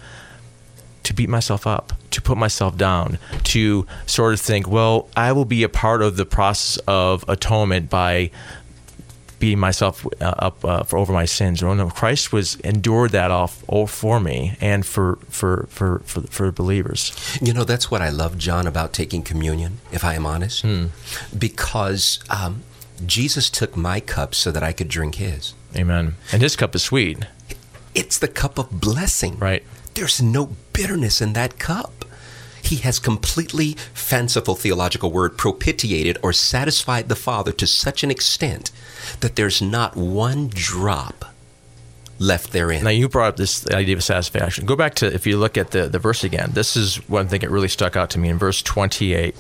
to 1.03 1.15
beat 1.15 1.29
myself 1.29 1.67
up, 1.67 1.95
to 2.11 2.21
put 2.21 2.37
myself 2.37 2.77
down, 2.77 3.19
to 3.43 3.87
sort 4.07 4.35
of 4.35 4.41
think, 4.41 4.69
well, 4.69 5.09
I 5.17 5.33
will 5.33 5.47
be 5.47 5.63
a 5.63 5.69
part 5.69 6.03
of 6.03 6.17
the 6.17 6.27
process 6.27 6.83
of 6.87 7.25
atonement 7.27 7.89
by 7.89 8.31
beating 9.41 9.59
myself 9.59 10.07
uh, 10.21 10.35
up 10.39 10.65
uh, 10.65 10.83
for 10.85 10.99
over 10.99 11.13
my 11.13 11.25
sins. 11.25 11.63
No, 11.63 11.75
no, 11.75 11.91
Christ 11.91 12.33
was 12.33 12.55
endured 12.61 13.11
that 13.11 13.33
off 13.33 13.65
all 13.67 13.89
for 13.89 14.21
me 14.21 14.57
and 14.61 14.87
for 14.87 15.19
for 15.29 15.67
for 15.69 16.03
for, 16.05 16.21
for 16.23 16.53
believers. 16.53 17.13
You 17.43 17.53
know, 17.53 17.65
that's 17.65 17.91
what 17.91 18.03
I 18.03 18.11
love, 18.11 18.39
John, 18.39 18.69
about 18.69 18.93
taking 18.93 19.23
communion. 19.23 19.79
If 19.91 20.05
I 20.05 20.15
am 20.15 20.27
honest, 20.27 20.63
hmm. 20.63 20.87
because 21.37 22.23
um, 22.31 22.63
Jesus 23.05 23.51
took 23.51 23.77
my 23.77 23.99
cup 23.99 24.35
so 24.35 24.53
that 24.53 24.63
I 24.63 24.73
could 24.73 24.89
drink 24.89 25.17
His. 25.17 25.55
Amen. 25.75 26.15
And 26.33 26.43
His 26.43 26.55
cup 26.55 26.75
is 26.75 26.83
sweet. 26.83 27.27
It's 27.95 28.19
the 28.19 28.29
cup 28.29 28.59
of 28.59 28.81
blessing. 28.81 29.39
Right. 29.39 29.65
There's 29.95 30.23
no 30.23 30.51
bitterness 30.73 31.21
in 31.21 31.33
that 31.33 31.59
cup. 31.59 32.05
He 32.63 32.77
has 32.77 32.99
completely, 32.99 33.73
fanciful 33.95 34.55
theological 34.55 35.11
word, 35.11 35.37
propitiated 35.37 36.19
or 36.23 36.33
satisfied 36.33 37.09
the 37.09 37.17
Father 37.17 37.53
to 37.53 37.67
such 37.67 38.03
an 38.03 38.11
extent 38.11 38.71
that 39.21 39.37
there's 39.37 39.61
not 39.63 39.97
one 39.97 40.49
drop 40.49 41.25
left 42.19 42.53
therein. 42.53 42.85
Now 42.85 42.91
you 42.91 43.09
brought 43.09 43.29
up 43.29 43.37
this 43.37 43.67
idea 43.69 43.97
of 43.97 44.05
satisfaction. 44.05 44.67
Go 44.67 44.77
back 44.77 44.95
to 44.97 45.07
if 45.13 45.27
you 45.27 45.39
look 45.39 45.57
at 45.57 45.71
the, 45.71 45.89
the 45.89 45.99
verse 45.99 46.23
again. 46.23 46.51
This 46.53 46.77
is 46.77 46.97
one 47.09 47.29
thing 47.29 47.41
that 47.41 47.51
really 47.51 47.69
stuck 47.69 47.97
out 47.97 48.11
to 48.11 48.19
me 48.19 48.29
in 48.29 48.39
verse 48.39 48.63
28. 48.63 49.35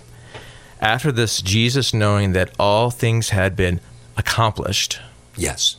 After 0.81 1.13
this, 1.13 1.43
Jesus, 1.43 1.93
knowing 1.93 2.33
that 2.33 2.51
all 2.59 2.91
things 2.91 3.31
had 3.31 3.55
been 3.55 3.81
accomplished. 4.17 4.99
Yes 5.37 5.77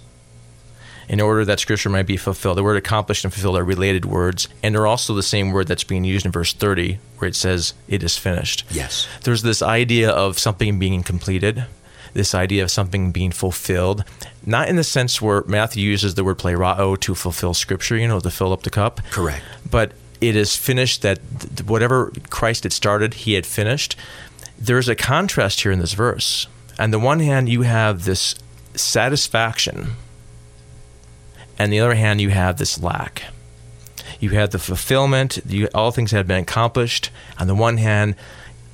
in 1.12 1.20
order 1.20 1.44
that 1.44 1.60
scripture 1.60 1.90
might 1.90 2.08
be 2.08 2.16
fulfilled. 2.16 2.58
The 2.58 2.64
word 2.64 2.78
accomplished 2.78 3.26
and 3.26 3.34
fulfilled 3.34 3.58
are 3.58 3.66
related 3.66 4.06
words, 4.06 4.48
and 4.64 4.74
they're 4.74 4.88
also 4.88 5.14
the 5.14 5.22
same 5.22 5.52
word 5.52 5.68
that's 5.68 5.84
being 5.84 6.06
used 6.06 6.26
in 6.26 6.32
verse 6.32 6.54
30, 6.54 7.00
where 7.18 7.28
it 7.28 7.36
says, 7.36 7.74
It 7.90 8.02
is 8.02 8.18
finished. 8.18 8.64
Yes. 8.72 9.10
There's 9.24 9.42
this 9.42 9.62
idea 9.62 10.10
of 10.10 10.40
something 10.40 10.80
being 10.80 11.04
completed, 11.04 11.66
this 12.14 12.34
idea 12.34 12.64
of 12.64 12.72
something 12.72 13.12
being 13.12 13.32
fulfilled, 13.32 14.06
not 14.46 14.70
in 14.70 14.78
the 14.78 14.86
sense 14.86 15.22
where 15.22 15.44
Matthew 15.48 15.84
uses 15.84 16.16
the 16.16 16.24
word 16.24 16.40
plerao 16.40 16.98
to 17.02 17.14
fulfill 17.14 17.54
scripture, 17.54 17.98
you 17.98 18.08
know, 18.08 18.22
to 18.22 18.32
fill 18.32 18.54
up 18.54 18.64
the 18.64 18.70
cup. 18.70 19.02
Correct. 19.12 19.44
But 19.70 19.92
it 20.22 20.38
is 20.38 20.56
finished 20.56 21.02
that 21.02 21.20
whatever 21.66 22.14
Christ 22.30 22.64
had 22.64 22.72
started, 22.72 23.16
he 23.16 23.34
had 23.34 23.46
finished. 23.46 23.98
There's 24.58 24.88
a 24.88 24.96
contrast 24.96 25.60
here 25.60 25.74
in 25.74 25.80
this 25.80 25.94
verse. 25.94 26.48
On 26.80 26.92
the 26.92 27.00
one 27.00 27.20
hand, 27.20 27.50
you 27.50 27.64
have 27.64 28.06
this 28.06 28.36
satisfaction 28.76 29.98
and 31.62 31.72
the 31.72 31.80
other 31.80 31.94
hand, 31.94 32.20
you 32.20 32.30
have 32.30 32.58
this 32.58 32.82
lack. 32.82 33.22
You 34.20 34.32
have 34.32 34.50
the 34.50 34.58
fulfillment, 34.58 35.40
you, 35.48 35.70
all 35.76 35.92
things 35.92 36.10
have 36.10 36.28
been 36.28 36.42
accomplished. 36.42 37.12
On 37.38 37.46
the 37.46 37.54
one 37.54 37.78
hand, 37.78 38.16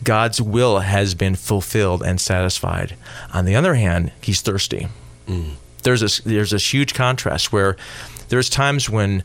God's 0.06 0.42
will 0.42 0.80
has 0.80 1.14
been 1.14 1.36
fulfilled 1.36 2.02
and 2.02 2.22
satisfied. 2.22 2.96
On 3.34 3.44
the 3.44 3.56
other 3.56 3.76
hand, 3.76 4.14
he's 4.22 4.40
thirsty. 4.40 4.88
Mm. 5.28 5.56
There's 5.84 6.00
this 6.00 6.20
there's 6.20 6.52
this 6.52 6.74
huge 6.74 6.94
contrast 6.94 7.52
where 7.52 7.76
there's 8.30 8.50
times 8.50 8.90
when 8.90 9.24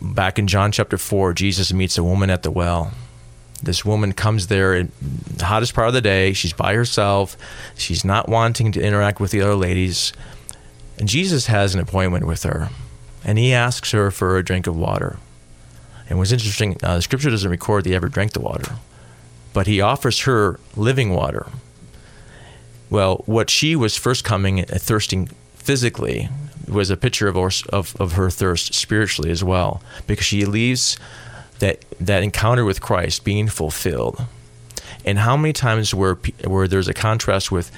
back 0.00 0.38
in 0.38 0.46
John 0.46 0.70
chapter 0.70 0.98
4 0.98 1.32
Jesus 1.32 1.72
meets 1.72 1.98
a 1.98 2.04
woman 2.04 2.30
at 2.30 2.44
the 2.44 2.50
well. 2.52 2.92
This 3.60 3.84
woman 3.84 4.12
comes 4.12 4.46
there 4.46 4.76
in 4.76 4.92
the 5.36 5.46
hottest 5.46 5.74
part 5.74 5.88
of 5.88 5.94
the 5.94 6.00
day. 6.00 6.32
She's 6.32 6.52
by 6.52 6.74
herself. 6.74 7.36
She's 7.76 8.04
not 8.04 8.28
wanting 8.28 8.70
to 8.72 8.80
interact 8.80 9.18
with 9.18 9.32
the 9.32 9.40
other 9.40 9.56
ladies. 9.56 10.12
And 10.98 11.08
Jesus 11.08 11.46
has 11.46 11.74
an 11.74 11.80
appointment 11.80 12.26
with 12.26 12.42
her. 12.42 12.70
And 13.24 13.38
he 13.38 13.52
asks 13.52 13.90
her 13.92 14.10
for 14.10 14.36
a 14.36 14.44
drink 14.44 14.66
of 14.66 14.76
water. 14.76 15.18
And 16.08 16.18
what's 16.18 16.32
interesting, 16.32 16.76
uh, 16.82 16.96
the 16.96 17.02
scripture 17.02 17.30
doesn't 17.30 17.50
record 17.50 17.84
that 17.84 17.90
he 17.90 17.96
ever 17.96 18.08
drank 18.08 18.32
the 18.32 18.40
water 18.40 18.76
but 19.52 19.66
he 19.66 19.80
offers 19.80 20.20
her 20.20 20.60
living 20.76 21.10
water. 21.10 21.46
Well, 22.90 23.24
what 23.26 23.50
she 23.50 23.76
was 23.76 23.96
first 23.96 24.24
coming 24.24 24.60
uh, 24.60 24.78
thirsting 24.78 25.26
physically 25.54 26.28
was 26.68 26.90
a 26.90 26.96
picture 26.96 27.28
of, 27.28 27.36
of, 27.70 27.96
of 28.00 28.12
her 28.12 28.30
thirst 28.30 28.74
spiritually 28.74 29.30
as 29.30 29.42
well, 29.42 29.82
because 30.06 30.26
she 30.26 30.44
leaves 30.44 30.96
that 31.58 31.84
that 31.98 32.22
encounter 32.22 32.64
with 32.64 32.80
Christ 32.80 33.24
being 33.24 33.48
fulfilled. 33.48 34.24
And 35.04 35.18
how 35.18 35.36
many 35.36 35.52
times 35.52 35.92
where 35.92 36.14
where 36.44 36.68
there's 36.68 36.86
a 36.86 36.94
contrast 36.94 37.50
with 37.50 37.72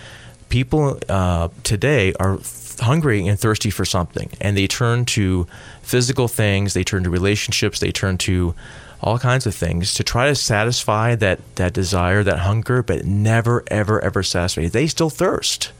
people 0.50 0.98
uh, 1.08 1.48
today 1.62 2.12
are 2.20 2.38
hungry 2.80 3.26
and 3.26 3.38
thirsty 3.38 3.70
for 3.70 3.84
something, 3.84 4.30
and 4.40 4.56
they 4.56 4.66
turn 4.66 5.04
to 5.06 5.46
physical 5.82 6.28
things, 6.28 6.74
they 6.74 6.84
turn 6.84 7.04
to 7.04 7.10
relationships, 7.10 7.80
they 7.80 7.92
turn 7.92 8.18
to 8.18 8.54
all 9.00 9.18
kinds 9.18 9.46
of 9.46 9.54
things 9.54 9.94
to 9.94 10.04
try 10.04 10.26
to 10.26 10.34
satisfy 10.34 11.14
that 11.14 11.38
that 11.56 11.72
desire, 11.72 12.22
that 12.22 12.40
hunger, 12.40 12.82
but 12.82 13.06
never, 13.06 13.64
ever, 13.68 14.00
ever 14.02 14.22
satisfy. 14.22 14.68
They 14.68 14.86
still 14.86 15.10
thirst, 15.10 15.72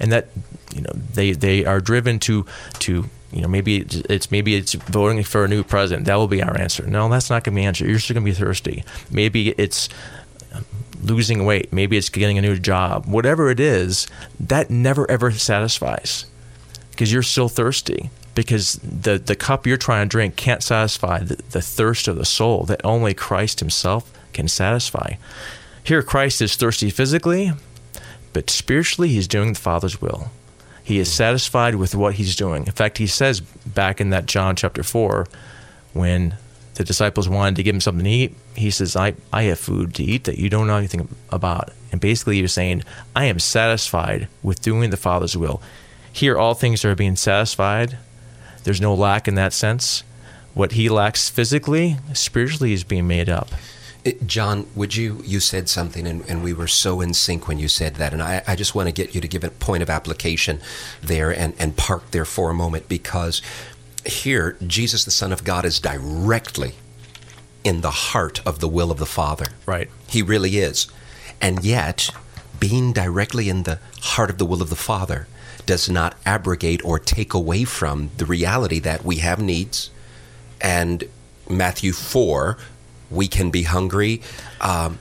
and 0.00 0.10
that 0.12 0.28
you 0.74 0.80
know 0.80 0.92
they 0.94 1.32
they 1.32 1.64
are 1.66 1.80
driven 1.80 2.18
to 2.20 2.46
to 2.80 3.04
you 3.32 3.42
know 3.42 3.48
maybe 3.48 3.84
it's 4.08 4.30
maybe 4.30 4.54
it's 4.54 4.72
voting 4.72 5.22
for 5.24 5.44
a 5.44 5.48
new 5.48 5.62
president. 5.62 6.06
That 6.06 6.16
will 6.16 6.28
be 6.28 6.42
our 6.42 6.56
answer. 6.56 6.86
No, 6.86 7.08
that's 7.08 7.28
not 7.28 7.44
going 7.44 7.54
to 7.54 7.60
be 7.60 7.66
answer. 7.66 7.86
You're 7.86 7.98
still 7.98 8.14
going 8.14 8.24
to 8.24 8.30
be 8.30 8.44
thirsty. 8.44 8.84
Maybe 9.10 9.50
it's 9.50 9.88
losing 11.04 11.44
weight. 11.44 11.72
Maybe 11.72 11.96
it's 11.96 12.08
getting 12.08 12.38
a 12.38 12.42
new 12.42 12.58
job. 12.58 13.06
Whatever 13.06 13.50
it 13.50 13.60
is, 13.60 14.06
that 14.40 14.70
never 14.70 15.10
ever 15.10 15.30
satisfies 15.30 16.26
because 16.90 17.12
you're 17.12 17.22
still 17.22 17.48
thirsty 17.48 18.10
because 18.34 18.74
the, 18.74 19.18
the 19.18 19.36
cup 19.36 19.66
you're 19.66 19.76
trying 19.76 20.06
to 20.06 20.10
drink 20.10 20.36
can't 20.36 20.62
satisfy 20.62 21.20
the, 21.20 21.36
the 21.50 21.62
thirst 21.62 22.08
of 22.08 22.16
the 22.16 22.24
soul 22.24 22.64
that 22.64 22.80
only 22.84 23.14
Christ 23.14 23.60
Himself 23.60 24.12
can 24.32 24.48
satisfy. 24.48 25.14
Here, 25.82 26.02
Christ 26.02 26.40
is 26.40 26.56
thirsty 26.56 26.90
physically, 26.90 27.52
but 28.32 28.50
spiritually, 28.50 29.08
He's 29.08 29.28
doing 29.28 29.52
the 29.52 29.58
Father's 29.58 30.00
will. 30.00 30.30
He 30.82 30.98
is 30.98 31.12
satisfied 31.12 31.76
with 31.76 31.94
what 31.94 32.14
He's 32.14 32.36
doing. 32.36 32.66
In 32.66 32.72
fact, 32.72 32.98
He 32.98 33.06
says 33.06 33.40
back 33.40 34.00
in 34.00 34.10
that 34.10 34.26
John 34.26 34.56
chapter 34.56 34.82
4, 34.82 35.26
when 35.92 36.36
the 36.74 36.84
disciples 36.84 37.28
wanted 37.28 37.56
to 37.56 37.62
give 37.62 37.74
Him 37.74 37.80
something 37.80 38.04
to 38.04 38.10
eat, 38.10 38.34
He 38.56 38.70
says, 38.70 38.96
I, 38.96 39.14
I 39.32 39.44
have 39.44 39.58
food 39.58 39.94
to 39.94 40.04
eat 40.04 40.24
that 40.24 40.38
you 40.38 40.48
don't 40.48 40.66
know 40.66 40.76
anything 40.76 41.08
about. 41.30 41.70
And 41.90 42.00
basically, 42.00 42.40
was 42.42 42.52
saying, 42.52 42.84
I 43.14 43.24
am 43.26 43.38
satisfied 43.38 44.28
with 44.42 44.62
doing 44.62 44.90
the 44.90 44.96
Father's 44.96 45.36
will. 45.36 45.62
Here, 46.12 46.38
all 46.38 46.54
things 46.54 46.84
are 46.84 46.94
being 46.94 47.16
satisfied 47.16 47.98
there's 48.64 48.80
no 48.80 48.94
lack 48.94 49.28
in 49.28 49.36
that 49.36 49.52
sense. 49.52 50.02
What 50.54 50.72
he 50.72 50.88
lacks 50.88 51.28
physically, 51.28 51.98
spiritually, 52.12 52.72
is 52.72 52.82
being 52.82 53.06
made 53.06 53.28
up. 53.28 53.50
Eh, 54.04 54.12
John, 54.26 54.66
would 54.74 54.96
you, 54.96 55.20
you 55.24 55.40
said 55.40 55.68
something, 55.68 56.06
and, 56.06 56.24
and 56.28 56.42
we 56.42 56.52
were 56.52 56.66
so 56.66 57.00
in 57.00 57.14
sync 57.14 57.46
when 57.46 57.58
you 57.58 57.68
said 57.68 57.96
that. 57.96 58.12
And 58.12 58.22
I, 58.22 58.42
I 58.46 58.56
just 58.56 58.74
want 58.74 58.88
to 58.88 58.92
get 58.92 59.14
you 59.14 59.20
to 59.20 59.28
give 59.28 59.44
a 59.44 59.50
point 59.50 59.82
of 59.82 59.90
application 59.90 60.60
there 61.02 61.30
and, 61.30 61.54
and 61.58 61.76
park 61.76 62.10
there 62.10 62.24
for 62.24 62.50
a 62.50 62.54
moment 62.54 62.88
because 62.88 63.42
here, 64.06 64.56
Jesus, 64.66 65.04
the 65.04 65.10
Son 65.10 65.32
of 65.32 65.44
God, 65.44 65.64
is 65.64 65.78
directly 65.78 66.74
in 67.64 67.80
the 67.80 67.90
heart 67.90 68.40
of 68.46 68.60
the 68.60 68.68
will 68.68 68.90
of 68.90 68.98
the 68.98 69.06
Father. 69.06 69.46
Right. 69.66 69.90
He 70.06 70.22
really 70.22 70.58
is. 70.58 70.86
And 71.40 71.64
yet, 71.64 72.10
being 72.60 72.92
directly 72.92 73.48
in 73.48 73.64
the 73.64 73.80
heart 74.02 74.30
of 74.30 74.38
the 74.38 74.46
will 74.46 74.62
of 74.62 74.70
the 74.70 74.76
Father, 74.76 75.26
does 75.66 75.88
not 75.88 76.16
abrogate 76.26 76.84
or 76.84 76.98
take 76.98 77.32
away 77.32 77.64
from 77.64 78.10
the 78.18 78.26
reality 78.26 78.78
that 78.80 79.04
we 79.04 79.16
have 79.16 79.40
needs. 79.40 79.90
And 80.60 81.04
Matthew 81.48 81.92
4, 81.92 82.58
we 83.10 83.28
can 83.28 83.50
be 83.50 83.62
hungry. 83.62 84.20
Um, 84.60 84.98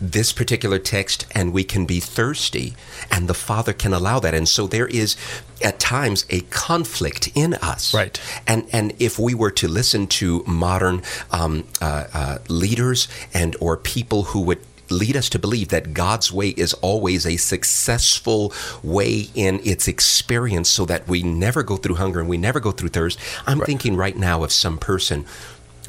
this 0.00 0.32
particular 0.32 0.78
text, 0.78 1.26
and 1.32 1.52
we 1.52 1.64
can 1.64 1.86
be 1.86 2.00
thirsty, 2.00 2.74
and 3.10 3.28
the 3.28 3.34
Father 3.34 3.72
can 3.72 3.92
allow 3.92 4.18
that. 4.20 4.34
And 4.34 4.48
so 4.48 4.66
there 4.66 4.86
is 4.86 5.16
at 5.62 5.78
times 5.78 6.24
a 6.30 6.40
conflict 6.42 7.30
in 7.34 7.54
us. 7.54 7.92
Right. 7.92 8.20
And 8.46 8.66
and 8.72 8.94
if 8.98 9.18
we 9.18 9.34
were 9.34 9.50
to 9.52 9.68
listen 9.68 10.06
to 10.06 10.42
modern 10.46 11.02
um, 11.30 11.66
uh, 11.80 12.06
uh, 12.14 12.38
leaders 12.48 13.08
and 13.34 13.56
or 13.60 13.76
people 13.76 14.24
who 14.24 14.40
would 14.42 14.60
lead 14.90 15.16
us 15.16 15.28
to 15.30 15.38
believe 15.38 15.68
that 15.68 15.94
God's 15.94 16.32
way 16.32 16.48
is 16.48 16.74
always 16.74 17.24
a 17.24 17.36
successful 17.36 18.52
way 18.82 19.28
in 19.34 19.60
its 19.64 19.86
experience 19.86 20.68
so 20.68 20.84
that 20.86 21.06
we 21.06 21.22
never 21.22 21.62
go 21.62 21.76
through 21.76 21.94
hunger 21.94 22.20
and 22.20 22.28
we 22.28 22.36
never 22.36 22.60
go 22.60 22.72
through 22.72 22.88
thirst. 22.88 23.18
I'm 23.46 23.60
right. 23.60 23.66
thinking 23.66 23.96
right 23.96 24.16
now 24.16 24.42
of 24.42 24.52
some 24.52 24.78
person 24.78 25.26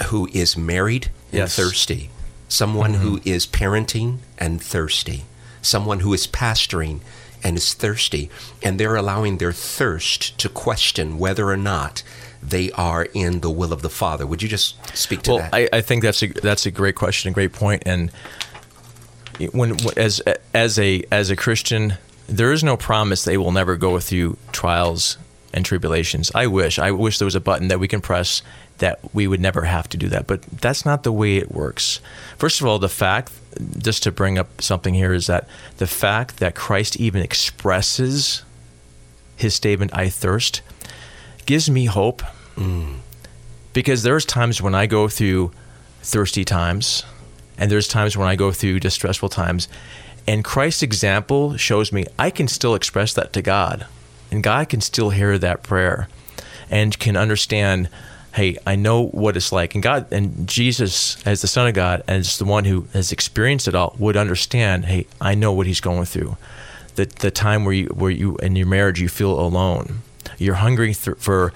who 0.07 0.29
is 0.33 0.55
married 0.55 1.09
and 1.31 1.39
yes. 1.39 1.55
thirsty, 1.55 2.09
someone 2.51 2.93
mm-hmm. 2.93 3.01
who 3.01 3.21
is 3.23 3.47
parenting 3.47 4.17
and 4.37 4.61
thirsty, 4.61 5.23
someone 5.61 6.01
who 6.01 6.13
is 6.13 6.27
pastoring 6.27 6.99
and 7.43 7.57
is 7.57 7.73
thirsty, 7.73 8.29
and 8.61 8.77
they're 8.77 8.95
allowing 8.95 9.37
their 9.37 9.53
thirst 9.53 10.37
to 10.37 10.49
question 10.49 11.17
whether 11.17 11.47
or 11.47 11.57
not 11.57 12.03
they 12.43 12.69
are 12.71 13.07
in 13.13 13.39
the 13.39 13.49
will 13.49 13.71
of 13.71 13.81
the 13.81 13.89
Father. 13.89 14.27
Would 14.27 14.41
you 14.41 14.49
just 14.49 14.75
speak 14.95 15.21
to 15.23 15.31
well, 15.31 15.39
that? 15.39 15.53
I, 15.53 15.69
I 15.71 15.81
think 15.81 16.03
that's 16.03 16.21
a 16.21 16.27
that's 16.27 16.65
a 16.65 16.71
great 16.71 16.95
question, 16.95 17.31
a 17.31 17.33
great 17.33 17.53
point, 17.53 17.83
and 17.85 18.11
when 19.53 19.77
as 19.97 20.21
as 20.53 20.77
a 20.77 21.03
as 21.11 21.29
a 21.29 21.35
Christian, 21.35 21.95
there 22.27 22.51
is 22.51 22.63
no 22.63 22.75
promise 22.75 23.23
they 23.23 23.37
will 23.37 23.51
never 23.51 23.77
go 23.77 23.99
through 23.99 24.37
trials 24.51 25.17
and 25.53 25.65
tribulations. 25.65 26.31
I 26.35 26.47
wish 26.47 26.79
I 26.79 26.91
wish 26.91 27.17
there 27.17 27.25
was 27.25 27.35
a 27.35 27.41
button 27.41 27.69
that 27.69 27.79
we 27.79 27.87
can 27.87 28.01
press 28.01 28.41
that 28.81 28.99
we 29.13 29.25
would 29.25 29.39
never 29.39 29.63
have 29.63 29.87
to 29.89 29.97
do 29.97 30.09
that, 30.09 30.27
but 30.27 30.41
that's 30.43 30.85
not 30.85 31.03
the 31.03 31.11
way 31.11 31.37
it 31.37 31.51
works. 31.51 32.01
First 32.37 32.61
of 32.61 32.67
all, 32.67 32.77
the 32.77 32.89
fact 32.89 33.31
just 33.77 34.03
to 34.03 34.11
bring 34.11 34.37
up 34.37 34.61
something 34.61 34.93
here 34.93 35.13
is 35.13 35.27
that 35.27 35.47
the 35.77 35.87
fact 35.87 36.37
that 36.37 36.53
Christ 36.53 36.97
even 36.97 37.21
expresses 37.21 38.43
his 39.35 39.53
statement 39.53 39.91
"I 39.93 40.09
thirst" 40.09 40.61
gives 41.45 41.69
me 41.69 41.85
hope. 41.85 42.21
Mm. 42.55 42.97
Because 43.73 44.03
there's 44.03 44.25
times 44.25 44.61
when 44.61 44.75
I 44.75 44.85
go 44.85 45.07
through 45.07 45.51
thirsty 46.03 46.43
times 46.43 47.03
and 47.57 47.71
there's 47.71 47.87
times 47.87 48.17
when 48.17 48.27
I 48.27 48.35
go 48.35 48.51
through 48.51 48.79
distressful 48.79 49.29
times. 49.29 49.67
And 50.27 50.43
Christ's 50.43 50.83
example 50.83 51.57
shows 51.57 51.91
me 51.91 52.05
I 52.19 52.29
can 52.29 52.47
still 52.47 52.75
express 52.75 53.13
that 53.13 53.33
to 53.33 53.41
God. 53.41 53.85
And 54.31 54.43
God 54.43 54.69
can 54.69 54.81
still 54.81 55.09
hear 55.09 55.37
that 55.37 55.63
prayer 55.63 56.07
and 56.69 56.97
can 56.99 57.17
understand, 57.17 57.89
hey, 58.33 58.57
I 58.65 58.75
know 58.75 59.07
what 59.07 59.35
it's 59.35 59.51
like. 59.51 59.73
And 59.75 59.83
God 59.83 60.11
and 60.11 60.47
Jesus, 60.47 61.25
as 61.25 61.41
the 61.41 61.47
Son 61.47 61.67
of 61.67 61.73
God, 61.73 62.03
as 62.07 62.37
the 62.37 62.45
one 62.45 62.65
who 62.65 62.87
has 62.93 63.11
experienced 63.11 63.67
it 63.67 63.75
all, 63.75 63.95
would 63.99 64.17
understand, 64.17 64.85
hey, 64.85 65.07
I 65.19 65.35
know 65.35 65.51
what 65.51 65.67
he's 65.67 65.81
going 65.81 66.05
through. 66.05 66.37
The 66.95 67.05
the 67.05 67.31
time 67.31 67.65
where 67.65 67.73
you 67.73 67.87
where 67.87 68.11
you 68.11 68.37
in 68.37 68.55
your 68.55 68.67
marriage 68.67 68.99
you 68.99 69.09
feel 69.09 69.39
alone. 69.39 69.99
You're 70.37 70.55
hungry 70.55 70.93
th- 70.93 71.17
for 71.17 71.53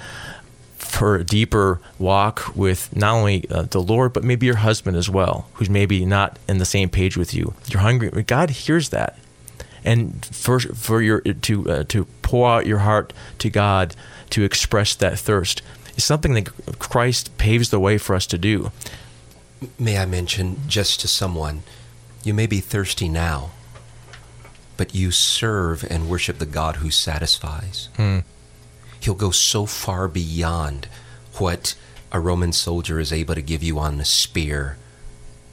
for 0.77 1.15
a 1.15 1.23
deeper 1.23 1.81
walk 1.99 2.55
with 2.55 2.95
not 2.95 3.15
only 3.15 3.49
uh, 3.49 3.63
the 3.63 3.81
Lord, 3.81 4.13
but 4.13 4.23
maybe 4.23 4.45
your 4.45 4.57
husband 4.57 4.95
as 4.95 5.09
well, 5.09 5.49
who's 5.53 5.69
maybe 5.69 6.05
not 6.05 6.39
in 6.47 6.57
the 6.57 6.65
same 6.65 6.89
page 6.89 7.17
with 7.17 7.33
you. 7.33 7.53
You're 7.67 7.81
hungry. 7.81 8.09
God 8.23 8.49
hears 8.51 8.89
that, 8.89 9.17
and 9.83 10.25
for 10.25 10.59
for 10.59 11.01
your 11.01 11.19
to 11.21 11.69
uh, 11.69 11.83
to 11.89 12.05
pour 12.21 12.49
out 12.49 12.65
your 12.65 12.79
heart 12.79 13.11
to 13.39 13.49
God 13.49 13.95
to 14.29 14.43
express 14.43 14.95
that 14.95 15.19
thirst 15.19 15.61
is 15.95 16.03
something 16.03 16.33
that 16.33 16.79
Christ 16.79 17.37
paves 17.37 17.69
the 17.69 17.79
way 17.79 17.97
for 17.97 18.15
us 18.15 18.27
to 18.27 18.37
do. 18.37 18.71
May 19.79 19.97
I 19.97 20.05
mention 20.05 20.57
just 20.67 20.99
to 21.01 21.07
someone, 21.07 21.63
you 22.23 22.33
may 22.33 22.47
be 22.47 22.59
thirsty 22.59 23.09
now, 23.09 23.51
but 24.77 24.93
you 24.93 25.11
serve 25.11 25.85
and 25.89 26.09
worship 26.09 26.37
the 26.37 26.45
God 26.45 26.77
who 26.77 26.91
satisfies. 26.91 27.89
Hmm. 27.95 28.19
He'll 28.99 29.15
go 29.15 29.31
so 29.31 29.65
far 29.65 30.07
beyond 30.07 30.87
what 31.37 31.75
a 32.11 32.19
Roman 32.19 32.51
soldier 32.51 32.99
is 32.99 33.13
able 33.13 33.35
to 33.35 33.41
give 33.41 33.63
you 33.63 33.77
on 33.79 33.99
a 33.99 34.05
spear 34.05 34.77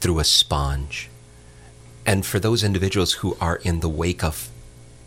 through 0.01 0.19
a 0.19 0.25
sponge. 0.25 1.09
And 2.05 2.27
for 2.27 2.41
those 2.41 2.65
individuals 2.65 3.15
who 3.15 3.37
are 3.41 3.57
in 3.57 3.81
the 3.81 3.89
wake 3.89 4.25
of 4.25 4.51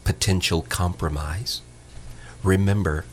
potential 0.04 0.62
compromise, 0.62 1.62
remember 2.44 3.06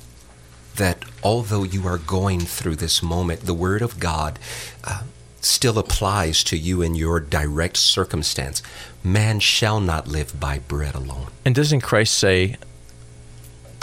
that 0.76 1.04
although 1.22 1.64
you 1.64 1.86
are 1.86 1.98
going 1.98 2.40
through 2.40 2.76
this 2.76 3.02
moment, 3.02 3.42
the 3.42 3.54
Word 3.54 3.82
of 3.82 3.98
God 4.00 4.38
uh, 4.84 5.02
still 5.40 5.78
applies 5.78 6.42
to 6.44 6.56
you 6.56 6.82
in 6.82 6.94
your 6.94 7.20
direct 7.20 7.76
circumstance. 7.76 8.62
Man 9.04 9.40
shall 9.40 9.80
not 9.80 10.06
live 10.08 10.38
by 10.38 10.60
bread 10.60 10.94
alone. 10.94 11.28
And 11.44 11.54
doesn't 11.54 11.80
Christ 11.80 12.14
say, 12.14 12.56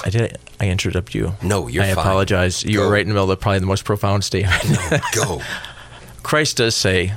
I 0.06 0.10
did 0.10 0.38
I 0.60 0.70
interrupt 0.70 1.14
you? 1.14 1.34
No, 1.42 1.68
you're 1.68 1.84
I 1.84 1.94
fine. 1.94 2.06
apologize. 2.06 2.64
You 2.64 2.78
Go. 2.78 2.86
were 2.86 2.92
right 2.94 3.02
in 3.02 3.10
the 3.10 3.14
middle 3.14 3.32
of 3.32 3.40
probably 3.40 3.60
the 3.60 3.66
most 3.66 3.86
profound 3.86 4.24
statement. 4.24 4.64
No, 4.92 5.00
go. 5.14 5.42
Christ 6.24 6.58
does 6.58 6.76
say, 6.76 7.14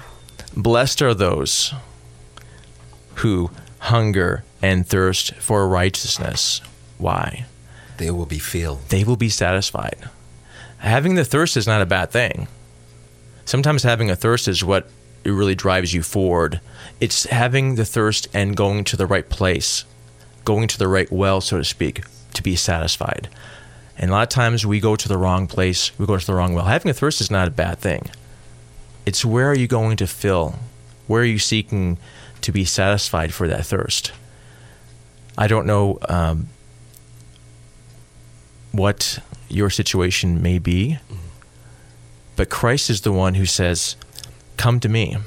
Blessed 0.56 1.00
are 1.02 1.14
those 1.14 1.72
who 3.16 3.50
hunger 3.78 4.44
and 4.60 4.86
thirst 4.86 5.34
for 5.36 5.66
righteousness. 5.68 6.60
Why? 6.98 7.46
They 8.02 8.10
will 8.10 8.26
be 8.26 8.40
filled. 8.40 8.88
They 8.88 9.04
will 9.04 9.16
be 9.16 9.28
satisfied. 9.28 10.10
Having 10.78 11.14
the 11.14 11.24
thirst 11.24 11.56
is 11.56 11.68
not 11.68 11.82
a 11.82 11.86
bad 11.86 12.10
thing. 12.10 12.48
Sometimes 13.44 13.84
having 13.84 14.10
a 14.10 14.16
thirst 14.16 14.48
is 14.48 14.64
what 14.64 14.88
really 15.24 15.54
drives 15.54 15.94
you 15.94 16.02
forward. 16.02 16.60
It's 16.98 17.26
having 17.26 17.76
the 17.76 17.84
thirst 17.84 18.26
and 18.34 18.56
going 18.56 18.82
to 18.84 18.96
the 18.96 19.06
right 19.06 19.28
place, 19.28 19.84
going 20.44 20.66
to 20.66 20.78
the 20.80 20.88
right 20.88 21.12
well, 21.12 21.40
so 21.40 21.58
to 21.58 21.64
speak, 21.64 22.02
to 22.34 22.42
be 22.42 22.56
satisfied. 22.56 23.28
And 23.96 24.10
a 24.10 24.14
lot 24.14 24.24
of 24.24 24.28
times 24.30 24.66
we 24.66 24.80
go 24.80 24.96
to 24.96 25.08
the 25.08 25.16
wrong 25.16 25.46
place, 25.46 25.96
we 25.96 26.04
go 26.04 26.18
to 26.18 26.26
the 26.26 26.34
wrong 26.34 26.54
well. 26.54 26.64
Having 26.64 26.90
a 26.90 26.94
thirst 26.94 27.20
is 27.20 27.30
not 27.30 27.46
a 27.46 27.52
bad 27.52 27.78
thing. 27.78 28.10
It's 29.06 29.24
where 29.24 29.48
are 29.48 29.56
you 29.56 29.68
going 29.68 29.96
to 29.98 30.08
fill? 30.08 30.56
Where 31.06 31.22
are 31.22 31.24
you 31.24 31.38
seeking 31.38 31.98
to 32.40 32.50
be 32.50 32.64
satisfied 32.64 33.32
for 33.32 33.46
that 33.46 33.64
thirst? 33.64 34.10
I 35.38 35.46
don't 35.46 35.66
know 35.66 36.00
um, 36.08 36.48
what 38.72 39.18
your 39.48 39.70
situation 39.70 40.42
may 40.42 40.58
be, 40.58 40.98
but 42.36 42.50
Christ 42.50 42.90
is 42.90 43.02
the 43.02 43.12
one 43.12 43.34
who 43.34 43.46
says, 43.46 43.96
Come 44.56 44.80
to 44.80 44.88
me. 44.88 45.18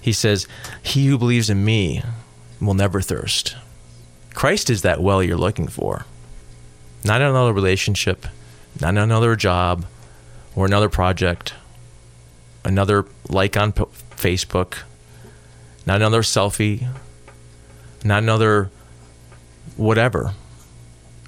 He 0.00 0.12
says, 0.12 0.46
He 0.82 1.06
who 1.06 1.18
believes 1.18 1.50
in 1.50 1.64
me 1.64 2.02
will 2.60 2.74
never 2.74 3.00
thirst. 3.00 3.56
Christ 4.34 4.70
is 4.70 4.82
that 4.82 5.02
well 5.02 5.22
you're 5.22 5.36
looking 5.36 5.68
for. 5.68 6.06
Not 7.04 7.20
another 7.20 7.52
relationship, 7.52 8.26
not 8.80 8.96
another 8.96 9.36
job, 9.36 9.84
or 10.56 10.66
another 10.66 10.88
project, 10.88 11.54
another 12.64 13.04
like 13.28 13.56
on 13.56 13.72
Facebook, 13.72 14.78
not 15.86 15.96
another 15.96 16.22
selfie, 16.22 16.88
not 18.04 18.22
another 18.22 18.70
whatever, 19.76 20.34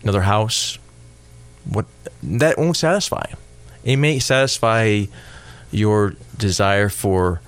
another 0.06 0.22
house. 0.22 0.78
What 1.68 1.86
that 2.22 2.58
won't 2.58 2.76
satisfy. 2.76 3.26
It 3.82 3.96
may 3.96 4.20
satisfy 4.20 5.06
your 5.72 6.14
desire 6.38 6.88
for 6.88 7.40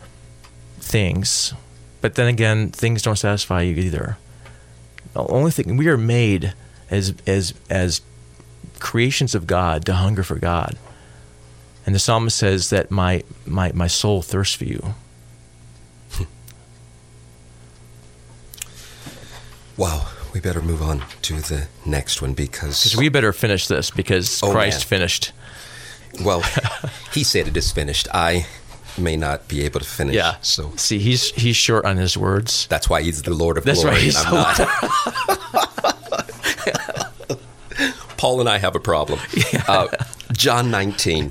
things, 0.80 1.54
but 2.00 2.16
then 2.16 2.26
again, 2.26 2.70
things 2.70 3.02
don't 3.02 3.16
satisfy 3.16 3.62
you 3.62 3.76
either. 3.76 4.18
The 5.12 5.24
only 5.26 5.52
thing 5.52 5.76
we 5.76 5.88
are 5.88 5.96
made 5.96 6.52
as 6.90 7.14
as 7.26 7.54
as 7.70 8.00
creations 8.80 9.34
of 9.34 9.46
God 9.46 9.84
to 9.86 9.94
hunger 9.94 10.24
for 10.24 10.36
God. 10.36 10.76
And 11.86 11.94
the 11.94 11.98
psalmist 12.00 12.36
says 12.36 12.70
that 12.70 12.90
my 12.90 13.22
my, 13.46 13.70
my 13.72 13.86
soul 13.86 14.20
thirsts 14.22 14.56
for 14.56 14.64
you. 14.64 14.94
Hmm. 16.12 16.24
Wow, 19.76 20.08
we 20.32 20.40
better 20.40 20.60
move 20.62 20.82
on 20.82 21.02
to 21.22 21.34
the 21.34 21.66
next 21.86 22.20
one 22.22 22.34
because. 22.34 22.82
Because 22.84 22.96
we 22.96 23.08
better 23.08 23.32
finish 23.32 23.66
this 23.66 23.90
because 23.90 24.40
Oh, 24.42 24.52
Christ 24.52 24.84
man. 24.90 25.00
finished. 25.00 25.32
Well, 26.22 26.42
he 27.12 27.24
said 27.24 27.48
it 27.48 27.56
is 27.56 27.70
finished. 27.72 28.06
I 28.12 28.46
may 28.96 29.16
not 29.16 29.48
be 29.48 29.62
able 29.64 29.80
to 29.80 29.86
finish. 29.86 30.14
Yeah. 30.16 30.36
So 30.42 30.72
See, 30.76 30.98
he's 30.98 31.30
he's 31.32 31.56
short 31.56 31.84
on 31.84 31.96
his 31.98 32.16
words. 32.16 32.66
that's 32.68 32.88
why 32.88 33.02
he's 33.02 33.22
the 33.22 33.34
Lord 33.34 33.58
of 33.58 33.64
That's 33.64 33.80
glory. 33.82 33.96
right, 33.96 34.02
he's 34.02 34.16
I'm 34.16 34.34
not. 34.34 34.58
Paul 38.16 38.40
and 38.40 38.48
I 38.48 38.58
have 38.58 38.74
a 38.74 38.80
problem. 38.80 39.20
Uh, 39.68 39.86
John 40.32 40.70
19. 40.70 41.30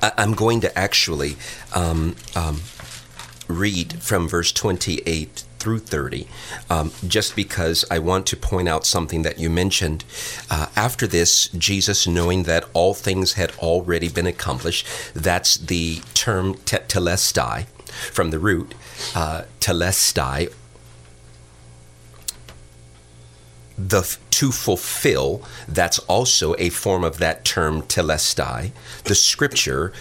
I, 0.00 0.12
I'm 0.16 0.32
going 0.34 0.60
to 0.60 0.78
actually 0.78 1.34
um, 1.74 2.14
um, 2.36 2.60
read 3.48 4.00
from 4.00 4.28
verse 4.28 4.52
28 4.52 5.42
through 5.66 5.80
30, 5.80 6.28
um, 6.70 6.92
just 7.08 7.34
because 7.34 7.84
I 7.90 7.98
want 7.98 8.24
to 8.26 8.36
point 8.36 8.68
out 8.68 8.86
something 8.86 9.22
that 9.22 9.40
you 9.40 9.50
mentioned. 9.50 10.04
Uh, 10.48 10.66
after 10.76 11.08
this, 11.08 11.48
Jesus, 11.48 12.06
knowing 12.06 12.44
that 12.44 12.64
all 12.72 12.94
things 12.94 13.32
had 13.32 13.50
already 13.58 14.08
been 14.08 14.28
accomplished, 14.28 14.86
that's 15.12 15.56
the 15.56 16.02
term 16.14 16.54
te- 16.66 16.86
telestai 16.86 17.66
from 18.12 18.30
the 18.30 18.38
root, 18.38 18.76
uh, 19.16 19.42
telestai, 19.58 20.52
the 23.76 24.16
to 24.30 24.52
fulfill 24.52 25.42
that's 25.66 25.98
also 26.00 26.54
a 26.58 26.70
form 26.70 27.04
of 27.04 27.18
that 27.18 27.44
term 27.44 27.82
telestai 27.82 28.70
the 29.04 29.14
scripture 29.14 29.92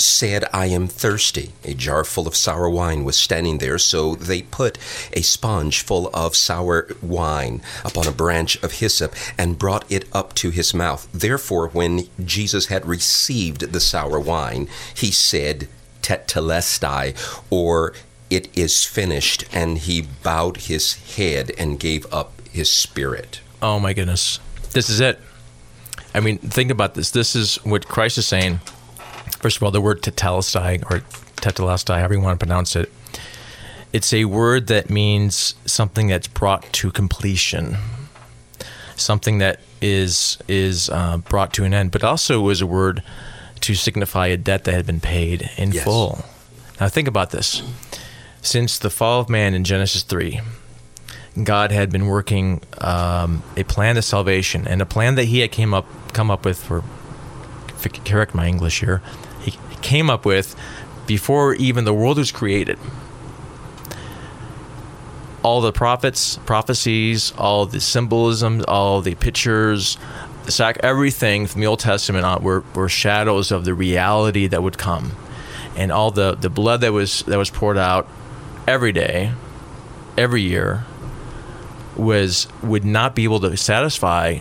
said 0.00 0.44
i 0.52 0.66
am 0.66 0.86
thirsty 0.86 1.52
a 1.64 1.74
jar 1.74 2.04
full 2.04 2.26
of 2.26 2.36
sour 2.36 2.68
wine 2.68 3.04
was 3.04 3.16
standing 3.16 3.58
there 3.58 3.78
so 3.78 4.14
they 4.14 4.42
put 4.42 4.78
a 5.12 5.22
sponge 5.22 5.82
full 5.82 6.08
of 6.14 6.34
sour 6.34 6.88
wine 7.02 7.60
upon 7.84 8.06
a 8.06 8.12
branch 8.12 8.60
of 8.62 8.72
hyssop 8.72 9.14
and 9.38 9.58
brought 9.58 9.90
it 9.90 10.04
up 10.12 10.34
to 10.34 10.50
his 10.50 10.74
mouth 10.74 11.08
therefore 11.12 11.68
when 11.68 12.08
jesus 12.24 12.66
had 12.66 12.84
received 12.86 13.72
the 13.72 13.80
sour 13.80 14.18
wine 14.18 14.68
he 14.94 15.10
said 15.10 15.68
tetelestai 16.02 17.14
or 17.50 17.92
it 18.30 18.48
is 18.56 18.84
finished 18.84 19.44
and 19.52 19.78
he 19.78 20.02
bowed 20.22 20.56
his 20.58 21.16
head 21.16 21.50
and 21.58 21.80
gave 21.80 22.06
up 22.12 22.40
his 22.50 22.70
spirit 22.70 23.40
Oh 23.62 23.78
my 23.78 23.92
goodness. 23.92 24.40
This 24.72 24.88
is 24.88 25.00
it. 25.00 25.18
I 26.14 26.20
mean, 26.20 26.38
think 26.38 26.70
about 26.70 26.94
this. 26.94 27.10
This 27.10 27.36
is 27.36 27.56
what 27.56 27.86
Christ 27.86 28.18
is 28.18 28.26
saying. 28.26 28.60
First 29.40 29.56
of 29.56 29.62
all, 29.62 29.70
the 29.70 29.80
word 29.80 30.02
tetelestai 30.02 30.82
or 30.90 31.00
tetelestai, 31.36 31.98
however 31.98 32.14
you 32.14 32.20
want 32.20 32.38
to 32.38 32.44
pronounce 32.46 32.76
it, 32.76 32.92
it's 33.92 34.12
a 34.12 34.26
word 34.26 34.66
that 34.68 34.90
means 34.90 35.54
something 35.64 36.06
that's 36.08 36.28
brought 36.28 36.70
to 36.74 36.90
completion, 36.92 37.76
something 38.96 39.38
that 39.38 39.60
is 39.80 40.38
is 40.46 40.90
uh, 40.90 41.16
brought 41.18 41.52
to 41.54 41.64
an 41.64 41.72
end, 41.74 41.90
but 41.90 42.04
also 42.04 42.40
was 42.40 42.60
a 42.60 42.66
word 42.66 43.02
to 43.60 43.74
signify 43.74 44.26
a 44.28 44.36
debt 44.36 44.64
that 44.64 44.72
had 44.72 44.86
been 44.86 45.00
paid 45.00 45.50
in 45.56 45.72
Yes. 45.72 45.84
full. 45.84 46.24
Now, 46.80 46.88
think 46.88 47.08
about 47.08 47.30
this. 47.30 47.62
Since 48.42 48.78
the 48.78 48.88
fall 48.90 49.20
of 49.20 49.28
man 49.28 49.52
in 49.54 49.64
Genesis 49.64 50.02
3, 50.02 50.40
God 51.44 51.70
had 51.72 51.90
been 51.90 52.06
working 52.06 52.62
um, 52.78 53.42
a 53.56 53.64
plan 53.64 53.96
of 53.98 54.04
salvation 54.04 54.66
and 54.66 54.80
a 54.80 54.86
plan 54.86 55.14
that 55.16 55.24
He 55.24 55.40
had 55.40 55.50
came 55.52 55.74
up 55.74 55.86
come 56.12 56.30
up 56.30 56.44
with. 56.44 56.62
For 56.62 56.78
if 57.68 57.86
I 57.86 57.88
could 57.90 58.04
correct 58.04 58.34
my 58.34 58.46
English 58.46 58.80
here, 58.80 59.02
He 59.02 59.29
came 59.82 60.10
up 60.10 60.24
with 60.24 60.56
before 61.06 61.54
even 61.54 61.84
the 61.84 61.94
world 61.94 62.18
was 62.18 62.32
created. 62.32 62.78
All 65.42 65.60
the 65.60 65.72
prophets, 65.72 66.38
prophecies, 66.44 67.32
all 67.38 67.66
the 67.66 67.80
symbolism, 67.80 68.62
all 68.68 69.00
the 69.00 69.14
pictures, 69.14 69.96
the 70.44 70.52
sac, 70.52 70.78
everything 70.82 71.46
from 71.46 71.60
the 71.62 71.66
Old 71.66 71.80
Testament 71.80 72.24
on 72.24 72.42
were, 72.42 72.62
were 72.74 72.88
shadows 72.88 73.50
of 73.50 73.64
the 73.64 73.74
reality 73.74 74.46
that 74.46 74.62
would 74.62 74.78
come, 74.78 75.12
and 75.76 75.90
all 75.90 76.10
the, 76.10 76.34
the 76.34 76.50
blood 76.50 76.82
that 76.82 76.92
was 76.92 77.22
that 77.22 77.38
was 77.38 77.50
poured 77.50 77.78
out 77.78 78.06
every 78.66 78.92
day, 78.92 79.32
every 80.16 80.42
year, 80.42 80.84
was 81.96 82.48
would 82.62 82.84
not 82.84 83.14
be 83.14 83.24
able 83.24 83.40
to 83.40 83.56
satisfy 83.56 84.38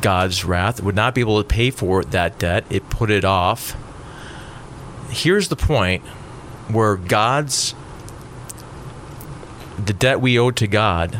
God's 0.00 0.44
wrath, 0.44 0.82
would 0.82 0.94
not 0.94 1.14
be 1.14 1.20
able 1.20 1.42
to 1.42 1.46
pay 1.46 1.70
for 1.70 2.02
that 2.04 2.38
debt. 2.38 2.64
It 2.70 2.88
put 2.90 3.10
it 3.10 3.24
off. 3.24 3.76
Here's 5.10 5.48
the 5.48 5.56
point 5.56 6.02
where 6.68 6.96
God's 6.96 7.74
the 9.84 9.92
debt 9.92 10.20
we 10.20 10.38
owed 10.38 10.56
to 10.56 10.66
God 10.66 11.18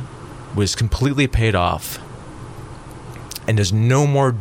was 0.55 0.75
completely 0.75 1.27
paid 1.27 1.55
off. 1.55 1.99
And 3.49 3.59
there's 3.59 3.73
no 3.73 4.07
more 4.07 4.37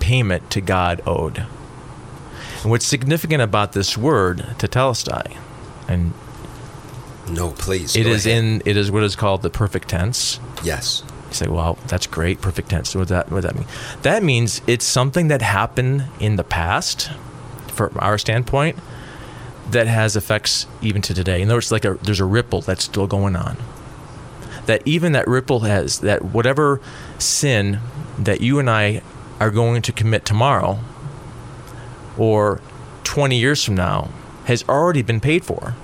payment 0.00 0.50
to 0.52 0.60
God 0.60 1.02
owed. 1.06 1.38
And 2.62 2.70
what's 2.70 2.86
significant 2.86 3.42
about 3.42 3.72
this 3.72 3.98
word, 3.98 4.38
tetelestai, 4.58 5.36
and 5.88 6.12
no 7.28 7.50
please 7.50 7.96
it 7.96 8.06
is 8.06 8.24
ahead. 8.24 8.38
in 8.38 8.62
it 8.64 8.76
is 8.76 8.90
what 8.90 9.02
is 9.02 9.16
called 9.16 9.42
the 9.42 9.50
perfect 9.50 9.88
tense. 9.88 10.38
yes 10.62 11.02
You 11.28 11.34
say, 11.34 11.48
well, 11.48 11.76
that's 11.88 12.06
great, 12.06 12.40
perfect 12.40 12.68
tense. 12.68 12.94
What 12.94 13.08
that 13.08 13.30
what 13.30 13.42
does 13.42 13.52
that 13.52 13.58
mean? 13.58 13.68
That 14.02 14.22
means 14.22 14.62
it's 14.66 14.84
something 14.84 15.28
that 15.28 15.42
happened 15.42 16.04
in 16.20 16.36
the 16.36 16.44
past, 16.44 17.10
from 17.76 17.96
our 18.00 18.18
standpoint, 18.18 18.78
that 19.70 19.86
has 19.86 20.16
effects 20.16 20.66
even 20.80 21.02
to 21.02 21.14
today. 21.14 21.42
In 21.42 21.48
other 21.48 21.56
words, 21.56 21.72
like 21.72 21.84
a, 21.84 21.94
there's 21.94 22.20
a 22.20 22.24
ripple 22.24 22.60
that's 22.60 22.84
still 22.84 23.06
going 23.06 23.36
on. 23.36 23.56
That 24.66 24.82
even 24.84 25.12
that 25.12 25.28
ripple 25.28 25.60
has 25.60 26.00
that 26.00 26.24
whatever 26.24 26.80
sin 27.18 27.80
that 28.18 28.40
you 28.40 28.58
and 28.58 28.68
I 28.70 29.02
are 29.38 29.50
going 29.50 29.82
to 29.82 29.92
commit 29.92 30.24
tomorrow, 30.24 30.78
or 32.16 32.60
20 33.04 33.36
years 33.36 33.62
from 33.62 33.74
now 33.74 34.10
has 34.46 34.64
already 34.68 35.02
been 35.02 35.20
paid 35.20 35.44
for. 35.44 35.74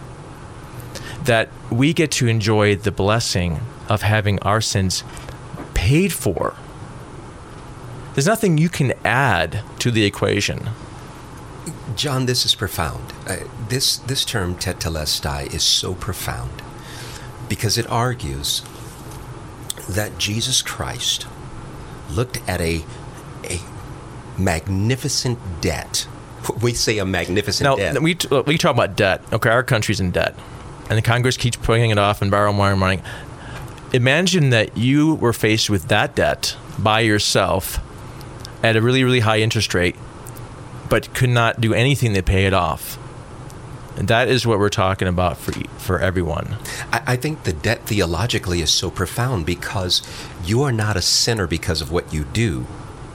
That 1.25 1.49
we 1.71 1.93
get 1.93 2.11
to 2.13 2.27
enjoy 2.27 2.75
the 2.77 2.91
blessing 2.91 3.61
of 3.89 4.03
having 4.03 4.39
our 4.41 4.61
sins 4.61 5.05
paid 5.75 6.13
for. 6.13 6.55
There's 8.15 8.27
nothing 8.27 8.59
you 8.59 8.69
can 8.69 8.93
add 9.05 9.63
to 9.79 9.91
the 9.91 10.05
equation. 10.05 10.71
John, 11.97 12.27
this 12.27 12.45
is 12.45 12.55
profound. 12.55 13.13
Uh, 13.27 13.37
this 13.69 13.97
this 13.99 14.25
term 14.25 14.55
tetelestai 14.57 15.53
is 15.55 15.63
so 15.63 15.95
profound 15.95 16.63
because 17.49 17.79
it 17.79 17.87
argues 17.91 18.63
that 19.89 20.19
Jesus 20.19 20.63
Christ 20.63 21.27
looked 22.11 22.39
at 22.49 22.61
a 22.61 22.85
a 23.45 23.61
magnificent 24.39 25.39
debt. 25.61 26.07
We 26.61 26.75
say 26.75 26.99
a 26.99 27.05
magnificent 27.05 27.65
now, 27.65 27.77
debt. 27.77 28.03
we 28.03 28.17
we 28.47 28.59
talk 28.59 28.75
about 28.75 28.97
debt. 28.97 29.23
Okay, 29.33 29.51
our 29.51 29.63
country's 29.63 30.01
in 30.01 30.11
debt, 30.11 30.35
and 30.89 30.99
the 30.99 31.03
Congress 31.03 31.37
keeps 31.37 31.57
putting 31.57 31.91
it 31.91 31.99
off 31.99 32.21
and 32.21 32.31
borrowing 32.31 32.57
more 32.57 32.75
money. 32.75 33.01
Imagine 33.93 34.51
that 34.51 34.77
you 34.77 35.15
were 35.17 35.33
faced 35.33 35.71
with 35.71 35.89
that 35.89 36.17
debt 36.17 36.57
by 36.79 37.01
yourself 37.01 37.79
at 38.63 38.77
a 38.77 38.81
really 38.83 39.05
really 39.05 39.21
high 39.21 39.39
interest 39.41 39.73
rate, 39.75 39.95
but 40.93 41.15
could 41.15 41.31
not 41.31 41.59
do 41.59 41.73
anything 41.73 42.13
to 42.13 42.23
pay 42.23 42.45
it 42.45 42.53
off. 42.53 42.99
And 43.97 44.09
that 44.09 44.29
is 44.29 44.47
what 44.47 44.59
we're 44.59 44.69
talking 44.69 45.09
about 45.09 45.39
for 45.39 45.53
for 45.79 45.99
everyone. 45.99 46.59
I, 46.93 47.03
I 47.07 47.17
think 47.17 47.45
the 47.45 47.55
debt 47.55 47.87
theologically 47.87 48.61
is 48.61 48.71
so 48.71 48.91
profound 48.91 49.47
because 49.47 50.03
you 50.45 50.61
are 50.61 50.71
not 50.71 50.99
a 50.99 51.01
sinner 51.01 51.47
because 51.47 51.81
of 51.81 51.91
what 51.91 52.13
you 52.13 52.25
do. 52.25 52.67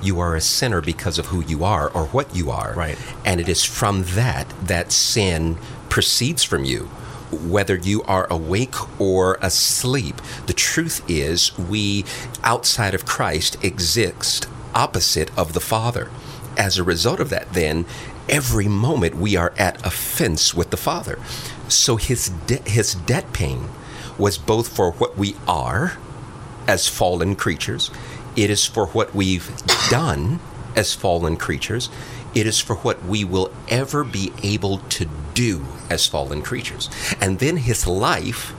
You 0.01 0.19
are 0.19 0.35
a 0.35 0.41
sinner 0.41 0.81
because 0.81 1.19
of 1.19 1.27
who 1.27 1.43
you 1.43 1.63
are 1.63 1.91
or 1.91 2.05
what 2.07 2.35
you 2.35 2.49
are. 2.49 2.73
Right. 2.73 2.97
And 3.23 3.39
it 3.39 3.47
is 3.47 3.63
from 3.63 4.05
that 4.15 4.51
that 4.65 4.91
sin 4.91 5.59
proceeds 5.87 6.43
from 6.43 6.65
you. 6.65 6.85
Whether 7.29 7.75
you 7.75 8.01
are 8.03 8.25
awake 8.31 8.99
or 8.99 9.37
asleep, 9.39 10.19
the 10.47 10.53
truth 10.53 11.03
is 11.07 11.55
we, 11.59 12.05
outside 12.43 12.95
of 12.95 13.05
Christ, 13.05 13.63
exist 13.63 14.47
opposite 14.73 15.29
of 15.37 15.53
the 15.53 15.59
Father. 15.59 16.09
As 16.57 16.77
a 16.77 16.83
result 16.83 17.19
of 17.19 17.29
that, 17.29 17.53
then, 17.53 17.85
every 18.27 18.67
moment 18.67 19.15
we 19.15 19.35
are 19.35 19.53
at 19.57 19.85
offense 19.85 20.53
with 20.53 20.71
the 20.71 20.77
Father. 20.77 21.19
So 21.69 21.95
his, 21.95 22.29
de- 22.29 22.69
his 22.69 22.95
debt 22.95 23.31
paying 23.31 23.69
was 24.17 24.37
both 24.37 24.67
for 24.67 24.91
what 24.93 25.17
we 25.17 25.35
are 25.47 25.97
as 26.67 26.87
fallen 26.87 27.35
creatures, 27.35 27.91
it 28.35 28.49
is 28.49 28.65
for 28.65 28.87
what 28.87 29.15
we've 29.15 29.51
done 29.89 30.39
as 30.75 30.93
fallen 30.93 31.37
creatures, 31.37 31.89
it 32.35 32.45
is 32.45 32.59
for 32.59 32.75
what 32.77 33.03
we 33.05 33.23
will 33.23 33.51
ever 33.69 34.03
be 34.03 34.33
able 34.43 34.79
to 34.79 35.07
do 35.33 35.65
as 35.89 36.05
fallen 36.05 36.41
creatures. 36.41 36.89
And 37.21 37.39
then 37.39 37.57
his 37.57 37.87
life 37.87 38.53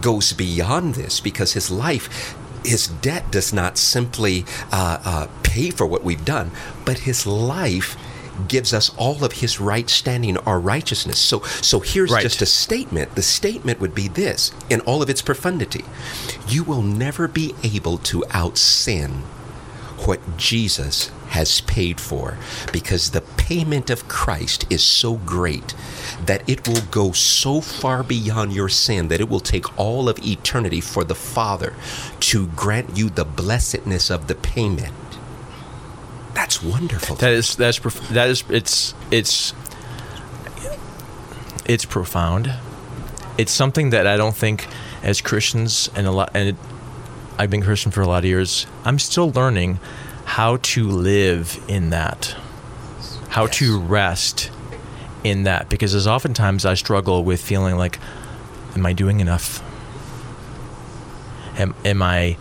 goes 0.00 0.32
beyond 0.32 0.94
this 0.94 1.20
because 1.20 1.52
his 1.54 1.70
life 1.70 2.36
his 2.68 2.86
debt 2.86 3.30
does 3.30 3.52
not 3.52 3.78
simply 3.78 4.44
uh, 4.72 4.98
uh, 5.04 5.26
pay 5.42 5.70
for 5.70 5.86
what 5.86 6.04
we've 6.04 6.24
done, 6.24 6.50
but 6.84 6.98
his 7.00 7.26
life 7.26 7.96
gives 8.46 8.72
us 8.72 8.90
all 8.96 9.24
of 9.24 9.32
his 9.42 9.58
right 9.60 9.90
standing 9.90 10.36
our 10.38 10.60
righteousness. 10.60 11.18
So 11.18 11.40
so 11.60 11.80
here's 11.80 12.12
Right. 12.12 12.22
just 12.22 12.40
a 12.40 12.46
statement. 12.46 13.16
The 13.16 13.22
statement 13.22 13.80
would 13.80 13.94
be 13.96 14.06
this 14.06 14.52
in 14.70 14.80
all 14.82 15.02
of 15.02 15.10
its 15.10 15.22
profundity. 15.22 15.84
You 16.46 16.62
will 16.62 16.82
never 16.82 17.26
be 17.26 17.54
able 17.64 17.98
to 17.98 18.24
out 18.30 18.56
sin 18.56 19.22
what 20.06 20.20
Jesus 20.36 21.10
has 21.28 21.60
paid 21.62 22.00
for 22.00 22.36
because 22.72 23.10
the 23.10 23.20
payment 23.20 23.90
of 23.90 24.08
Christ 24.08 24.66
is 24.70 24.82
so 24.82 25.16
great 25.16 25.74
that 26.24 26.48
it 26.48 26.66
will 26.66 26.82
go 26.90 27.12
so 27.12 27.60
far 27.60 28.02
beyond 28.02 28.52
your 28.52 28.68
sin 28.68 29.08
that 29.08 29.20
it 29.20 29.28
will 29.28 29.40
take 29.40 29.78
all 29.78 30.08
of 30.08 30.18
eternity 30.24 30.80
for 30.80 31.04
the 31.04 31.14
Father 31.14 31.74
to 32.20 32.48
grant 32.48 32.96
you 32.96 33.10
the 33.10 33.24
blessedness 33.24 34.10
of 34.10 34.26
the 34.26 34.34
payment. 34.34 34.94
That's 36.34 36.62
wonderful. 36.62 37.16
That 37.16 37.32
is 37.32 37.56
that's 37.56 37.78
that 38.10 38.28
is 38.28 38.44
it's 38.48 38.94
it's 39.10 39.52
it's 41.66 41.84
profound. 41.84 42.54
It's 43.36 43.52
something 43.52 43.90
that 43.90 44.06
I 44.06 44.16
don't 44.16 44.36
think 44.36 44.66
as 45.02 45.20
Christians 45.20 45.90
and 45.94 46.06
a 46.06 46.10
lot 46.10 46.30
and 46.34 46.50
it, 46.50 46.56
I've 47.38 47.50
been 47.50 47.62
Christian 47.62 47.92
for 47.92 48.02
a 48.02 48.06
lot 48.06 48.18
of 48.18 48.24
years. 48.24 48.66
I'm 48.84 48.98
still 48.98 49.30
learning 49.30 49.78
how 50.28 50.58
to 50.58 50.86
live 50.86 51.58
in 51.68 51.88
that. 51.90 52.36
How 53.30 53.46
Yes. 53.46 53.56
to 53.58 53.80
rest 53.80 54.50
in 55.24 55.44
that 55.44 55.68
because 55.68 55.94
as 55.94 56.06
oftentimes 56.06 56.64
I 56.64 56.74
struggle 56.74 57.24
with 57.24 57.40
feeling 57.40 57.76
like 57.76 57.98
am 58.76 58.84
I 58.84 58.92
doing 58.92 59.20
enough? 59.20 59.62
Am 61.58 61.74
am 61.84 62.02
I 62.02 62.36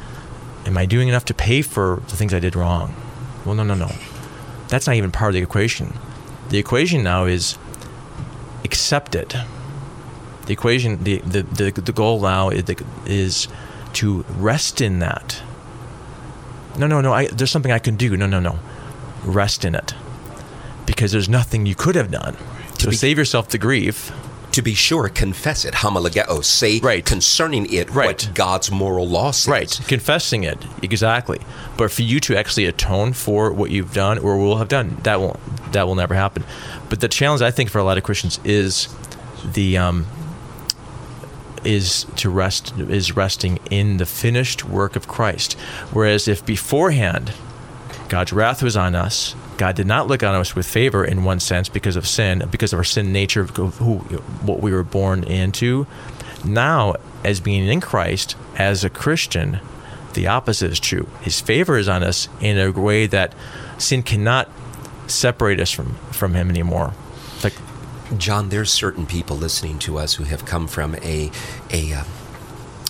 am 0.65 0.77
I 0.77 0.85
doing 0.85 1.07
enough 1.07 1.25
to 1.25 1.33
pay 1.33 1.61
for 1.61 2.01
the 2.09 2.15
things 2.17 2.33
I 2.33 2.39
did 2.39 2.55
wrong? 2.55 2.93
Well, 3.45 3.55
no, 3.55 3.63
no, 3.63 3.73
no. 3.73 3.91
That's 4.67 4.85
not 4.85 4.97
even 4.97 5.11
part 5.11 5.29
of 5.29 5.35
the 5.35 5.41
equation. 5.41 5.97
The 6.49 6.57
equation 6.57 7.03
now 7.03 7.23
is 7.25 7.57
accept 8.65 9.15
it. 9.15 9.33
The 10.45 10.53
equation, 10.53 11.03
the 11.03 11.19
the, 11.19 11.43
the, 11.43 11.71
the 11.71 11.93
goal 11.93 12.21
now 12.21 12.49
is, 12.49 12.63
is 13.05 13.47
to 13.93 14.25
rest 14.37 14.81
in 14.81 14.99
that. 14.99 15.41
No, 16.77 16.87
no, 16.87 17.01
no. 17.01 17.13
I, 17.13 17.27
there's 17.27 17.51
something 17.51 17.71
I 17.71 17.79
can 17.79 17.95
do. 17.95 18.15
No, 18.17 18.27
no, 18.27 18.39
no. 18.39 18.59
Rest 19.23 19.65
in 19.65 19.75
it, 19.75 19.93
because 20.85 21.11
there's 21.11 21.27
nothing 21.29 21.65
you 21.65 21.75
could 21.75 21.95
have 21.95 22.11
done. 22.11 22.37
So 22.79 22.89
be- 22.91 22.95
save 22.95 23.17
yourself 23.17 23.49
the 23.49 23.57
grief. 23.57 24.11
to 24.53 24.61
be 24.63 24.73
sure, 24.73 25.07
confess 25.07 25.65
it, 25.65 25.75
homologeo, 25.75 26.43
say 26.43 26.79
Right. 26.79 27.05
concerning 27.05 27.71
it 27.71 27.91
Right. 27.91 28.07
what 28.07 28.29
God's 28.33 28.71
moral 28.71 29.07
law 29.07 29.29
says. 29.29 29.47
Right, 29.51 29.79
confessing 29.87 30.43
it 30.45 30.57
exactly. 30.81 31.39
But 31.77 31.91
for 31.91 32.01
you 32.01 32.19
to 32.21 32.35
actually 32.35 32.65
atone 32.65 33.13
for 33.13 33.51
what 33.53 33.69
you've 33.69 33.93
done 33.93 34.17
or 34.17 34.35
will 34.37 34.57
have 34.57 34.67
done, 34.67 34.97
that 35.03 35.19
will 35.19 35.39
that 35.73 35.85
will 35.85 35.93
never 35.93 36.15
happen. 36.15 36.43
But 36.89 37.01
the 37.01 37.07
challenge 37.07 37.43
I 37.43 37.51
think 37.51 37.69
for 37.69 37.77
a 37.77 37.83
lot 37.83 37.99
of 37.99 38.03
Christians 38.03 38.39
is 38.43 38.87
the 39.53 39.77
um, 39.77 40.07
is 41.67 42.05
to 42.15 42.29
rest 42.29 42.73
is 42.79 43.15
resting 43.15 43.59
in 43.69 43.97
the 43.97 44.05
finished 44.05 44.65
work 44.65 44.95
of 44.95 45.07
Christ. 45.07 45.53
Whereas 45.91 46.27
if 46.27 46.45
beforehand 46.45 47.33
God's 48.09 48.31
wrath 48.31 48.63
was 48.63 48.77
on 48.77 48.95
us. 48.95 49.35
God 49.57 49.75
did 49.75 49.87
not 49.87 50.07
look 50.07 50.23
on 50.23 50.35
us 50.35 50.55
with 50.55 50.65
favor 50.65 51.03
in 51.03 51.23
one 51.23 51.39
sense 51.39 51.67
because 51.67 51.95
of 51.95 52.07
sin, 52.07 52.47
because 52.49 52.71
of 52.73 52.79
our 52.79 52.83
sin 52.83 53.11
nature, 53.11 53.43
who, 53.43 53.97
what 53.97 54.61
we 54.61 54.71
were 54.71 54.83
born 54.83 55.23
into. 55.23 55.87
Now, 56.45 56.95
as 57.23 57.39
being 57.39 57.67
in 57.67 57.81
Christ, 57.81 58.35
as 58.55 58.83
a 58.83 58.89
Christian, 58.89 59.59
the 60.13 60.27
opposite 60.27 60.71
is 60.71 60.79
true. 60.79 61.09
His 61.21 61.41
favor 61.41 61.77
is 61.77 61.89
on 61.89 62.03
us 62.03 62.29
in 62.39 62.57
a 62.57 62.71
way 62.71 63.07
that 63.07 63.33
sin 63.77 64.03
cannot 64.03 64.49
separate 65.07 65.59
us 65.59 65.71
from, 65.71 65.95
from 66.11 66.33
Him 66.33 66.49
anymore. 66.49 66.93
John, 68.15 68.47
there's 68.49 68.71
certain 68.71 69.05
people 69.05 69.35
listening 69.35 69.79
to 69.79 69.97
us 69.97 70.13
who 70.13 70.23
have 70.23 70.45
come 70.45 70.67
from 70.67 70.95
a 70.95 71.29
a 71.71 71.93
uh, 71.93 72.03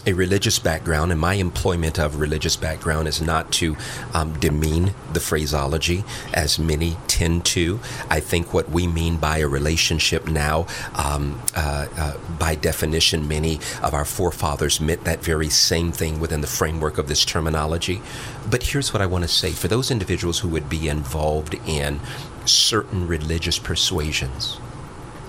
a 0.06 0.14
religious 0.14 0.58
background, 0.58 1.12
and 1.12 1.20
my 1.20 1.34
employment 1.34 2.00
of 2.00 2.20
religious 2.20 2.56
background 2.56 3.08
is 3.08 3.22
not 3.22 3.52
to 3.52 3.76
um, 4.14 4.40
demean 4.40 4.94
the 5.12 5.20
phraseology, 5.20 6.06
as 6.34 6.58
many 6.58 6.98
tend 7.08 7.44
to. 7.46 7.80
I 8.10 8.22
think 8.22 8.54
what 8.54 8.70
we 8.70 8.88
mean 8.88 9.18
by 9.18 9.40
a 9.40 9.48
relationship 9.48 10.28
now, 10.28 10.68
um, 10.96 11.42
uh, 11.56 11.88
uh, 11.98 12.18
by 12.40 12.56
definition, 12.56 13.28
many 13.28 13.56
of 13.82 13.94
our 13.94 14.06
forefathers 14.06 14.80
meant 14.80 15.04
that 15.04 15.22
very 15.22 15.50
same 15.50 15.92
thing 15.92 16.20
within 16.22 16.42
the 16.42 16.48
framework 16.48 16.98
of 16.98 17.08
this 17.08 17.26
terminology. 17.26 18.02
But 18.50 18.64
here's 18.64 18.94
what 18.94 19.02
I 19.02 19.08
want 19.08 19.24
to 19.24 19.28
say 19.28 19.52
for 19.52 19.68
those 19.68 19.92
individuals 19.92 20.40
who 20.40 20.48
would 20.50 20.70
be 20.70 20.88
involved 20.88 21.56
in 21.66 22.00
certain 22.46 23.08
religious 23.08 23.60
persuasions 23.60 24.60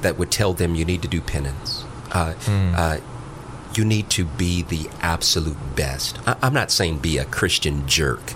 that 0.02 0.18
would 0.18 0.30
tell 0.30 0.52
them 0.52 0.74
you 0.74 0.84
need 0.84 1.02
to 1.02 1.08
do 1.08 1.20
penance. 1.20 1.84
Uh, 2.12 2.34
uh, 2.76 2.98
you 3.74 3.84
need 3.84 4.08
to 4.10 4.24
be 4.24 4.62
the 4.62 4.88
absolute 5.02 5.76
best. 5.76 6.18
I- 6.26 6.36
I'm 6.42 6.54
not 6.54 6.70
saying 6.70 6.98
be 6.98 7.18
a 7.18 7.24
Christian 7.24 7.86
jerk, 7.86 8.32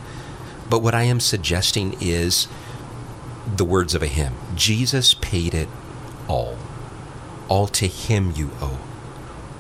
but 0.68 0.80
what 0.80 0.94
I 0.94 1.02
am 1.04 1.20
suggesting 1.20 1.96
is 2.00 2.48
the 3.56 3.64
words 3.64 3.94
of 3.94 4.02
a 4.02 4.06
hymn 4.06 4.34
Jesus 4.54 5.14
paid 5.14 5.54
it 5.54 5.68
all. 6.28 6.56
All 7.48 7.66
to 7.68 7.86
him 7.86 8.32
you 8.36 8.50
owe. 8.60 8.78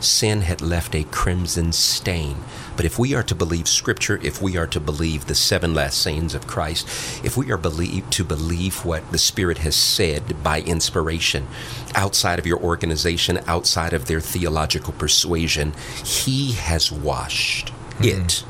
Sin 0.00 0.42
had 0.42 0.60
left 0.60 0.94
a 0.94 1.04
crimson 1.04 1.72
stain. 1.72 2.36
But 2.76 2.86
if 2.86 2.98
we 2.98 3.14
are 3.14 3.22
to 3.22 3.34
believe 3.34 3.68
Scripture, 3.68 4.18
if 4.22 4.40
we 4.40 4.56
are 4.56 4.66
to 4.68 4.80
believe 4.80 5.26
the 5.26 5.34
seven 5.34 5.74
last 5.74 6.00
sayings 6.00 6.34
of 6.34 6.46
Christ, 6.46 6.86
if 7.24 7.36
we 7.36 7.50
are 7.52 7.58
believe, 7.58 8.08
to 8.10 8.24
believe 8.24 8.84
what 8.84 9.10
the 9.12 9.18
Spirit 9.18 9.58
has 9.58 9.76
said 9.76 10.42
by 10.42 10.62
inspiration, 10.62 11.46
outside 11.94 12.38
of 12.38 12.46
your 12.46 12.60
organization, 12.60 13.40
outside 13.46 13.92
of 13.92 14.06
their 14.06 14.20
theological 14.20 14.92
persuasion, 14.94 15.74
He 16.04 16.52
has 16.52 16.90
washed 16.90 17.70
hmm. 17.70 18.04
it. 18.04 18.44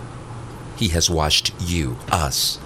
He 0.76 0.88
has 0.88 1.08
washed 1.10 1.52
you, 1.60 1.96
us, 2.10 2.58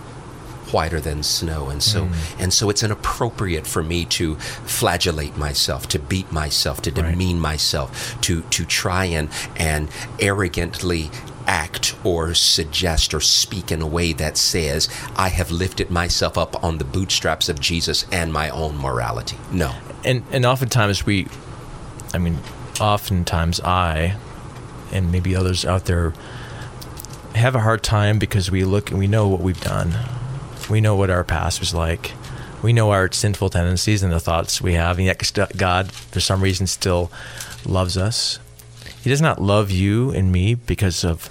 whiter 0.73 1.01
than 1.01 1.23
snow 1.23 1.69
and 1.69 1.83
so 1.83 2.07
hmm. 2.07 2.43
and 2.43 2.53
so 2.53 2.69
it's 2.71 2.83
inappropriate 2.83 3.67
for 3.67 3.83
me 3.83 4.05
to 4.05 4.35
flagellate 4.37 5.37
myself 5.37 5.87
to 5.89 5.99
beat 5.99 6.31
myself 6.33 6.83
to 6.83 6.91
Right. 6.91 7.13
demean 7.13 7.39
myself 7.39 8.21
to 8.23 8.43
to 8.43 8.65
try 8.65 9.05
and 9.05 9.29
and 9.57 9.89
arrogantly 10.19 11.11
act 11.47 11.95
or 12.05 12.35
suggest 12.35 13.15
or 13.15 13.21
speak 13.21 13.71
in 13.71 13.81
a 13.83 13.87
way 13.87 14.13
that 14.13 14.37
says 14.37 14.89
I 15.17 15.29
have 15.29 15.51
lifted 15.51 15.91
myself 15.91 16.37
up 16.37 16.63
on 16.65 16.79
the 16.79 16.85
bootstraps 16.85 17.49
of 17.49 17.61
Jesus 17.61 18.05
and 18.11 18.33
my 18.33 18.51
own 18.51 18.77
morality. 18.79 19.37
No. 19.53 19.75
and 20.05 20.23
and 20.31 20.45
oftentimes 20.47 21.05
we 21.07 21.27
i 22.15 22.19
mean 22.19 22.39
oftentimes 22.81 23.61
i 23.61 24.17
and 24.93 25.11
maybe 25.11 25.35
others 25.35 25.65
out 25.65 25.87
there 25.87 26.13
have 27.35 27.55
a 27.55 27.61
hard 27.61 27.83
time 27.83 28.19
because 28.19 28.51
we 28.51 28.65
look 28.65 28.91
and 28.91 28.99
we 28.99 29.07
know 29.07 29.27
what 29.29 29.41
we've 29.41 29.61
done 29.61 29.93
we 30.71 30.81
know 30.81 30.95
what 30.95 31.11
our 31.11 31.25
past 31.25 31.61
was 31.61 31.75
like 31.75 32.13
we 32.63 32.73
know 32.73 32.91
our 32.91 33.11
sinful 33.13 33.51
tendencies 33.51 34.03
and 34.03 34.13
the 34.13 34.21
thoughts 34.21 34.61
we 34.63 34.75
have 34.75 34.99
and 34.99 35.07
yet 35.07 35.33
god 35.57 35.91
for 35.91 36.21
some 36.21 36.41
reason 36.43 36.67
still 36.67 37.11
loves 37.65 37.97
us 37.97 38.39
he 39.03 39.11
does 39.11 39.21
not 39.21 39.41
love 39.41 39.71
you 39.71 40.11
and 40.11 40.31
me 40.33 40.55
because 40.55 41.05
of 41.05 41.31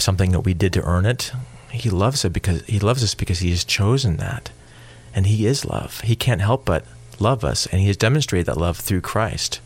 something 0.00 0.32
that 0.32 0.40
we 0.40 0.54
did 0.54 0.72
to 0.72 0.82
earn 0.82 1.06
it 1.06 1.32
he 1.70 1.88
loves 1.88 2.24
it 2.24 2.32
because 2.32 2.64
he 2.66 2.80
loves 2.80 3.02
us 3.02 3.14
because 3.14 3.38
he 3.38 3.50
has 3.50 3.64
chosen 3.64 4.16
that 4.16 4.50
and 5.14 5.26
he 5.26 5.46
is 5.46 5.64
love. 5.64 6.00
He 6.02 6.16
can't 6.16 6.40
help 6.40 6.64
but 6.64 6.84
love 7.18 7.44
us, 7.44 7.66
and 7.66 7.80
he 7.80 7.88
has 7.88 7.96
demonstrated 7.96 8.46
that 8.46 8.56
love 8.56 8.78
through 8.78 9.00
Christ. 9.00 9.60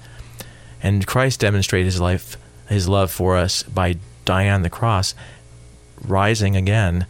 And 0.82 1.07
Christ 1.07 1.41
demonstrated 1.41 1.87
his 1.87 2.01
life, 2.01 2.37
his 2.68 2.89
love 2.89 3.11
for 3.11 3.37
us 3.37 3.62
by 3.62 3.97
dying 4.24 4.51
on 4.51 4.62
the 4.62 4.70
cross, 4.70 5.14
rising 6.03 6.57
again, 6.57 7.07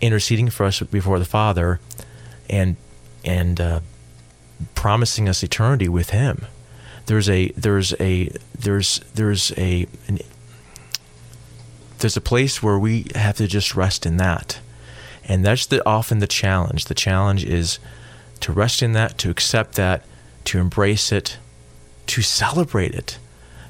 interceding 0.00 0.50
for 0.50 0.66
us 0.66 0.80
before 0.80 1.18
the 1.18 1.24
Father, 1.24 1.80
and 2.48 2.76
and 3.24 3.60
uh, 3.60 3.80
promising 4.74 5.28
us 5.28 5.42
eternity 5.42 5.88
with 5.88 6.10
Him. 6.10 6.46
There's 7.06 7.28
a 7.28 7.48
there's 7.50 7.94
a 8.00 8.30
there's 8.58 9.00
there's 9.14 9.52
a 9.58 9.86
an, 10.08 10.18
there's 12.00 12.16
a 12.16 12.20
place 12.20 12.62
where 12.62 12.78
we 12.78 13.06
have 13.14 13.36
to 13.36 13.46
just 13.46 13.74
rest 13.74 14.06
in 14.06 14.16
that. 14.16 14.60
And 15.24 15.44
that's 15.44 15.66
the, 15.66 15.86
often 15.86 16.18
the 16.18 16.26
challenge. 16.26 16.86
The 16.86 16.94
challenge 16.94 17.44
is 17.44 17.78
to 18.40 18.52
rest 18.52 18.82
in 18.82 18.92
that, 18.92 19.18
to 19.18 19.30
accept 19.30 19.74
that, 19.74 20.04
to 20.46 20.58
embrace 20.58 21.12
it, 21.12 21.38
to 22.06 22.22
celebrate 22.22 22.94
it, 22.94 23.18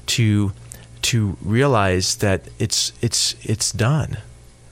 to 0.07 0.53
to 1.01 1.35
realize 1.41 2.15
that 2.17 2.47
it's 2.59 2.93
it's 3.01 3.35
it's 3.43 3.71
done. 3.71 4.17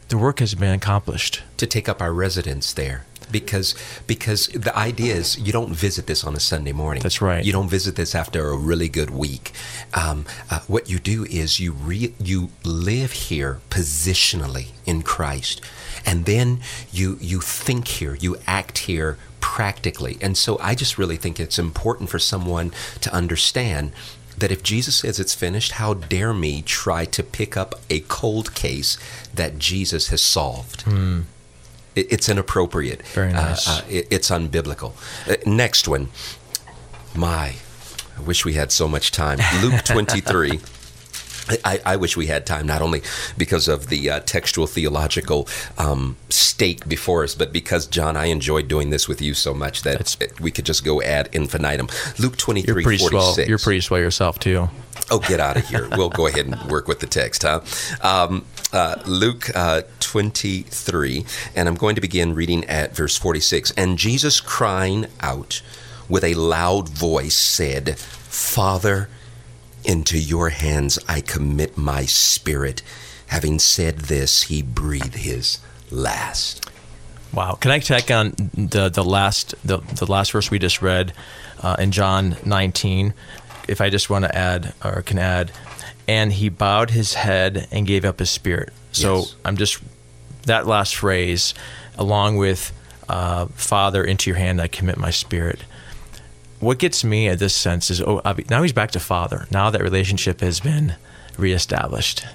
The 0.10 0.18
work 0.18 0.40
has 0.40 0.56
been 0.56 0.74
accomplished. 0.74 1.44
to 1.58 1.68
take 1.68 1.90
up 1.90 2.02
our 2.02 2.14
residence 2.14 2.74
there 2.74 3.06
because 3.32 3.76
because 4.08 4.48
the 4.48 4.76
idea 4.78 5.16
is 5.16 5.38
you 5.40 5.52
don't 5.52 5.74
visit 5.74 6.08
this 6.08 6.24
on 6.24 6.36
a 6.36 6.40
Sunday 6.40 6.72
morning. 6.72 7.04
That's 7.04 7.22
right. 7.22 7.44
You 7.44 7.52
don't 7.52 7.70
visit 7.70 7.96
this 7.96 8.16
after 8.16 8.50
a 8.50 8.58
really 8.58 8.90
good 8.90 9.10
week. 9.10 9.52
Um, 9.94 10.26
uh, 10.50 10.60
what 10.68 10.90
you 10.90 11.00
do 11.00 11.26
is 11.26 11.60
you 11.60 11.72
re- 11.72 12.14
you 12.20 12.50
live 12.64 13.12
here 13.12 13.60
positionally 13.70 14.68
in 14.86 15.02
Christ, 15.02 15.62
and 16.06 16.26
then 16.26 16.60
you 16.92 17.18
you 17.22 17.40
think 17.42 17.88
here, 17.88 18.16
you 18.16 18.38
act 18.48 18.80
here 18.80 19.18
practically. 19.42 20.18
And 20.22 20.38
so 20.38 20.58
I 20.60 20.76
just 20.76 20.98
really 20.98 21.18
think 21.18 21.40
it's 21.40 21.60
important 21.60 22.10
for 22.10 22.20
someone 22.20 22.72
to 23.02 23.14
understand 23.14 23.92
that 24.38 24.52
if 24.52 24.64
Jesus 24.64 24.98
says 24.98 25.20
it's 25.20 25.36
finished, 25.36 25.74
how 25.74 25.94
dare 25.94 26.34
me 26.34 26.62
try 26.62 27.06
to 27.06 27.24
pick 27.24 27.58
up 27.58 27.76
a 27.90 28.00
cold 28.02 28.54
case 28.56 28.98
that 29.34 29.60
Jesus 29.60 30.10
has 30.10 30.22
solved? 30.22 30.84
It, 30.88 31.26
it's 31.96 32.30
inappropriate. 32.30 33.06
Very 33.08 33.34
nice. 33.34 33.68
Uh, 33.68 33.72
uh, 33.72 33.82
it, 33.90 34.08
it's 34.10 34.30
unbiblical. 34.30 34.94
Uh, 35.30 35.36
next 35.46 35.88
one. 35.88 36.10
My, 37.16 37.56
I 38.18 38.22
wish 38.22 38.46
we 38.46 38.54
had 38.54 38.72
so 38.72 38.88
much 38.88 39.12
time. 39.12 39.40
Luke 39.62 39.84
23. 39.84 40.60
I, 41.66 41.80
I 41.86 41.96
wish 41.96 42.16
we 42.18 42.28
had 42.28 42.46
time, 42.46 42.68
not 42.68 42.82
only 42.82 43.02
because 43.38 43.68
of 43.68 43.88
the 43.88 44.10
uh, 44.10 44.20
textual 44.22 44.68
theological 44.68 45.48
um, 45.78 46.18
stake 46.30 46.88
before 46.88 47.24
us, 47.24 47.36
but 47.36 47.52
because, 47.54 47.88
John, 47.88 48.16
I 48.18 48.26
enjoyed 48.26 48.68
doing 48.68 48.90
this 48.90 49.08
with 49.08 49.22
you 49.22 49.34
so 49.34 49.54
much 49.54 49.84
that 49.84 50.00
That's- 50.00 50.40
we 50.40 50.52
could 50.52 50.66
just 50.66 50.84
go 50.84 51.02
ad 51.02 51.30
infinitum. 51.32 51.88
Luke 52.18 52.38
23, 52.38 52.68
You're 52.68 52.84
pretty 52.84 52.98
46. 52.98 53.36
swell. 53.36 53.48
You're 53.48 53.58
pretty 53.58 53.82
swell 53.82 54.00
yourself 54.00 54.40
too. 54.40 54.70
Oh, 55.12 55.20
get 55.20 55.40
out 55.40 55.58
of 55.58 55.68
here. 55.68 55.88
We'll 55.98 56.10
go 56.10 56.28
ahead 56.28 56.46
and 56.46 56.62
work 56.70 56.88
with 56.88 57.00
the 57.00 57.08
text, 57.08 57.44
huh? 57.44 57.62
Um, 58.02 58.46
uh, 58.72 58.96
Luke 59.06 59.50
uh, 59.56 59.82
23, 60.02 61.26
and 61.56 61.68
I'm 61.68 61.76
going 61.76 61.96
to 61.96 62.02
begin 62.02 62.36
reading 62.36 62.64
at 62.66 62.96
verse 62.96 63.18
46. 63.18 63.72
And 63.72 63.98
Jesus, 63.98 64.40
crying 64.40 65.08
out 65.20 65.62
with 66.08 66.24
a 66.24 66.36
loud 66.36 66.90
voice, 66.90 67.36
said, 67.36 67.98
Father, 67.98 69.10
into 69.84 70.18
your 70.18 70.50
hands 70.50 71.00
I 71.08 71.22
commit 71.22 71.78
my 71.78 72.06
spirit. 72.06 72.82
Having 73.28 73.60
said 73.60 73.98
this, 74.00 74.44
he 74.44 74.62
breathed 74.62 75.16
his 75.16 75.60
last. 75.92 76.66
Wow. 77.34 77.54
Can 77.54 77.72
I 77.72 77.80
tack 77.80 78.10
on 78.10 78.34
the 78.56 78.90
the 78.90 79.04
last 79.04 79.54
the, 79.64 79.78
the 79.78 80.10
last 80.12 80.32
verse 80.32 80.50
we 80.50 80.58
just 80.60 80.82
read 80.82 81.14
uh, 81.62 81.76
in 81.80 81.92
John 81.92 82.38
19? 82.46 83.14
If 83.68 83.82
I 83.82 83.90
just 83.92 84.10
want 84.10 84.26
to 84.26 84.36
add 84.36 84.74
or 84.84 85.04
can 85.04 85.20
add, 85.20 85.52
and 86.08 86.34
he 86.34 86.50
bowed 86.50 86.90
his 86.90 87.14
head 87.14 87.68
and 87.72 87.86
gave 87.86 88.04
up 88.04 88.18
his 88.18 88.32
spirit. 88.32 88.74
So 88.92 89.18
Yes. 89.18 89.36
I'm 89.46 89.58
just 89.58 89.80
that 90.48 90.66
last 90.66 90.96
phrase, 90.96 91.54
along 92.00 92.38
with 92.38 92.74
uh, 93.08 93.46
Father, 93.54 94.04
into 94.04 94.32
your 94.32 94.38
hand 94.38 94.60
I 94.60 94.68
commit 94.68 94.98
my 94.98 95.12
spirit. 95.12 95.64
What 96.60 96.80
gets 96.80 97.04
me 97.04 97.28
at 97.28 97.40
this 97.40 97.56
sense 97.56 97.90
is 97.90 98.02
oh 98.02 98.22
now 98.50 98.62
he's 98.62 98.74
back 98.74 98.92
to 98.92 99.00
Father. 99.00 99.48
Now 99.52 99.70
that 99.70 99.82
relationship 99.82 100.42
has 100.42 100.60
been 100.60 100.96
reestablished 101.38 102.26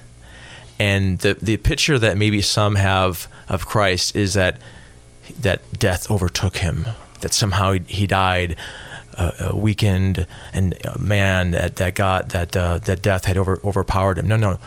and 0.78 1.18
the 1.20 1.34
the 1.34 1.56
picture 1.58 1.98
that 1.98 2.16
maybe 2.16 2.40
some 2.42 2.74
have 2.76 3.28
of 3.48 3.66
Christ 3.66 4.16
is 4.16 4.34
that 4.34 4.58
that 5.40 5.60
death 5.78 6.10
overtook 6.10 6.58
him, 6.58 6.86
that 7.20 7.32
somehow 7.32 7.72
he, 7.72 7.80
he 7.86 8.06
died 8.06 8.56
uh, 9.16 9.30
uh, 9.38 9.56
weakened, 9.56 10.26
and 10.52 10.74
uh, 10.86 10.98
man, 10.98 11.52
that 11.52 11.76
that 11.76 11.94
God 11.94 12.30
that 12.30 12.56
uh, 12.56 12.78
that 12.78 13.02
death 13.02 13.24
had 13.26 13.36
over 13.36 13.60
overpowered 13.64 14.18
him. 14.18 14.26
No, 14.26 14.36
no, 14.36 14.58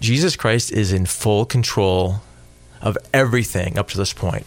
Jesus 0.00 0.36
Christ 0.36 0.72
is 0.72 0.92
in 0.92 1.06
full 1.06 1.44
control 1.44 2.16
of 2.80 2.98
everything 3.12 3.78
up 3.78 3.88
to 3.90 3.96
this 3.96 4.12
point. 4.12 4.46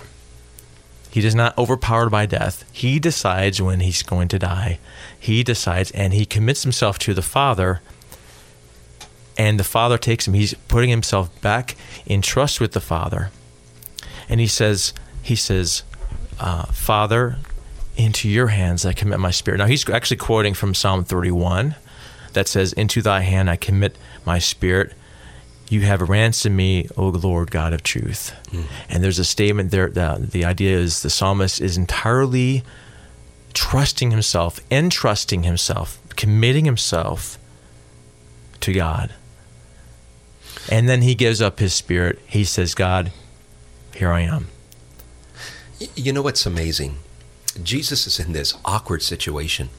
He 1.10 1.26
is 1.26 1.36
not 1.36 1.58
overpowered 1.58 2.10
by 2.10 2.26
death. 2.26 2.64
He 2.72 3.00
decides 3.00 3.62
when 3.62 3.80
he's 3.80 4.04
going 4.04 4.28
to 4.30 4.40
die. 4.40 4.80
He 5.20 5.44
decides, 5.44 5.92
and 5.92 6.14
he 6.14 6.26
commits 6.26 6.64
himself 6.64 7.00
to 7.00 7.14
the 7.14 7.22
Father 7.22 7.82
and 9.38 9.60
the 9.60 9.64
father 9.64 9.98
takes 9.98 10.28
him 10.28 10.34
he's 10.34 10.54
putting 10.68 10.90
himself 10.90 11.42
back 11.42 11.76
in 12.06 12.22
trust 12.22 12.60
with 12.60 12.72
the 12.72 12.82
father 12.82 13.30
and 14.28 14.40
he 14.40 14.48
says 14.48 14.94
he 15.22 15.36
says 15.36 15.84
uh, 16.40 16.64
father 16.66 17.38
into 17.96 18.28
your 18.28 18.48
hands 18.48 18.86
i 18.86 18.94
commit 18.94 19.20
my 19.20 19.32
spirit 19.32 19.58
now 19.58 19.66
he's 19.66 19.88
actually 19.90 20.18
quoting 20.18 20.54
from 20.54 20.74
psalm 20.74 21.04
31 21.04 21.76
that 22.34 22.48
says 22.48 22.74
into 22.74 23.02
thy 23.02 23.22
hand 23.22 23.50
i 23.50 23.56
commit 23.56 23.96
my 24.26 24.40
spirit 24.40 24.94
you 25.70 25.82
have 25.82 26.02
ransomed 26.10 26.56
me 26.56 26.88
o 26.96 27.08
lord 27.08 27.52
god 27.52 27.74
of 27.74 27.84
truth 27.84 28.34
and 28.90 29.04
there's 29.04 29.20
a 29.20 29.26
statement 29.26 29.72
there 29.72 29.90
that 29.90 30.32
the 30.32 30.46
idea 30.46 30.78
is 30.78 31.02
the 31.02 31.10
psalmist 31.10 31.62
is 31.62 31.78
entirely 31.78 32.64
trusting 33.54 34.12
himself 34.12 34.60
entrusting 34.72 35.44
himself 35.44 36.00
committing 36.16 36.66
himself 36.66 37.38
to 38.60 38.74
god 38.74 39.14
and 40.70 40.90
then 40.90 41.02
he 41.02 41.16
gives 41.16 41.42
up 41.42 41.60
his 41.60 41.74
spirit. 41.74 42.20
He 42.26 42.44
says, 42.44 42.76
God, 42.76 43.12
here 43.96 44.12
I 44.12 44.22
am. 44.22 44.48
You 45.96 46.12
know 46.12 46.22
what's 46.22 46.46
amazing? 46.46 46.98
Jesus 47.62 48.08
is 48.08 48.20
in 48.20 48.34
this 48.34 48.54
awkward 48.66 49.02
situation. 49.02 49.70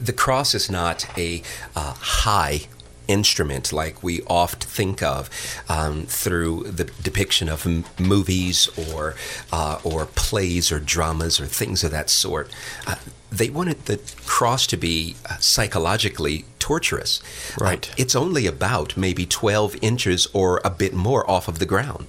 The 0.00 0.12
cross 0.12 0.54
is 0.54 0.70
not 0.70 1.06
a 1.18 1.42
uh, 1.76 1.94
high 1.94 2.62
instrument 3.08 3.72
like 3.72 4.02
we 4.02 4.22
oft 4.26 4.64
think 4.64 5.02
of 5.02 5.28
um, 5.68 6.02
through 6.06 6.64
the 6.64 6.84
depiction 7.02 7.48
of 7.48 7.66
m- 7.66 7.84
movies 7.98 8.68
or 8.92 9.14
uh, 9.52 9.78
or 9.82 10.06
plays 10.06 10.70
or 10.70 10.78
dramas 10.78 11.40
or 11.40 11.46
things 11.46 11.82
of 11.82 11.90
that 11.90 12.10
sort. 12.10 12.50
Uh, 12.86 12.96
they 13.30 13.50
wanted 13.50 13.84
the 13.86 13.98
cross 14.26 14.66
to 14.66 14.76
be 14.76 15.14
uh, 15.28 15.36
psychologically 15.38 16.44
torturous. 16.58 17.20
Uh, 17.60 17.64
Right. 17.64 17.90
it's 17.96 18.14
only 18.14 18.46
about 18.46 18.96
maybe 18.96 19.26
12 19.26 19.76
inches 19.82 20.26
or 20.32 20.60
a 20.64 20.70
bit 20.70 20.94
more 20.94 21.28
off 21.30 21.48
of 21.48 21.58
the 21.58 21.66
ground, 21.66 22.06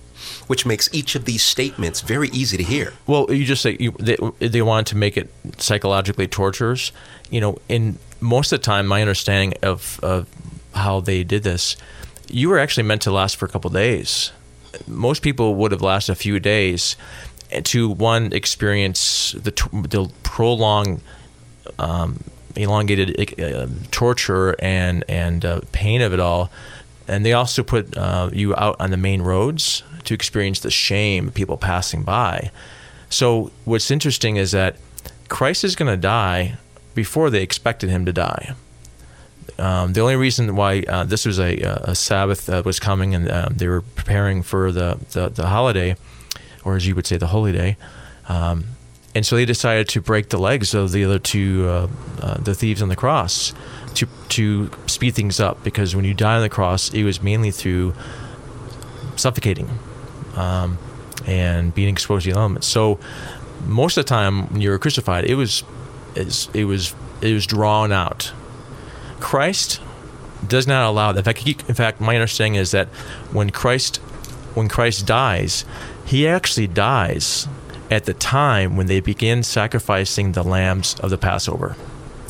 which 0.47 0.65
makes 0.65 0.89
each 0.93 1.15
of 1.15 1.25
these 1.25 1.43
statements 1.43 2.01
very 2.01 2.29
easy 2.29 2.55
to 2.57 2.63
hear. 2.63 2.93
Well, 3.07 3.25
you 3.29 3.43
just 3.45 3.61
say 3.61 3.75
you, 3.79 3.91
they, 3.99 4.17
they 4.39 4.61
wanted 4.61 4.87
to 4.87 4.97
make 4.97 5.17
it 5.17 5.29
psychologically 5.57 6.27
torturous. 6.27 6.91
You 7.29 7.41
know, 7.41 7.57
in 7.67 7.97
most 8.21 8.51
of 8.53 8.59
the 8.59 8.63
time, 8.63 8.87
my 8.87 9.01
understanding 9.01 9.53
of, 9.61 9.99
of 10.03 10.27
how 10.73 10.99
they 10.99 11.23
did 11.23 11.43
this, 11.43 11.75
you 12.27 12.49
were 12.49 12.59
actually 12.59 12.83
meant 12.83 13.01
to 13.03 13.11
last 13.11 13.37
for 13.37 13.45
a 13.45 13.49
couple 13.49 13.69
days. 13.69 14.31
Most 14.87 15.21
people 15.21 15.55
would 15.55 15.71
have 15.71 15.81
lasted 15.81 16.11
a 16.11 16.15
few 16.15 16.39
days. 16.39 16.95
to 17.63 17.89
one 17.89 18.31
experience 18.33 19.31
the 19.31 19.51
the 19.71 20.11
prolonged, 20.23 21.01
um, 21.79 22.23
elongated 22.55 23.39
uh, 23.39 23.67
torture 23.91 24.55
and 24.59 25.03
and 25.07 25.45
uh, 25.45 25.61
pain 25.71 26.01
of 26.01 26.13
it 26.13 26.19
all, 26.19 26.51
and 27.07 27.25
they 27.25 27.33
also 27.33 27.63
put 27.63 27.97
uh, 27.97 28.29
you 28.31 28.55
out 28.55 28.75
on 28.79 28.91
the 28.91 28.97
main 28.97 29.21
roads 29.21 29.83
to 30.03 30.13
experience 30.13 30.59
the 30.59 30.71
shame 30.71 31.27
of 31.27 31.33
people 31.33 31.57
passing 31.57 32.03
by. 32.03 32.51
So 33.09 33.51
what's 33.65 33.89
interesting 33.89 34.37
is 34.37 34.51
that 34.51 34.75
Christ 35.27 35.63
is 35.63 35.75
going 35.75 35.91
to 35.91 35.97
die 35.97 36.57
before 36.93 37.29
they 37.29 37.41
expected 37.41 37.89
him 37.89 38.05
to 38.05 38.13
die. 38.13 38.53
Um, 39.57 39.93
the 39.93 40.01
only 40.01 40.15
reason 40.15 40.55
why 40.55 40.83
uh, 40.87 41.03
this 41.03 41.25
was 41.25 41.39
a, 41.39 41.57
a 41.57 41.95
Sabbath 41.95 42.45
that 42.47 42.65
was 42.65 42.79
coming 42.79 43.15
and 43.15 43.29
um, 43.31 43.53
they 43.55 43.67
were 43.67 43.81
preparing 43.81 44.43
for 44.43 44.71
the, 44.71 44.99
the, 45.11 45.29
the, 45.29 45.47
holiday, 45.47 45.95
or 46.63 46.75
as 46.75 46.87
you 46.87 46.95
would 46.95 47.07
say, 47.07 47.17
the 47.17 47.27
holy 47.27 47.51
day. 47.51 47.77
Um, 48.27 48.65
and 49.15 49.25
so 49.25 49.35
they 49.35 49.45
decided 49.45 49.89
to 49.89 50.01
break 50.01 50.29
the 50.29 50.37
legs 50.37 50.73
of 50.73 50.91
the 50.91 51.03
other 51.03 51.19
two, 51.19 51.65
uh, 51.67 51.87
uh, 52.21 52.37
the 52.37 52.53
thieves 52.53 52.81
on 52.81 52.89
the 52.89 52.95
cross, 52.95 53.53
to 53.95 54.07
to 54.29 54.69
speed 54.85 55.15
things 55.15 55.39
up. 55.39 55.63
Because 55.63 55.95
when 55.95 56.05
you 56.05 56.13
die 56.13 56.35
on 56.35 56.41
the 56.41 56.49
cross, 56.49 56.93
it 56.93 57.03
was 57.03 57.21
mainly 57.21 57.49
through 57.49 57.95
suffocating 59.15 59.67
um, 60.35 60.77
and 61.25 61.73
being 61.73 61.89
exposed 61.89 62.25
to 62.25 62.31
the 62.31 62.37
elements. 62.37 62.67
So 62.67 62.99
most 63.65 63.97
of 63.97 64.05
the 64.05 64.09
time 64.09 64.47
when 64.51 64.61
you 64.61 64.69
were 64.69 64.79
crucified, 64.79 65.25
it 65.25 65.35
was 65.35 65.63
it 66.15 66.65
was 66.65 66.95
it 67.21 67.33
was 67.33 67.45
drawn 67.45 67.91
out. 67.91 68.31
Christ 69.19 69.81
does 70.47 70.67
not 70.67 70.89
allow 70.89 71.11
that. 71.11 71.19
In 71.19 71.25
fact, 71.25 71.39
he, 71.39 71.51
in 71.67 71.75
fact, 71.75 71.99
my 71.99 72.15
understanding 72.15 72.59
is 72.59 72.71
that 72.71 72.87
when 73.31 73.49
Christ 73.49 73.97
when 74.55 74.67
Christ 74.67 75.05
dies, 75.05 75.63
he 76.05 76.27
actually 76.27 76.67
dies 76.67 77.47
at 77.91 78.05
the 78.05 78.13
time 78.13 78.75
when 78.75 78.87
they 78.87 78.99
begin 78.99 79.43
sacrificing 79.43 80.33
the 80.33 80.43
lambs 80.43 80.99
of 80.99 81.09
the 81.09 81.17
Passover. 81.17 81.75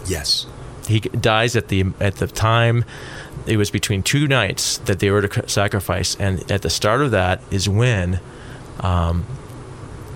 Yes. 0.05 0.45
He 0.87 0.99
dies 0.99 1.55
at 1.55 1.67
the 1.67 1.85
at 1.99 2.15
the 2.15 2.27
time 2.27 2.85
it 3.45 3.57
was 3.57 3.71
between 3.71 4.03
two 4.03 4.27
nights 4.27 4.77
that 4.79 4.99
they 4.99 5.11
were 5.11 5.27
to 5.27 5.49
sacrifice, 5.49 6.15
and 6.15 6.49
at 6.51 6.61
the 6.61 6.69
start 6.69 7.01
of 7.01 7.11
that 7.11 7.41
is 7.51 7.69
when 7.69 8.19
um, 8.79 9.25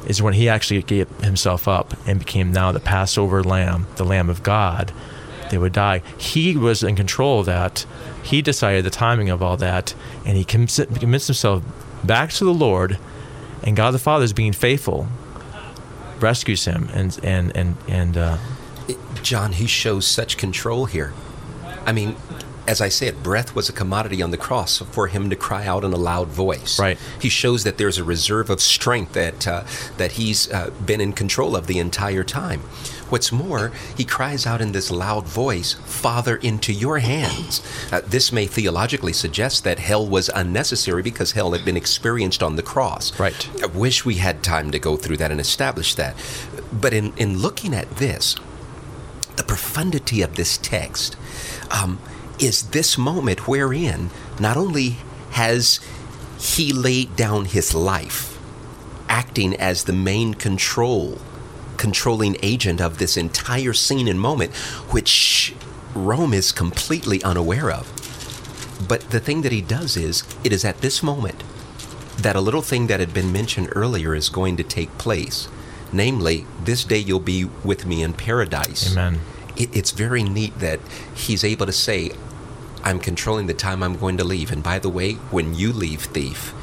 is 0.08 0.22
when 0.22 0.34
he 0.34 0.50
actually 0.50 0.82
gave 0.82 1.10
himself 1.22 1.68
up 1.68 1.94
and 2.08 2.20
became 2.20 2.52
now 2.52 2.72
the 2.72 2.80
Passover 2.80 3.44
lamb, 3.44 3.88
the 3.96 4.06
Lamb 4.06 4.30
of 4.30 4.44
God. 4.44 4.92
They 5.50 5.58
would 5.58 5.74
die. 5.74 6.02
He 6.18 6.56
was 6.56 6.84
in 6.84 6.96
control 6.96 7.42
of 7.42 7.46
that. 7.46 7.86
He 8.24 8.42
decided 8.42 8.86
the 8.86 8.90
timing 8.90 9.30
of 9.30 9.42
all 9.42 9.58
that, 9.58 9.94
and 10.26 10.38
he 10.38 10.44
commits 10.44 10.78
himself 10.78 11.64
back 12.04 12.32
to 12.32 12.46
the 12.46 12.54
Lord. 12.54 12.98
And 13.64 13.76
God 13.76 13.92
the 13.92 14.00
Father 14.00 14.26
is 14.26 14.34
being 14.34 14.54
faithful, 14.54 15.08
rescues 16.20 16.66
him, 16.66 16.90
and 16.94 17.18
and 17.24 17.56
and 17.56 17.78
and. 17.88 18.18
Uh, 18.18 18.38
John, 19.22 19.54
he 19.54 19.68
shows 19.68 20.06
such 20.06 20.38
control 20.38 20.86
here. 20.86 21.14
I 21.86 21.94
mean, 21.94 22.18
as 22.68 22.82
I 22.82 22.90
said, 22.90 23.24
breath 23.24 23.56
was 23.56 23.70
a 23.70 23.74
commodity 23.74 24.22
on 24.22 24.32
the 24.32 24.38
cross 24.38 24.80
for 24.80 25.08
him 25.08 25.30
to 25.30 25.36
cry 25.36 25.66
out 25.66 25.84
in 25.84 25.94
a 25.94 25.98
loud 25.98 26.30
voice. 26.30 26.80
Right. 26.80 26.98
He 27.20 27.30
shows 27.30 27.64
that 27.64 27.78
there's 27.78 27.98
a 27.98 28.04
reserve 28.04 28.50
of 28.50 28.62
strength 28.62 29.14
that 29.14 29.48
uh, 29.48 29.64
that 29.98 30.14
he's 30.14 30.52
uh, 30.52 30.72
been 30.86 31.02
in 31.02 31.14
control 31.14 31.56
of 31.56 31.68
the 31.68 31.80
entire 31.80 32.24
time. 32.24 32.62
What's 33.14 33.32
more, 33.32 33.72
he 33.96 34.06
cries 34.06 34.48
out 34.48 34.60
in 34.60 34.72
this 34.72 34.90
loud 34.90 35.28
voice, 35.28 35.74
Father, 35.86 36.38
into 36.38 36.74
your 36.74 36.98
hands. 36.98 37.62
Uh, 37.92 38.02
this 38.04 38.32
may 38.32 38.48
theologically 38.48 39.14
suggest 39.14 39.64
that 39.66 39.78
hell 39.78 40.04
was 40.04 40.30
unnecessary 40.30 41.04
because 41.04 41.34
hell 41.34 41.52
had 41.52 41.64
been 41.64 41.78
experienced 41.78 42.42
on 42.42 42.56
the 42.56 42.64
cross. 42.64 43.20
Right. 43.20 43.48
I 43.62 43.68
wish 43.68 44.04
we 44.04 44.16
had 44.16 44.42
time 44.42 44.72
to 44.72 44.80
go 44.80 44.98
through 44.98 45.18
that 45.18 45.30
and 45.30 45.40
establish 45.40 45.94
that. 45.94 46.16
But 46.72 46.92
in, 46.92 47.14
in 47.16 47.38
looking 47.38 47.76
at 47.76 47.98
this, 47.98 48.36
the 49.36 49.44
profundity 49.44 50.24
of 50.24 50.36
this 50.36 50.58
text, 50.58 51.16
um, 51.70 52.00
is 52.40 52.72
this 52.72 52.98
moment 52.98 53.48
wherein 53.48 54.10
not 54.40 54.58
only 54.58 54.98
has 55.34 55.80
he 56.40 56.74
laid 56.74 57.16
down 57.16 57.46
his 57.46 57.76
life, 57.76 58.40
acting 59.08 59.56
as 59.58 59.84
the 59.84 59.94
main 59.94 60.34
control, 60.34 61.20
controlling 61.78 62.38
agent 62.42 62.82
of 62.82 62.98
this 62.98 63.18
entire 63.18 63.74
scene 63.74 64.08
and 64.08 64.20
moment, 64.20 64.56
which 64.92 65.54
Rome 65.94 66.34
is 66.34 66.52
completely 66.52 67.24
unaware 67.24 67.72
of. 67.72 67.88
But 68.88 69.10
the 69.12 69.20
thing 69.20 69.42
that 69.44 69.52
he 69.52 69.62
does 69.62 69.96
is, 69.96 70.24
it 70.44 70.52
is 70.52 70.66
at 70.66 70.82
this 70.82 71.02
moment 71.02 71.44
that 72.18 72.36
a 72.36 72.42
little 72.42 72.62
thing 72.62 72.88
that 72.88 73.00
had 73.00 73.14
been 73.14 73.32
mentioned 73.32 73.70
earlier 73.72 74.14
is 74.14 74.30
going 74.30 74.58
to 74.58 74.64
take 74.64 74.98
place. 74.98 75.48
Namely, 75.92 76.46
this 76.64 76.84
day 76.84 76.98
you'll 76.98 77.20
be 77.20 77.46
with 77.64 77.86
me 77.86 78.02
in 78.02 78.14
paradise. 78.14 78.92
Amen 78.92 79.20
it, 79.56 79.76
it's 79.76 79.92
very 79.92 80.24
neat 80.24 80.58
that 80.60 80.80
he's 81.16 81.44
able 81.44 81.66
to 81.66 81.72
say, 81.72 82.12
I'm 82.84 83.00
controlling 83.00 83.48
the 83.48 83.54
time 83.54 83.82
I'm 83.84 83.98
going 83.98 84.18
to 84.18 84.24
leave. 84.24 84.52
And 84.52 84.64
by 84.64 84.80
the 84.80 84.90
way, 84.90 85.14
when 85.14 85.56
you 85.56 85.72
leave, 85.72 86.02
thief, 86.02 86.54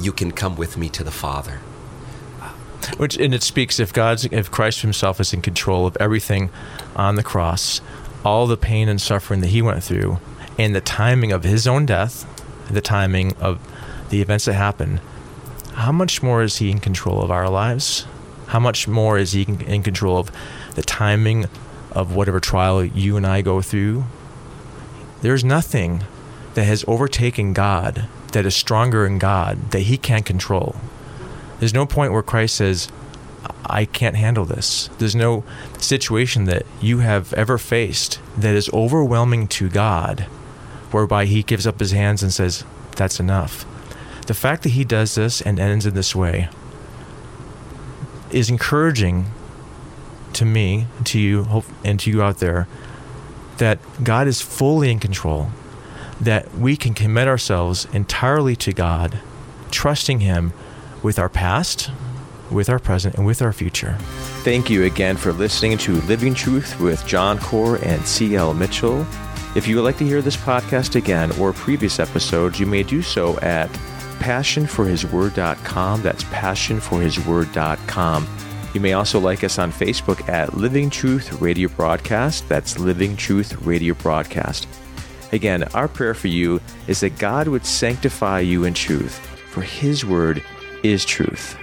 you 0.00 0.12
can 0.12 0.32
come 0.32 0.56
with 0.56 0.76
me 0.76 0.88
to 0.90 1.04
the 1.04 1.10
Father. 1.10 1.60
Which 2.96 3.16
and 3.16 3.34
it 3.34 3.42
speaks 3.42 3.78
if 3.78 3.92
God's 3.92 4.24
if 4.26 4.50
Christ 4.50 4.80
Himself 4.80 5.20
is 5.20 5.32
in 5.32 5.42
control 5.42 5.86
of 5.86 5.96
everything 6.00 6.50
on 6.96 7.16
the 7.16 7.22
cross, 7.22 7.80
all 8.24 8.46
the 8.46 8.56
pain 8.56 8.88
and 8.88 9.00
suffering 9.00 9.40
that 9.40 9.48
He 9.48 9.62
went 9.62 9.82
through, 9.82 10.18
and 10.58 10.74
the 10.74 10.80
timing 10.80 11.32
of 11.32 11.44
His 11.44 11.66
own 11.66 11.86
death, 11.86 12.26
the 12.70 12.80
timing 12.80 13.34
of 13.36 13.60
the 14.10 14.20
events 14.20 14.46
that 14.46 14.54
happen, 14.54 15.00
how 15.74 15.92
much 15.92 16.22
more 16.22 16.42
is 16.42 16.56
He 16.56 16.70
in 16.70 16.80
control 16.80 17.22
of 17.22 17.30
our 17.30 17.48
lives? 17.48 18.06
How 18.48 18.58
much 18.58 18.88
more 18.88 19.18
is 19.18 19.32
He 19.32 19.42
in 19.42 19.82
control 19.82 20.18
of 20.18 20.30
the 20.74 20.82
timing 20.82 21.46
of 21.92 22.14
whatever 22.14 22.40
trial 22.40 22.84
you 22.84 23.16
and 23.16 23.26
I 23.26 23.42
go 23.42 23.60
through, 23.60 24.04
there's 25.20 25.44
nothing 25.44 26.04
that 26.54 26.64
has 26.64 26.84
overtaken 26.86 27.52
God 27.52 28.08
that 28.32 28.46
is 28.46 28.54
stronger 28.54 29.06
in 29.06 29.18
God 29.18 29.70
that 29.70 29.82
he 29.82 29.96
can't 29.96 30.24
control. 30.24 30.76
There's 31.58 31.74
no 31.74 31.86
point 31.86 32.12
where 32.12 32.22
Christ 32.22 32.56
says, 32.56 32.88
I 33.66 33.84
can't 33.84 34.16
handle 34.16 34.44
this. 34.44 34.88
There's 34.98 35.16
no 35.16 35.44
situation 35.78 36.44
that 36.44 36.64
you 36.80 36.98
have 36.98 37.32
ever 37.34 37.58
faced 37.58 38.20
that 38.36 38.54
is 38.54 38.70
overwhelming 38.72 39.48
to 39.48 39.68
God 39.68 40.26
whereby 40.90 41.26
he 41.26 41.42
gives 41.42 41.66
up 41.66 41.80
his 41.80 41.92
hands 41.92 42.22
and 42.22 42.32
says, 42.32 42.64
That's 42.96 43.20
enough. 43.20 43.66
The 44.26 44.34
fact 44.34 44.62
that 44.62 44.70
he 44.70 44.84
does 44.84 45.14
this 45.14 45.40
and 45.40 45.58
ends 45.58 45.86
in 45.86 45.94
this 45.94 46.14
way 46.14 46.48
is 48.30 48.50
encouraging 48.50 49.26
to 50.34 50.44
me, 50.44 50.86
to 51.04 51.18
you, 51.18 51.64
and 51.84 51.98
to 52.00 52.10
you 52.10 52.22
out 52.22 52.38
there, 52.38 52.68
that 53.56 53.78
God 54.04 54.28
is 54.28 54.40
fully 54.40 54.90
in 54.90 55.00
control, 55.00 55.50
that 56.20 56.54
we 56.54 56.76
can 56.76 56.94
commit 56.94 57.26
ourselves 57.26 57.86
entirely 57.92 58.54
to 58.56 58.72
God, 58.72 59.20
trusting 59.70 60.20
Him 60.20 60.52
with 61.02 61.18
our 61.18 61.28
past, 61.28 61.90
with 62.50 62.70
our 62.70 62.78
present, 62.78 63.16
and 63.16 63.26
with 63.26 63.42
our 63.42 63.52
future. 63.52 63.96
Thank 64.42 64.70
you 64.70 64.84
again 64.84 65.16
for 65.16 65.32
listening 65.32 65.78
to 65.78 66.00
Living 66.02 66.34
Truth 66.34 66.78
with 66.80 67.04
John 67.06 67.38
Core 67.38 67.76
and 67.82 68.06
C.L. 68.06 68.54
Mitchell. 68.54 69.04
If 69.54 69.66
you 69.66 69.76
would 69.76 69.82
like 69.82 69.98
to 69.98 70.04
hear 70.04 70.22
this 70.22 70.36
podcast 70.36 70.94
again 70.94 71.32
or 71.32 71.52
previous 71.52 71.98
episodes, 71.98 72.60
you 72.60 72.66
may 72.66 72.82
do 72.82 73.02
so 73.02 73.38
at 73.40 73.68
passionforhisword.com. 74.18 76.02
That's 76.02 76.24
passionforhisword.com. 76.24 78.28
You 78.74 78.80
may 78.80 78.92
also 78.92 79.18
like 79.18 79.44
us 79.44 79.58
on 79.58 79.72
Facebook 79.72 80.28
at 80.28 80.54
Living 80.54 80.90
Truth 80.90 81.40
Radio 81.40 81.70
Broadcast. 81.70 82.46
That's 82.48 82.78
Living 82.78 83.16
Truth 83.16 83.62
Radio 83.62 83.94
Broadcast. 83.94 84.68
Again, 85.32 85.64
our 85.74 85.88
prayer 85.88 86.14
for 86.14 86.28
you 86.28 86.60
is 86.86 87.00
that 87.00 87.18
God 87.18 87.48
would 87.48 87.64
sanctify 87.64 88.40
you 88.40 88.64
in 88.64 88.74
truth, 88.74 89.18
for 89.50 89.62
His 89.62 90.04
word 90.04 90.44
is 90.82 91.04
truth. 91.04 91.56